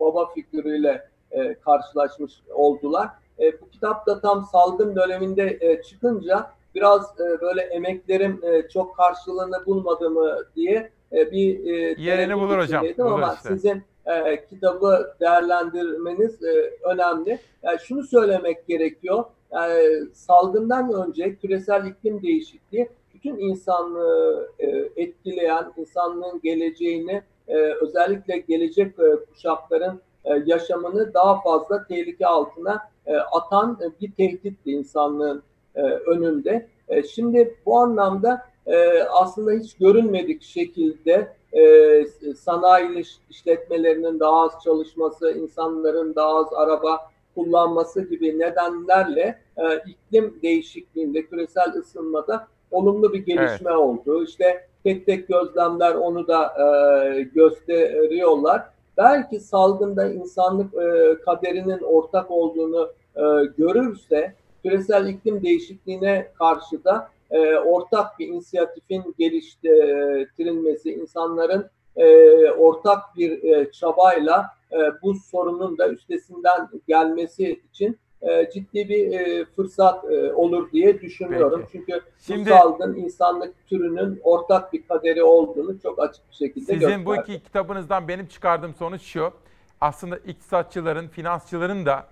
[0.00, 3.08] baba figürüyle e, karşılaşmış oldular.
[3.38, 8.96] E, bu kitap da tam salgın döneminde e, çıkınca biraz e, böyle emeklerim e, çok
[8.96, 12.86] karşılığını bulmadı mı diye e, bir e, yerini bulur hocam.
[12.98, 13.48] Ama işte.
[13.48, 17.38] sizin e, kitabı değerlendirmeniz e, önemli.
[17.62, 19.24] Yani şunu söylemek gerekiyor.
[19.52, 22.88] Yani salgından önce küresel iklim değişikliği
[23.24, 31.86] bütün insanlığı e, etkileyen, insanlığın geleceğini, e, özellikle gelecek e, kuşakların e, yaşamını daha fazla
[31.86, 35.42] tehlike altına e, atan e, bir tehditti insanlığın
[35.74, 36.66] e, önünde.
[36.88, 45.32] E, şimdi bu anlamda e, aslında hiç görünmedik şekilde e, sanayi işletmelerinin daha az çalışması,
[45.32, 47.00] insanların daha az araba
[47.34, 53.78] kullanması gibi nedenlerle e, iklim değişikliğinde, küresel ısınmada olumlu bir gelişme evet.
[53.78, 54.24] oldu.
[54.24, 58.62] İşte tek tek gözlemler onu da e, gösteriyorlar.
[58.96, 63.22] Belki salgında insanlık e, kaderinin ortak olduğunu e,
[63.58, 72.06] görürse küresel iklim değişikliğine karşı da e, ortak bir inisiyatifin geliştirilmesi, insanların e,
[72.50, 77.98] ortak bir e, çabayla e, bu sorunun da üstesinden gelmesi için
[78.30, 81.60] e, ciddi bir e, fırsat e, olur diye düşünüyorum.
[81.60, 81.72] Peki.
[81.72, 86.80] Çünkü Şimdi, bu salgın insanlık türünün ortak bir kaderi olduğunu çok açık bir şekilde Sizin
[86.80, 87.06] gösterdi.
[87.06, 89.32] bu iki kitabınızdan benim çıkardığım sonuç şu.
[89.80, 92.06] Aslında iktisatçıların, finansçıların da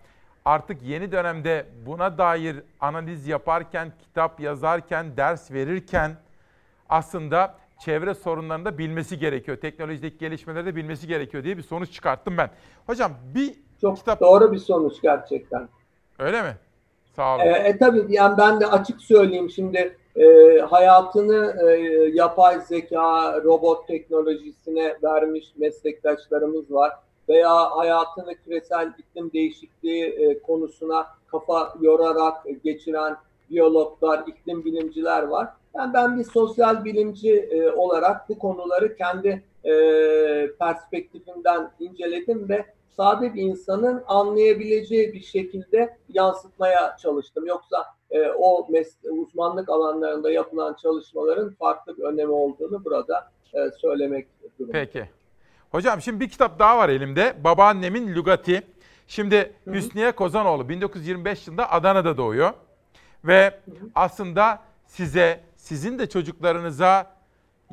[0.44, 6.10] artık yeni dönemde buna dair analiz yaparken, kitap yazarken, ders verirken
[6.88, 9.56] aslında çevre sorunlarını da bilmesi gerekiyor.
[9.56, 12.50] Teknolojideki gelişmeleri de bilmesi gerekiyor diye bir sonuç çıkarttım ben.
[12.86, 14.20] Hocam bir Çok kitap...
[14.20, 15.68] doğru bir sonuç gerçekten.
[16.22, 16.56] Öyle mi?
[17.16, 17.44] Sağ olun.
[17.44, 21.72] E, e tabii yani ben de açık söyleyeyim şimdi e, hayatını e,
[22.14, 26.92] yapay zeka, robot teknolojisine vermiş meslektaşlarımız var
[27.28, 33.16] veya hayatını küresel iklim değişikliği e, konusuna kafa yorarak geçiren
[33.50, 35.48] biyologlar, iklim bilimciler var.
[35.74, 39.72] Yani ben bir sosyal bilimci e, olarak bu konuları kendi e,
[40.58, 42.64] perspektifimden inceledim ve
[42.96, 47.46] sade bir insanın anlayabileceği bir şekilde yansıtmaya çalıştım.
[47.46, 48.68] Yoksa e, o
[49.10, 54.26] uzmanlık alanlarında yapılan çalışmaların farklı bir önemi olduğunu burada e, söylemek
[54.58, 54.88] durumundayım.
[54.92, 55.08] Peki.
[55.70, 57.34] Hocam şimdi bir kitap daha var elimde.
[57.44, 58.62] Babaannemin Lugati.
[59.06, 59.74] Şimdi Hı-hı.
[59.74, 62.52] Hüsniye Kozanoğlu 1925 yılında Adana'da doğuyor.
[63.24, 63.90] Ve Hı-hı.
[63.94, 67.21] aslında size, sizin de çocuklarınıza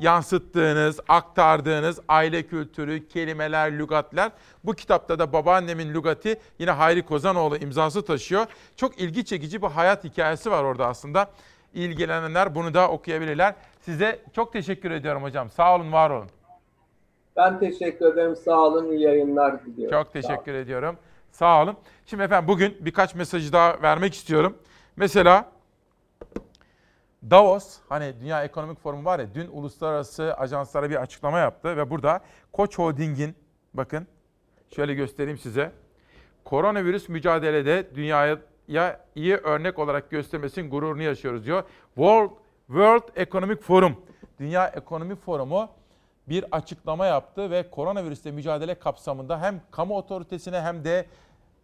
[0.00, 4.32] yansıttığınız, aktardığınız aile kültürü, kelimeler, lügatler.
[4.64, 8.46] Bu kitapta da babaannemin lügati yine Hayri Kozanoğlu imzası taşıyor.
[8.76, 11.30] Çok ilgi çekici bir hayat hikayesi var orada aslında.
[11.74, 13.54] İlgilenenler bunu da okuyabilirler.
[13.80, 15.50] Size çok teşekkür ediyorum hocam.
[15.50, 16.28] Sağ olun, var olun.
[17.36, 18.36] Ben teşekkür ederim.
[18.36, 18.92] Sağ olun.
[18.92, 19.98] İyi yayınlar diliyorum.
[19.98, 20.96] Çok teşekkür Sağ ediyorum.
[21.32, 21.76] Sağ olun.
[22.06, 24.56] Şimdi efendim bugün birkaç mesajı daha vermek istiyorum.
[24.96, 25.44] Mesela
[27.22, 32.20] Davos, hani Dünya Ekonomik Forumu var ya, dün uluslararası ajanslara bir açıklama yaptı ve burada
[32.52, 33.34] Koç Holding'in,
[33.74, 34.06] bakın
[34.70, 35.72] şöyle göstereyim size,
[36.44, 38.38] koronavirüs mücadelede dünyaya
[39.14, 41.62] iyi örnek olarak göstermesinin gururunu yaşıyoruz diyor.
[41.94, 42.30] World,
[42.66, 43.96] World Economic Forum,
[44.38, 45.68] Dünya Ekonomik Forumu
[46.28, 51.06] bir açıklama yaptı ve koronavirüsle mücadele kapsamında hem kamu otoritesine hem de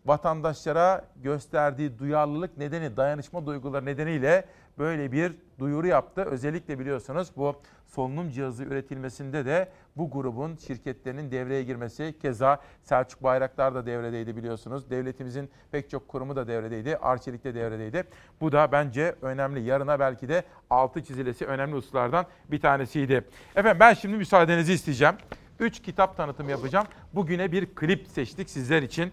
[0.07, 4.45] vatandaşlara gösterdiği duyarlılık nedeni, dayanışma duyguları nedeniyle
[4.79, 6.23] böyle bir duyuru yaptı.
[6.23, 13.75] Özellikle biliyorsunuz bu solunum cihazı üretilmesinde de bu grubun şirketlerinin devreye girmesi keza Selçuk Bayraktar
[13.75, 14.91] da devredeydi biliyorsunuz.
[14.91, 16.97] Devletimizin pek çok kurumu da devredeydi.
[16.97, 18.05] Arçelik de devredeydi.
[18.41, 19.61] Bu da bence önemli.
[19.61, 23.25] Yarına belki de altı çizilesi önemli hususlardan bir tanesiydi.
[23.57, 25.15] Efendim ben şimdi müsaadenizi isteyeceğim.
[25.61, 26.87] Üç kitap tanıtım yapacağım.
[27.15, 29.13] Bugüne bir klip seçtik sizler için.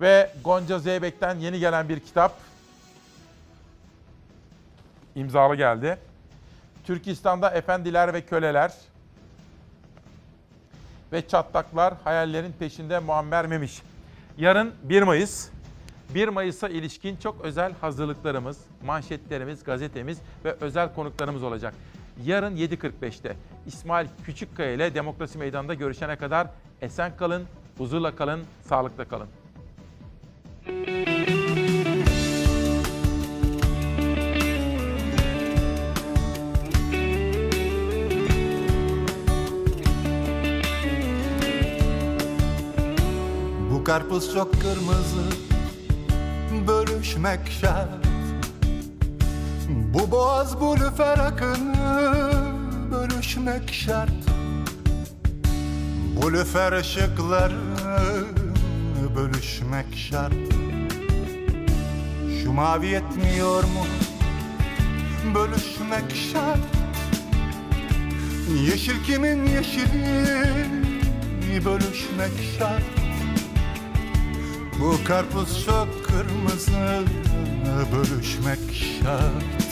[0.00, 2.32] Ve Gonca Zeybek'ten yeni gelen bir kitap
[5.14, 5.98] imzalı geldi.
[6.84, 8.72] Türkistan'da efendiler ve köleler
[11.12, 13.82] ve çatlaklar hayallerin peşinde Muammer Memiş.
[14.38, 15.48] Yarın 1 Mayıs.
[16.14, 21.74] 1 Mayıs'a ilişkin çok özel hazırlıklarımız, manşetlerimiz, gazetemiz ve özel konuklarımız olacak.
[22.24, 26.46] Yarın 7.45'te İsmail Küçükkaya ile Demokrasi Meydanı'nda görüşene kadar
[26.80, 27.44] esen kalın,
[27.78, 29.28] huzurla kalın, sağlıkla kalın.
[43.94, 45.24] Karpuz çok kırmızı
[46.68, 47.88] Bölüşmek şart.
[49.68, 52.32] Bu boğaz bu lüfer akını
[52.92, 54.10] Bölüşmek şart.
[56.16, 57.60] Bu lüfer ışıkları
[59.16, 60.34] Bölüşmek şart.
[62.42, 63.86] Şu mavi yetmiyor mu?
[65.34, 66.58] Bölüşmek şart.
[68.70, 70.24] Yeşil kimin yeşili?
[71.64, 73.03] Bölüşmek şart
[74.84, 77.04] bu karpuz çok kırmızı
[77.92, 79.64] Bölüşmek şart.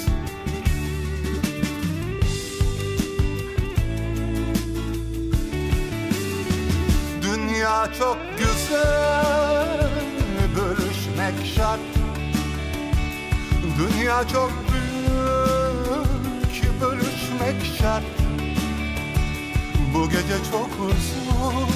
[7.22, 9.90] Dünya çok güzel
[10.56, 11.80] Bölüşmek şart.
[13.78, 14.82] Dünya çok büyük
[16.82, 18.04] Bölüşmek şart.
[19.94, 21.68] Bu gece çok uzun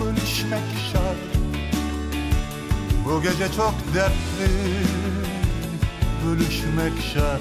[0.00, 0.83] Bölüşmek şart
[3.04, 4.50] bu gece çok dertli
[6.26, 7.40] Bölüşmek şart.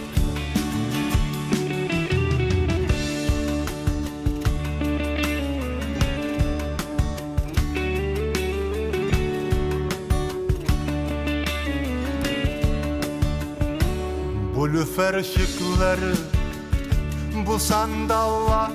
[14.56, 16.14] Bu lüfer ışıkları
[17.48, 18.72] Bu sandallar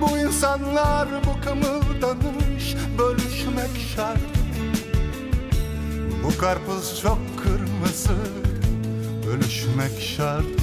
[0.00, 4.37] Bu insanlar Bu kımıldanış Bölüşmek şart
[6.28, 8.16] Bu karpuz çok kırmızı.
[9.26, 10.57] Bölüşmek şart